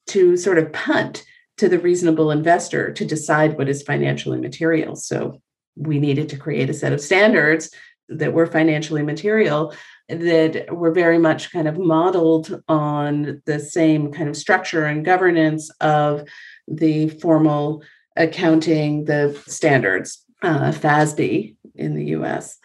to 0.09 0.37
sort 0.37 0.59
of 0.59 0.73
punt 0.73 1.25
to 1.59 1.69
the 1.69 1.79
reasonable 1.79 2.31
investor 2.31 2.93
to 2.93 3.05
decide 3.05 3.57
what 3.57 3.69
is 3.69 3.83
financially 3.83 4.41
material. 4.41 4.97
So 4.97 5.41
we 5.77 5.99
needed 5.99 6.29
to 6.31 6.37
create 6.37 6.71
a 6.71 6.75
set 6.75 6.93
of 6.93 7.01
standards 7.01 7.71
that 8.09 8.33
were 8.33 8.47
financially 8.47 9.03
material 9.03 9.75
that 10.09 10.67
were 10.75 10.91
very 10.91 11.19
much 11.19 11.53
kind 11.53 11.69
of 11.69 11.79
modeled 11.79 12.63
on 12.69 13.43
the 13.47 13.59
same 13.59 14.13
kind 14.13 14.29
of 14.29 14.37
structure 14.37 14.85
and 14.85 15.05
governance 15.05 15.71
of 15.81 16.29
the 16.69 17.09
formal 17.09 17.83
accounting, 18.17 19.05
the 19.05 19.41
standards, 19.47 20.25
uh, 20.43 20.73
FASB 20.73 21.57
in 21.75 21.95
the 21.95 22.05
US. 22.17 22.59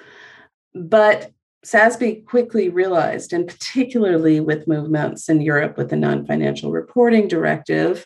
But 0.73 1.31
SASB 1.67 2.25
quickly 2.25 2.69
realized, 2.69 3.33
and 3.33 3.45
particularly 3.45 4.39
with 4.39 4.67
movements 4.67 5.27
in 5.27 5.41
Europe 5.41 5.77
with 5.77 5.89
the 5.89 5.97
non 5.97 6.25
financial 6.25 6.71
reporting 6.71 7.27
directive, 7.27 8.05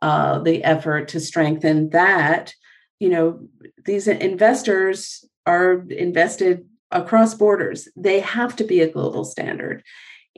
uh, 0.00 0.38
the 0.38 0.64
effort 0.64 1.08
to 1.08 1.20
strengthen 1.20 1.90
that, 1.90 2.54
you 2.98 3.10
know, 3.10 3.46
these 3.84 4.08
investors 4.08 5.24
are 5.44 5.84
invested 5.90 6.66
across 6.90 7.34
borders. 7.34 7.86
They 7.96 8.20
have 8.20 8.56
to 8.56 8.64
be 8.64 8.80
a 8.80 8.90
global 8.90 9.24
standard. 9.24 9.82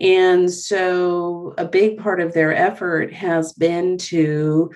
And 0.00 0.52
so 0.52 1.54
a 1.59 1.64
big 1.64 1.98
part 1.98 2.20
of 2.20 2.32
their 2.32 2.54
effort 2.54 3.12
has 3.12 3.52
been 3.52 3.98
to 3.98 4.70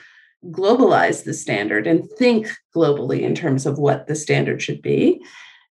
globalize 0.51 1.24
the 1.24 1.35
standard 1.35 1.87
and 1.87 2.09
think 2.11 2.49
globally 2.74 3.22
in 3.22 3.35
terms 3.35 3.66
of 3.66 3.78
what 3.78 4.07
the 4.07 4.14
standard 4.14 4.62
should 4.62 4.83
be. 4.83 5.22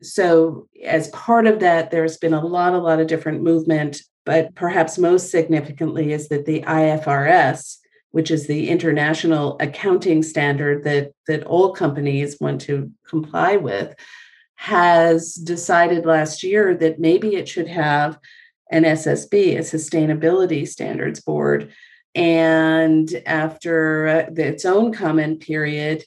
So, 0.02 0.68
as 0.84 1.08
part 1.08 1.46
of 1.46 1.60
that, 1.60 1.90
there's 1.90 2.18
been 2.18 2.34
a 2.34 2.44
lot, 2.44 2.74
a 2.74 2.78
lot 2.78 3.00
of 3.00 3.06
different 3.06 3.42
movement, 3.42 4.00
but 4.24 4.54
perhaps 4.54 4.98
most 4.98 5.30
significantly 5.30 6.12
is 6.12 6.28
that 6.28 6.44
the 6.44 6.62
IFRS, 6.62 7.78
which 8.10 8.30
is 8.30 8.46
the 8.46 8.68
international 8.68 9.56
accounting 9.60 10.22
standard 10.22 10.84
that, 10.84 11.12
that 11.26 11.44
all 11.44 11.72
companies 11.72 12.38
want 12.40 12.60
to 12.62 12.90
comply 13.08 13.56
with, 13.56 13.94
has 14.56 15.34
decided 15.34 16.04
last 16.04 16.42
year 16.42 16.74
that 16.74 16.98
maybe 16.98 17.36
it 17.36 17.48
should 17.48 17.68
have 17.68 18.18
an 18.70 18.82
SSB, 18.82 19.56
a 19.56 19.60
sustainability 19.60 20.66
standards 20.66 21.20
board. 21.20 21.72
And 22.14 23.08
after 23.26 24.08
uh, 24.08 24.30
its 24.36 24.64
own 24.64 24.92
comment 24.92 25.40
period, 25.40 26.04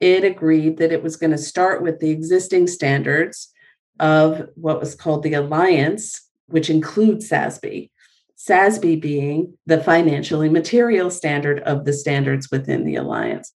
it 0.00 0.24
agreed 0.24 0.78
that 0.78 0.92
it 0.92 1.02
was 1.02 1.16
going 1.16 1.30
to 1.30 1.38
start 1.38 1.82
with 1.82 2.00
the 2.00 2.10
existing 2.10 2.66
standards 2.66 3.52
of 3.98 4.48
what 4.54 4.80
was 4.80 4.94
called 4.94 5.22
the 5.22 5.34
Alliance, 5.34 6.28
which 6.46 6.68
includes 6.68 7.28
SASB. 7.28 7.90
SASB 8.36 9.00
being 9.00 9.56
the 9.64 9.82
financially 9.82 10.48
material 10.48 11.10
standard 11.10 11.60
of 11.60 11.84
the 11.84 11.92
standards 11.92 12.50
within 12.50 12.84
the 12.84 12.96
Alliance. 12.96 13.52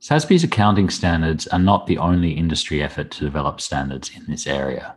SASB's 0.00 0.42
accounting 0.42 0.90
standards 0.90 1.46
are 1.48 1.58
not 1.58 1.86
the 1.86 1.98
only 1.98 2.32
industry 2.32 2.82
effort 2.82 3.10
to 3.12 3.20
develop 3.20 3.60
standards 3.60 4.10
in 4.16 4.24
this 4.26 4.46
area. 4.46 4.96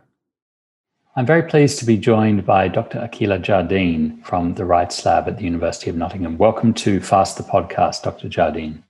I'm 1.14 1.26
very 1.26 1.44
pleased 1.44 1.78
to 1.78 1.84
be 1.86 1.96
joined 1.96 2.44
by 2.44 2.68
Dr. 2.68 2.98
Akilah 2.98 3.40
Jardine 3.40 4.20
from 4.22 4.54
the 4.54 4.64
Rights 4.64 5.04
Lab 5.04 5.28
at 5.28 5.38
the 5.38 5.44
University 5.44 5.88
of 5.90 5.96
Nottingham. 5.96 6.36
Welcome 6.38 6.74
to 6.74 7.00
Fast 7.00 7.36
the 7.36 7.42
Podcast, 7.42 8.02
Dr. 8.02 8.28
Jardine. 8.28 8.82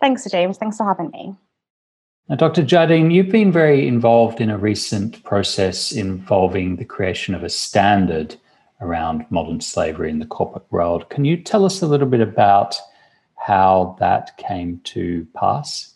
Thanks, 0.00 0.28
James. 0.30 0.56
Thanks 0.58 0.76
for 0.76 0.84
having 0.84 1.10
me. 1.10 1.34
Now, 2.28 2.36
Dr. 2.36 2.62
Jardine, 2.62 3.10
you've 3.10 3.30
been 3.30 3.50
very 3.52 3.88
involved 3.88 4.40
in 4.40 4.50
a 4.50 4.58
recent 4.58 5.22
process 5.24 5.92
involving 5.92 6.76
the 6.76 6.84
creation 6.84 7.34
of 7.34 7.42
a 7.42 7.48
standard 7.48 8.36
around 8.80 9.26
modern 9.30 9.60
slavery 9.60 10.10
in 10.10 10.20
the 10.20 10.26
corporate 10.26 10.70
world. 10.70 11.10
Can 11.10 11.24
you 11.24 11.36
tell 11.36 11.64
us 11.64 11.82
a 11.82 11.86
little 11.86 12.06
bit 12.06 12.20
about 12.20 12.76
how 13.36 13.96
that 13.98 14.36
came 14.36 14.80
to 14.84 15.26
pass? 15.34 15.94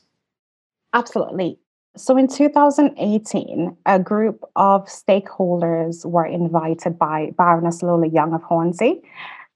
Absolutely. 0.92 1.58
So 1.96 2.16
in 2.16 2.26
2018, 2.26 3.76
a 3.86 3.98
group 4.00 4.42
of 4.56 4.86
stakeholders 4.86 6.04
were 6.04 6.26
invited 6.26 6.98
by 6.98 7.30
Baroness 7.38 7.82
Lola 7.82 8.08
Young 8.08 8.34
of 8.34 8.42
Hornsey 8.42 9.02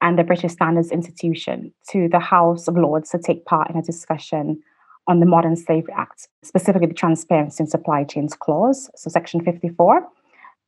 and 0.00 0.18
the 0.18 0.24
British 0.24 0.52
Standards 0.52 0.90
Institution 0.90 1.72
to 1.90 2.08
the 2.08 2.20
House 2.20 2.68
of 2.68 2.76
Lords 2.76 3.10
to 3.10 3.18
take 3.18 3.44
part 3.44 3.70
in 3.70 3.76
a 3.76 3.82
discussion 3.82 4.62
on 5.06 5.20
the 5.20 5.26
Modern 5.26 5.56
Slavery 5.56 5.94
Act, 5.96 6.28
specifically 6.42 6.86
the 6.86 6.94
Transparency 6.94 7.62
in 7.62 7.66
Supply 7.66 8.04
Chains 8.04 8.34
Clause, 8.34 8.90
so 8.94 9.10
Section 9.10 9.42
54, 9.42 10.06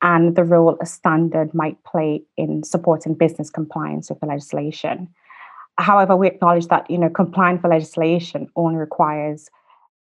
and 0.03 0.35
the 0.35 0.45
role 0.45 0.77
a 0.81 0.87
standard 0.87 1.53
might 1.53 1.83
play 1.85 2.23
in 2.37 2.63
supporting 2.65 3.15
business 3.15 3.51
compliance 3.51 4.09
with 4.09 4.19
the 4.21 4.27
legislation. 4.27 5.09
However, 5.79 6.17
we 6.17 6.27
acknowledge 6.27 6.69
that 6.69 6.91
you 6.91 6.99
know 6.99 7.11
complying 7.11 7.59
for 7.59 7.69
legislation 7.69 8.49
only 8.57 8.77
requires 8.77 9.51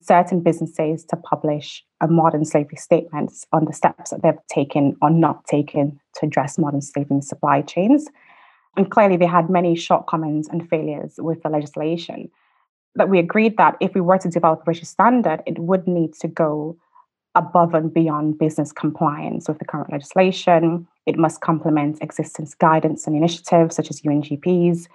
certain 0.01 0.41
businesses 0.41 1.03
to 1.05 1.17
publish 1.17 1.83
a 2.01 2.07
modern 2.07 2.45
slavery 2.45 2.77
statement 2.77 3.33
on 3.51 3.65
the 3.65 3.73
steps 3.73 4.11
that 4.11 4.21
they've 4.21 4.47
taken 4.49 4.95
or 5.01 5.09
not 5.09 5.45
taken 5.45 5.99
to 6.15 6.27
address 6.27 6.57
modern 6.57 6.81
slavery 6.81 7.17
in 7.17 7.21
supply 7.21 7.61
chains. 7.61 8.07
And 8.75 8.91
clearly, 8.91 9.17
they 9.17 9.25
had 9.25 9.49
many 9.49 9.75
shortcomings 9.75 10.47
and 10.47 10.69
failures 10.69 11.15
with 11.17 11.41
the 11.43 11.49
legislation. 11.49 12.29
But 12.95 13.09
we 13.09 13.19
agreed 13.19 13.57
that 13.57 13.77
if 13.79 13.93
we 13.93 14.01
were 14.01 14.17
to 14.17 14.29
develop 14.29 14.61
a 14.61 14.63
British 14.65 14.87
standard, 14.87 15.41
it 15.45 15.59
would 15.59 15.87
need 15.87 16.13
to 16.15 16.27
go 16.27 16.77
above 17.35 17.75
and 17.75 17.93
beyond 17.93 18.39
business 18.39 18.71
compliance 18.71 19.47
with 19.47 19.59
the 19.59 19.65
current 19.65 19.91
legislation. 19.91 20.87
It 21.05 21.17
must 21.17 21.41
complement 21.41 21.99
existing 22.01 22.47
guidance 22.59 23.05
and 23.05 23.15
initiatives 23.15 23.75
such 23.75 23.89
as 23.91 24.01
UNGPs. 24.01 24.87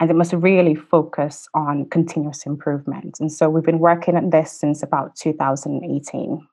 and 0.00 0.10
it 0.10 0.14
must 0.14 0.32
really 0.32 0.76
focus 0.76 1.48
on 1.54 1.88
continuous 1.88 2.46
improvement. 2.46 3.18
And 3.18 3.32
so 3.32 3.50
we've 3.50 3.64
been 3.64 3.80
working 3.80 4.14
on 4.14 4.30
this 4.30 4.52
since 4.52 4.82
about 4.82 5.16
2018. 5.16 6.46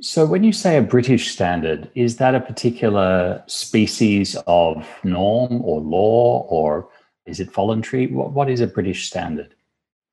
So, 0.00 0.26
when 0.26 0.42
you 0.42 0.52
say 0.52 0.76
a 0.76 0.82
British 0.82 1.32
standard, 1.32 1.90
is 1.94 2.16
that 2.16 2.34
a 2.34 2.40
particular 2.40 3.42
species 3.46 4.36
of 4.46 4.86
norm 5.04 5.62
or 5.62 5.80
law, 5.80 6.46
or 6.48 6.88
is 7.26 7.40
it 7.40 7.52
voluntary? 7.52 8.08
What, 8.08 8.32
what 8.32 8.50
is 8.50 8.60
a 8.60 8.66
British 8.66 9.06
standard? 9.06 9.54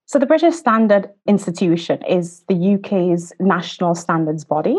So, 0.05 0.19
the 0.19 0.25
British 0.25 0.55
Standard 0.55 1.09
Institution 1.25 2.03
is 2.07 2.43
the 2.47 2.75
UK's 2.75 3.33
national 3.39 3.95
standards 3.95 4.45
body. 4.45 4.77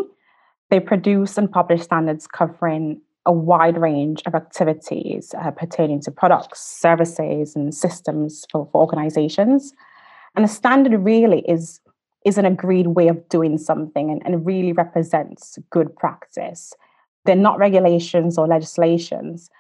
They 0.70 0.78
produce 0.78 1.36
and 1.36 1.50
publish 1.50 1.82
standards 1.82 2.26
covering 2.26 3.00
a 3.26 3.32
wide 3.32 3.78
range 3.78 4.22
of 4.26 4.34
activities 4.34 5.34
uh, 5.40 5.50
pertaining 5.52 6.00
to 6.02 6.10
products, 6.10 6.60
services, 6.60 7.54
and 7.54 7.74
systems 7.74 8.44
for, 8.50 8.68
for 8.72 8.80
organizations. 8.80 9.72
And 10.34 10.44
the 10.44 10.48
standard 10.48 10.92
really 10.98 11.40
is, 11.48 11.80
is 12.24 12.38
an 12.38 12.44
agreed 12.44 12.88
way 12.88 13.08
of 13.08 13.28
doing 13.28 13.58
something 13.58 14.10
and, 14.10 14.22
and 14.24 14.46
really 14.46 14.72
represents 14.72 15.58
good 15.70 15.94
practice. 15.96 16.72
They're 17.24 17.36
not 17.36 17.58
regulations 17.58 18.38
or 18.38 18.46
legislations, 18.46 19.50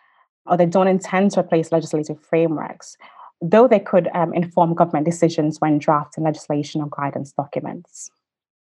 or 0.46 0.56
they 0.56 0.66
don't 0.66 0.88
intend 0.88 1.32
to 1.32 1.40
replace 1.40 1.72
legislative 1.72 2.20
frameworks, 2.20 2.96
though 3.40 3.68
they 3.68 3.80
could 3.80 4.08
um, 4.14 4.32
inform 4.34 4.74
government 4.74 5.06
decisions 5.06 5.60
when 5.60 5.78
drafting 5.78 6.24
legislation 6.24 6.80
or 6.80 6.88
guidance 6.90 7.32
documents. 7.32 8.10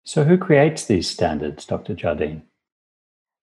So, 0.04 0.24
who 0.24 0.38
creates 0.38 0.86
these 0.86 1.08
standards, 1.08 1.66
Dr. 1.66 1.94
Jardine? 1.94 2.42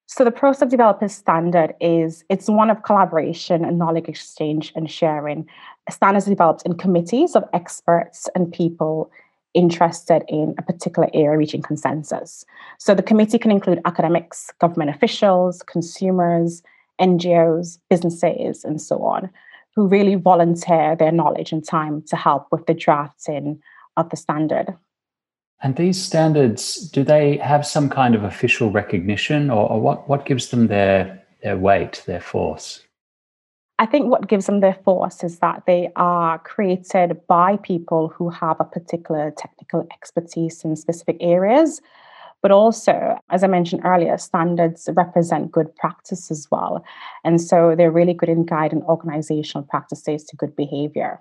So 0.07 0.23
the 0.23 0.31
ProSEP 0.31 0.69
Developers 0.69 1.13
Standard 1.13 1.73
is 1.81 2.23
it's 2.29 2.47
one 2.47 2.69
of 2.69 2.83
collaboration 2.83 3.65
and 3.65 3.79
knowledge 3.79 4.07
exchange 4.07 4.71
and 4.75 4.89
sharing. 4.89 5.47
Standards 5.89 6.27
developed 6.27 6.61
in 6.63 6.77
committees 6.77 7.35
of 7.35 7.43
experts 7.53 8.29
and 8.35 8.53
people 8.53 9.11
interested 9.55 10.23
in 10.27 10.53
a 10.57 10.61
particular 10.61 11.09
area 11.13 11.37
reaching 11.37 11.61
consensus. 11.61 12.45
So 12.77 12.93
the 12.93 13.01
committee 13.01 13.39
can 13.39 13.51
include 13.51 13.81
academics, 13.85 14.51
government 14.59 14.91
officials, 14.91 15.63
consumers, 15.63 16.61
NGOs, 17.01 17.79
businesses, 17.89 18.63
and 18.63 18.81
so 18.81 19.01
on, 19.03 19.29
who 19.75 19.87
really 19.87 20.15
volunteer 20.15 20.95
their 20.95 21.11
knowledge 21.11 21.51
and 21.51 21.65
time 21.65 22.03
to 22.03 22.15
help 22.15 22.47
with 22.51 22.65
the 22.67 22.73
drafting 22.73 23.61
of 23.97 24.09
the 24.09 24.17
standard. 24.17 24.75
And 25.63 25.75
these 25.75 26.01
standards, 26.01 26.75
do 26.89 27.03
they 27.03 27.37
have 27.37 27.65
some 27.65 27.89
kind 27.89 28.13
of 28.13 28.23
official 28.23 28.69
recognition 28.71 29.49
or, 29.49 29.69
or, 29.69 29.81
what, 29.81 30.07
what 30.07 30.25
gives 30.25 30.49
them 30.49 30.67
their, 30.67 31.23
their 31.43 31.57
weight, 31.57 32.03
their 32.05 32.19
force? 32.19 32.84
I 33.77 33.85
think 33.85 34.09
what 34.09 34.27
gives 34.27 34.45
them 34.45 34.61
their 34.61 34.79
force 34.85 35.21
is 35.23 35.39
that 35.39 35.63
they 35.67 35.91
are 35.97 36.39
created 36.39 37.19
by 37.27 37.57
people 37.57 38.07
who 38.07 38.29
have 38.29 38.57
a 38.59 38.63
particular 38.63 39.31
technical 39.31 39.85
expertise 39.91 40.63
in 40.63 40.77
specific 40.77 41.17
areas. 41.19 41.81
But 42.41 42.51
also, 42.51 43.17
as 43.31 43.43
I 43.43 43.47
mentioned 43.47 43.81
earlier, 43.83 44.17
standards 44.17 44.87
represent 44.95 45.51
good 45.51 45.75
practice 45.75 46.31
as 46.31 46.47
well. 46.51 46.85
And 47.25 47.41
so 47.41 47.75
they're 47.75 47.91
really 47.91 48.13
good 48.13 48.29
in 48.29 48.45
guiding 48.45 48.83
organizational 48.83 49.67
practices 49.67 50.23
to 50.25 50.37
good 50.37 50.55
behavior. 50.55 51.19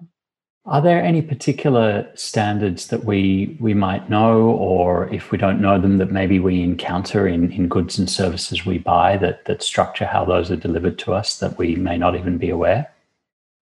Are 0.66 0.80
there 0.80 1.02
any 1.02 1.20
particular 1.20 2.10
standards 2.14 2.86
that 2.86 3.04
we 3.04 3.54
we 3.60 3.74
might 3.74 4.08
know, 4.08 4.40
or 4.40 5.12
if 5.12 5.30
we 5.30 5.36
don't 5.36 5.60
know 5.60 5.78
them, 5.78 5.98
that 5.98 6.10
maybe 6.10 6.38
we 6.38 6.62
encounter 6.62 7.28
in, 7.28 7.52
in 7.52 7.68
goods 7.68 7.98
and 7.98 8.08
services 8.08 8.64
we 8.64 8.78
buy 8.78 9.18
that 9.18 9.44
that 9.44 9.62
structure 9.62 10.06
how 10.06 10.24
those 10.24 10.50
are 10.50 10.56
delivered 10.56 10.98
to 11.00 11.12
us 11.12 11.38
that 11.38 11.58
we 11.58 11.76
may 11.76 11.98
not 11.98 12.16
even 12.16 12.38
be 12.38 12.48
aware? 12.48 12.90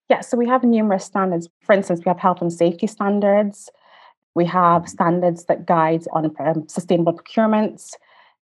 Yeah, 0.09 0.21
so 0.21 0.37
we 0.37 0.47
have 0.47 0.63
numerous 0.63 1.05
standards. 1.05 1.49
For 1.63 1.73
instance, 1.73 2.01
we 2.05 2.11
have 2.11 2.21
health 2.21 2.41
and 2.41 2.53
safety 2.53 2.87
standards. 2.87 3.69
We 4.37 4.45
have 4.47 4.89
standards 4.89 5.47
that 5.47 5.67
guide 5.67 6.05
on 6.13 6.33
um, 6.39 6.69
sustainable 6.69 7.15
procurements. 7.15 7.95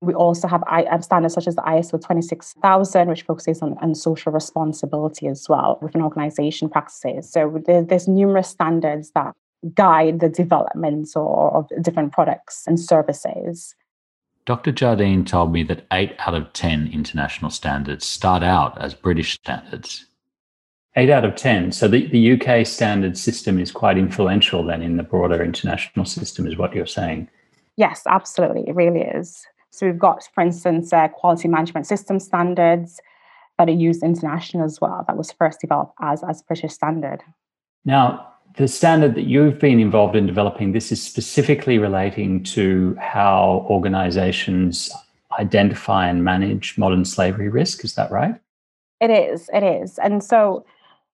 We 0.02 0.14
also 0.14 0.48
have 0.48 0.62
um, 0.66 1.02
standards 1.02 1.35
such 1.35 1.47
as 1.47 1.56
the 1.56 1.62
ISO 1.62 2.01
26000, 2.01 3.09
which 3.09 3.22
focuses 3.22 3.60
on, 3.60 3.77
on 3.82 3.94
social 3.94 4.32
responsibility 4.32 5.27
as 5.27 5.47
well 5.48 5.78
within 5.82 6.01
organization 6.01 6.70
practices. 6.70 7.31
So 7.31 7.62
there, 7.66 7.82
there's 7.82 8.09
numerous 8.09 8.48
standards 8.48 9.10
that 9.14 9.35
guide 9.74 10.20
the 10.20 10.28
development 10.28 11.10
of 11.16 11.68
different 11.82 12.12
products 12.12 12.64
and 12.66 12.81
services. 12.81 13.74
Dr. 14.47 14.72
Jardine 14.72 15.24
told 15.24 15.52
me 15.52 15.62
that 15.64 15.85
eight 15.93 16.14
out 16.18 16.35
of 16.35 16.52
10 16.55 16.90
international 16.93 17.51
standards 17.51 18.06
start 18.06 18.43
out 18.43 18.81
as 18.81 18.94
British 18.94 19.35
standards. 19.35 20.06
Eight 20.97 21.10
out 21.10 21.24
of 21.24 21.36
10. 21.36 21.72
So 21.72 21.86
the, 21.86 22.06
the 22.06 22.32
UK 22.32 22.66
standard 22.66 23.16
system 23.16 23.60
is 23.60 23.70
quite 23.70 23.97
influential 23.97 24.64
then 24.64 24.82
in 24.82 24.97
the 24.97 25.02
broader 25.02 25.44
international 25.44 26.05
system, 26.05 26.47
is 26.47 26.56
what 26.56 26.74
you're 26.74 26.86
saying. 26.86 27.28
Yes, 27.77 28.02
absolutely. 28.09 28.64
It 28.66 28.74
really 28.74 29.02
is. 29.02 29.47
So 29.71 29.87
we've 29.87 29.99
got, 29.99 30.29
for 30.35 30.43
instance, 30.43 30.93
uh, 30.93 31.09
quality 31.09 31.49
management 31.49 31.87
system 31.87 32.21
standards 32.21 33.01
that 33.59 33.69
are 33.69 33.73
used 33.73 34.03
international 34.03 34.65
as 34.65 34.81
well. 34.81 35.05
That 35.07 35.17
was 35.17 35.33
first 35.33 35.61
developed 35.61 35.95
as 36.01 36.23
as 36.23 36.43
British 36.43 36.73
standard. 36.73 37.23
Now, 37.85 38.27
the 38.57 38.69
standard 38.69 39.15
that 39.15 39.27
you've 39.27 39.59
been 39.59 39.79
involved 39.79 40.17
in 40.17 40.27
developing, 40.27 40.73
this 40.73 40.91
is 40.91 41.03
specifically 41.03 41.79
relating 41.79 42.43
to 42.45 42.97
how 42.99 43.67
organizations 43.71 44.91
identify 45.39 46.09
and 46.09 46.25
manage 46.25 46.77
modern 46.77 47.05
slavery 47.05 47.49
risk. 47.49 47.85
Is 47.85 47.95
that 47.95 48.11
right? 48.11 48.35
It 49.01 49.11
is. 49.11 49.49
It 49.55 49.63
is. 49.63 49.99
And 49.99 50.23
so 50.23 50.67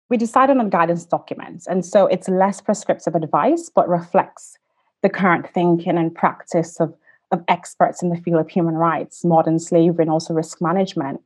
we 0.10 0.18
decided 0.18 0.58
on 0.58 0.70
guidance 0.70 1.06
documents. 1.06 1.68
And 1.68 1.86
so 1.86 2.08
it's 2.08 2.30
less 2.30 2.62
prescriptive 2.62 3.16
advice, 3.16 3.70
but 3.74 3.90
reflects 3.90 4.58
the 5.02 5.10
current 5.10 5.48
thinking 5.54 5.98
and 5.98 6.14
practice 6.14 6.80
of 6.80 6.96
of 7.36 7.44
experts 7.48 8.02
in 8.02 8.10
the 8.10 8.18
field 8.18 8.40
of 8.40 8.50
human 8.50 8.76
rights, 8.76 9.24
modern 9.24 9.60
slavery, 9.60 10.04
and 10.04 10.12
also 10.12 10.34
risk 10.34 10.62
management. 10.62 11.22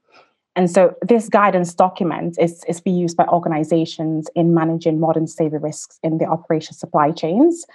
And 0.56 0.70
so 0.70 0.96
this 1.02 1.30
guidance 1.30 1.74
document 1.74 2.38
is, 2.40 2.64
is 2.68 2.82
be 2.82 2.92
used 2.92 3.16
by 3.16 3.26
organizations 3.28 4.30
in 4.36 4.54
managing 4.54 5.00
modern 5.00 5.28
slavery 5.28 5.60
risks 5.60 6.00
in 6.04 6.18
the 6.18 6.26
operation 6.26 6.74
supply 6.74 7.12
chains. 7.12 7.66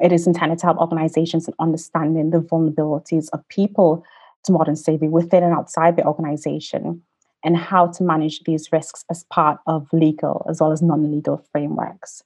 It 0.00 0.12
is 0.12 0.26
intended 0.26 0.58
to 0.58 0.66
help 0.66 0.78
organizations 0.78 1.48
in 1.48 1.54
understanding 1.58 2.30
the 2.30 2.40
vulnerabilities 2.40 3.28
of 3.32 3.48
people 3.48 4.04
to 4.44 4.52
modern 4.52 4.76
slavery 4.76 5.08
within 5.08 5.42
and 5.42 5.54
outside 5.54 5.96
the 5.96 6.04
organization 6.04 7.02
and 7.44 7.56
how 7.56 7.86
to 7.86 8.02
manage 8.02 8.42
these 8.44 8.72
risks 8.72 9.04
as 9.10 9.24
part 9.24 9.58
of 9.66 9.88
legal 9.92 10.46
as 10.50 10.60
well 10.60 10.72
as 10.72 10.82
non-legal 10.82 11.44
frameworks. 11.52 12.22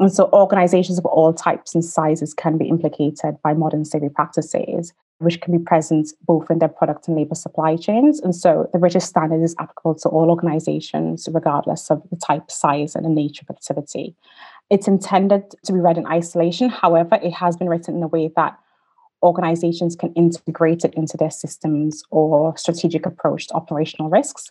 And 0.00 0.12
so 0.12 0.28
organizations 0.32 0.98
of 0.98 1.06
all 1.06 1.32
types 1.32 1.74
and 1.74 1.84
sizes 1.84 2.34
can 2.34 2.58
be 2.58 2.68
implicated 2.68 3.36
by 3.42 3.54
modern 3.54 3.84
slavery 3.84 4.10
practices, 4.10 4.92
which 5.18 5.40
can 5.40 5.56
be 5.56 5.64
present 5.64 6.12
both 6.26 6.50
in 6.50 6.58
their 6.58 6.68
product 6.68 7.06
and 7.06 7.16
labor 7.16 7.36
supply 7.36 7.76
chains. 7.76 8.20
And 8.20 8.34
so 8.34 8.68
the 8.72 8.78
British 8.78 9.04
standard 9.04 9.42
is 9.42 9.54
applicable 9.58 9.94
to 9.96 10.08
all 10.08 10.30
organizations, 10.30 11.28
regardless 11.32 11.90
of 11.90 12.02
the 12.10 12.16
type, 12.16 12.50
size, 12.50 12.96
and 12.96 13.04
the 13.04 13.10
nature 13.10 13.44
of 13.48 13.54
activity. 13.54 14.16
It's 14.68 14.88
intended 14.88 15.44
to 15.64 15.72
be 15.72 15.78
read 15.78 15.98
in 15.98 16.06
isolation. 16.06 16.70
However, 16.70 17.18
it 17.22 17.32
has 17.32 17.56
been 17.56 17.68
written 17.68 17.96
in 17.96 18.02
a 18.02 18.08
way 18.08 18.30
that 18.34 18.58
organizations 19.22 19.94
can 19.96 20.12
integrate 20.14 20.84
it 20.84 20.94
into 20.94 21.16
their 21.16 21.30
systems 21.30 22.02
or 22.10 22.56
strategic 22.56 23.06
approach 23.06 23.46
to 23.48 23.54
operational 23.54 24.10
risks. 24.10 24.50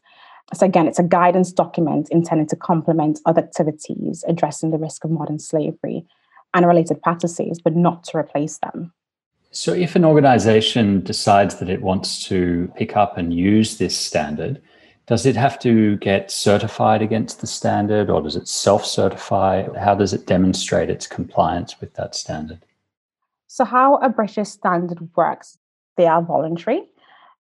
So, 0.53 0.65
again, 0.65 0.87
it's 0.87 0.99
a 0.99 1.03
guidance 1.03 1.51
document 1.51 2.09
intended 2.11 2.49
to 2.49 2.55
complement 2.55 3.19
other 3.25 3.41
activities 3.41 4.23
addressing 4.27 4.71
the 4.71 4.77
risk 4.77 5.03
of 5.03 5.11
modern 5.11 5.39
slavery 5.39 6.05
and 6.53 6.67
related 6.67 7.01
practices, 7.01 7.59
but 7.63 7.75
not 7.75 8.03
to 8.05 8.17
replace 8.17 8.59
them. 8.59 8.93
So, 9.51 9.73
if 9.73 9.95
an 9.95 10.05
organization 10.05 11.01
decides 11.01 11.55
that 11.55 11.69
it 11.69 11.81
wants 11.81 12.25
to 12.27 12.71
pick 12.75 12.97
up 12.97 13.17
and 13.17 13.33
use 13.33 13.77
this 13.77 13.97
standard, 13.97 14.61
does 15.05 15.25
it 15.25 15.35
have 15.35 15.59
to 15.59 15.97
get 15.97 16.31
certified 16.31 17.01
against 17.01 17.41
the 17.41 17.47
standard 17.47 18.09
or 18.09 18.21
does 18.21 18.35
it 18.35 18.47
self 18.47 18.85
certify? 18.85 19.67
How 19.77 19.95
does 19.95 20.13
it 20.13 20.27
demonstrate 20.27 20.89
its 20.89 21.07
compliance 21.07 21.79
with 21.79 21.93
that 21.95 22.15
standard? 22.15 22.65
So, 23.47 23.65
how 23.65 23.97
a 23.97 24.09
British 24.09 24.49
standard 24.49 25.09
works, 25.15 25.57
they 25.97 26.07
are 26.07 26.21
voluntary. 26.21 26.83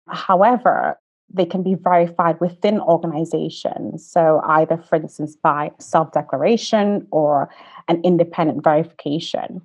However, 0.09 0.99
they 1.33 1.47
can 1.47 1.63
be 1.63 1.75
verified 1.75 2.41
within 2.41 2.81
organizations. 2.81 4.07
So, 4.09 4.41
either, 4.45 4.77
for 4.77 4.97
instance, 4.97 5.37
by 5.37 5.73
self 5.79 6.13
declaration 6.13 7.07
or 7.11 7.51
an 7.89 8.01
independent 8.05 8.63
verification. 8.63 9.63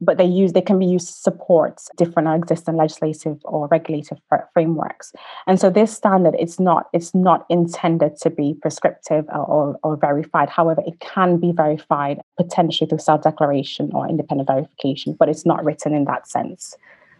But 0.00 0.16
they 0.16 0.24
use 0.24 0.52
they 0.52 0.62
can 0.62 0.78
be 0.78 0.86
used 0.86 1.08
to 1.08 1.12
support 1.14 1.82
different 1.96 2.28
existing 2.28 2.76
legislative 2.76 3.38
or 3.42 3.66
regulative 3.66 4.18
frameworks. 4.54 5.12
And 5.48 5.58
so 5.58 5.70
this 5.70 5.92
standard 5.92 6.36
it's 6.38 6.60
not 6.60 6.86
it's 6.92 7.16
not 7.16 7.44
intended 7.48 8.16
to 8.18 8.30
be 8.30 8.54
prescriptive 8.62 9.24
or, 9.28 9.76
or 9.82 9.96
verified. 9.96 10.50
However, 10.50 10.84
it 10.86 11.00
can 11.00 11.38
be 11.38 11.50
verified 11.50 12.20
potentially 12.36 12.88
through 12.88 13.00
self 13.00 13.22
declaration 13.22 13.90
or 13.92 14.08
independent 14.08 14.46
verification, 14.46 15.16
but 15.18 15.28
it's 15.28 15.44
not 15.44 15.64
written 15.64 15.92
in 15.92 16.04
that 16.04 16.28
sense 16.28 16.76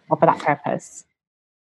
or 0.09 0.17
for 0.17 0.27
that 0.27 0.39
purpose. 0.39 1.05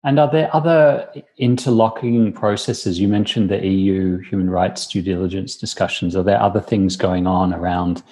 And 0.07 0.20
are 0.20 0.31
there 0.31 0.55
other 0.55 1.12
interlocking 1.37 2.33
processes? 2.33 3.01
You 3.01 3.09
mentioned 3.09 3.51
the 3.51 3.66
EU 3.66 4.19
human 4.19 4.49
rights 4.49 4.87
due 4.87 5.03
diligence 5.03 5.57
discussions. 5.57 6.15
Are 6.15 6.23
there 6.23 6.41
other 6.41 6.61
things 6.61 6.95
going 6.95 7.27
on 7.27 7.53
around 7.53 8.05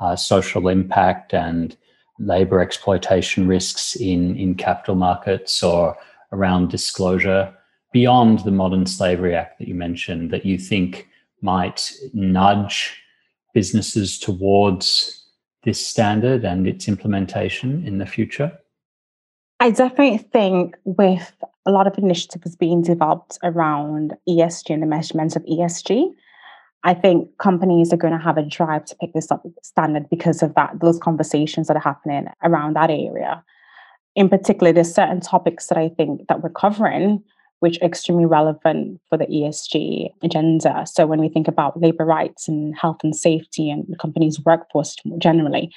uh, 0.00 0.16
social 0.16 0.68
impact 0.68 1.34
and 1.34 1.76
labor 2.18 2.60
exploitation 2.60 3.46
risks 3.46 3.94
in, 3.96 4.34
in 4.36 4.54
capital 4.54 4.94
markets 4.94 5.62
or 5.62 5.94
around 6.32 6.70
disclosure 6.70 7.54
beyond 7.92 8.38
the 8.40 8.50
Modern 8.50 8.86
Slavery 8.86 9.34
Act 9.36 9.58
that 9.58 9.68
you 9.68 9.74
mentioned 9.74 10.30
that 10.30 10.46
you 10.46 10.56
think 10.56 11.06
might 11.42 11.92
nudge 12.14 12.98
businesses 13.52 14.18
towards 14.18 15.22
this 15.64 15.86
standard 15.86 16.46
and 16.46 16.66
its 16.66 16.88
implementation 16.88 17.86
in 17.86 17.98
the 17.98 18.06
future? 18.06 18.58
I 19.62 19.70
definitely 19.70 20.18
think 20.18 20.76
with 20.84 21.32
a 21.66 21.70
lot 21.70 21.86
of 21.86 21.96
initiatives 21.96 22.56
being 22.56 22.82
developed 22.82 23.38
around 23.44 24.12
ESG 24.28 24.70
and 24.70 24.82
the 24.82 24.88
measurements 24.88 25.36
of 25.36 25.44
ESG, 25.44 26.08
I 26.82 26.94
think 26.94 27.28
companies 27.38 27.92
are 27.92 27.96
going 27.96 28.12
to 28.12 28.18
have 28.18 28.38
a 28.38 28.42
drive 28.42 28.86
to 28.86 28.96
pick 28.96 29.12
this 29.12 29.30
up 29.30 29.46
standard 29.62 30.10
because 30.10 30.42
of 30.42 30.52
that, 30.56 30.80
those 30.80 30.98
conversations 30.98 31.68
that 31.68 31.76
are 31.76 31.80
happening 31.80 32.26
around 32.42 32.74
that 32.74 32.90
area. 32.90 33.44
In 34.16 34.28
particular, 34.28 34.72
there's 34.72 34.92
certain 34.92 35.20
topics 35.20 35.68
that 35.68 35.78
I 35.78 35.90
think 35.90 36.26
that 36.26 36.42
we're 36.42 36.50
covering 36.50 37.22
which 37.60 37.78
are 37.80 37.86
extremely 37.86 38.26
relevant 38.26 39.00
for 39.08 39.16
the 39.16 39.26
ESG 39.26 40.08
agenda. 40.24 40.84
So 40.88 41.06
when 41.06 41.20
we 41.20 41.28
think 41.28 41.46
about 41.46 41.80
labor 41.80 42.04
rights 42.04 42.48
and 42.48 42.76
health 42.76 42.96
and 43.04 43.14
safety 43.14 43.70
and 43.70 43.84
the 43.88 43.96
company's 43.96 44.40
workforce 44.44 44.96
generally, 45.18 45.70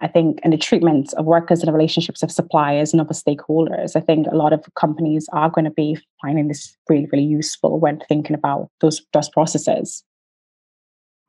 I 0.00 0.06
think, 0.06 0.38
and 0.44 0.52
the 0.52 0.58
treatment 0.58 1.12
of 1.14 1.24
workers 1.24 1.60
and 1.60 1.68
the 1.68 1.72
relationships 1.72 2.22
of 2.22 2.30
suppliers 2.30 2.92
and 2.92 3.00
other 3.00 3.14
stakeholders, 3.14 3.96
I 3.96 4.00
think 4.00 4.26
a 4.28 4.36
lot 4.36 4.52
of 4.52 4.64
companies 4.76 5.28
are 5.32 5.50
going 5.50 5.64
to 5.64 5.72
be 5.72 5.98
finding 6.22 6.48
this 6.48 6.76
really, 6.88 7.08
really 7.12 7.24
useful 7.24 7.80
when 7.80 8.00
thinking 8.08 8.34
about 8.34 8.70
those, 8.80 9.02
those 9.12 9.28
processes. 9.28 10.04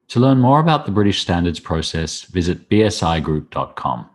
To 0.10 0.20
learn 0.20 0.40
more 0.40 0.60
about 0.60 0.86
the 0.86 0.92
British 0.92 1.22
standards 1.22 1.60
process, 1.60 2.24
visit 2.24 2.70
bsigroup.com. 2.70 4.10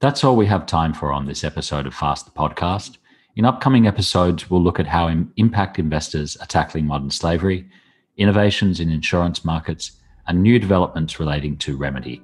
That's 0.00 0.22
all 0.22 0.36
we 0.36 0.46
have 0.46 0.66
time 0.66 0.94
for 0.94 1.12
on 1.12 1.26
this 1.26 1.42
episode 1.42 1.86
of 1.86 1.94
Fast 1.94 2.26
the 2.26 2.30
Podcast. 2.30 2.98
In 3.34 3.44
upcoming 3.44 3.86
episodes, 3.86 4.48
we'll 4.48 4.62
look 4.62 4.78
at 4.78 4.86
how 4.86 5.08
impact 5.36 5.78
investors 5.78 6.36
are 6.36 6.46
tackling 6.46 6.86
modern 6.86 7.10
slavery, 7.10 7.68
innovations 8.16 8.78
in 8.78 8.90
insurance 8.90 9.44
markets, 9.44 9.92
and 10.28 10.42
new 10.42 10.58
developments 10.58 11.18
relating 11.18 11.56
to 11.58 11.76
remedy. 11.76 12.22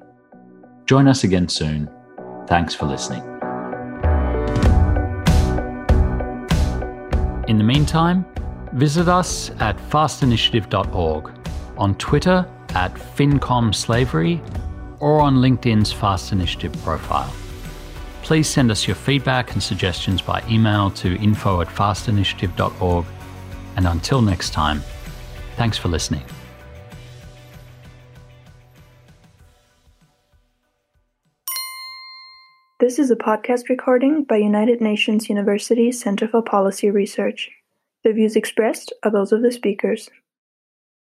Join 0.87 1.09
us 1.09 1.25
again 1.25 1.49
soon. 1.49 1.91
Thanks 2.47 2.75
for 2.75 2.87
listening. 2.87 3.23
In 7.49 7.59
the 7.59 7.65
meantime, 7.65 8.27
visit 8.73 9.09
us 9.09 9.51
at 9.61 9.77
fastinitiative.org, 9.77 11.31
on 11.77 11.95
Twitter 11.97 12.47
at 12.71 12.93
FinComSlavery, 12.95 14.41
or 15.01 15.21
on 15.21 15.37
LinkedIn's 15.37 15.93
Fast 15.93 16.33
Initiative 16.33 16.73
profile. 16.83 17.33
Please 18.23 18.49
send 18.49 18.71
us 18.71 18.87
your 18.87 18.95
feedback 18.95 19.53
and 19.53 19.63
suggestions 19.63 20.23
by 20.23 20.43
email 20.49 20.91
to 20.93 21.17
info 21.17 21.61
at 21.61 21.69
fastinitiative.org. 21.69 23.05
And 23.77 23.87
until 23.87 24.23
next 24.23 24.51
time, 24.51 24.83
thanks 25.57 25.77
for 25.77 25.89
listening. 25.89 26.25
This 32.81 32.99
is 32.99 33.09
a 33.09 33.17
podcast 33.17 33.69
recording 33.69 34.25
by 34.25 34.39
United 34.39 34.81
Nations 34.81 35.29
University 35.29 35.93
Center 35.93 36.27
for 36.27 36.43
Policy 36.43 36.91
Research. 36.91 37.49
The 38.03 38.13
views 38.13 38.35
expressed 38.35 38.93
are 39.05 39.13
those 39.13 39.31
of 39.31 39.43
the 39.43 39.53
speakers. 39.53 40.11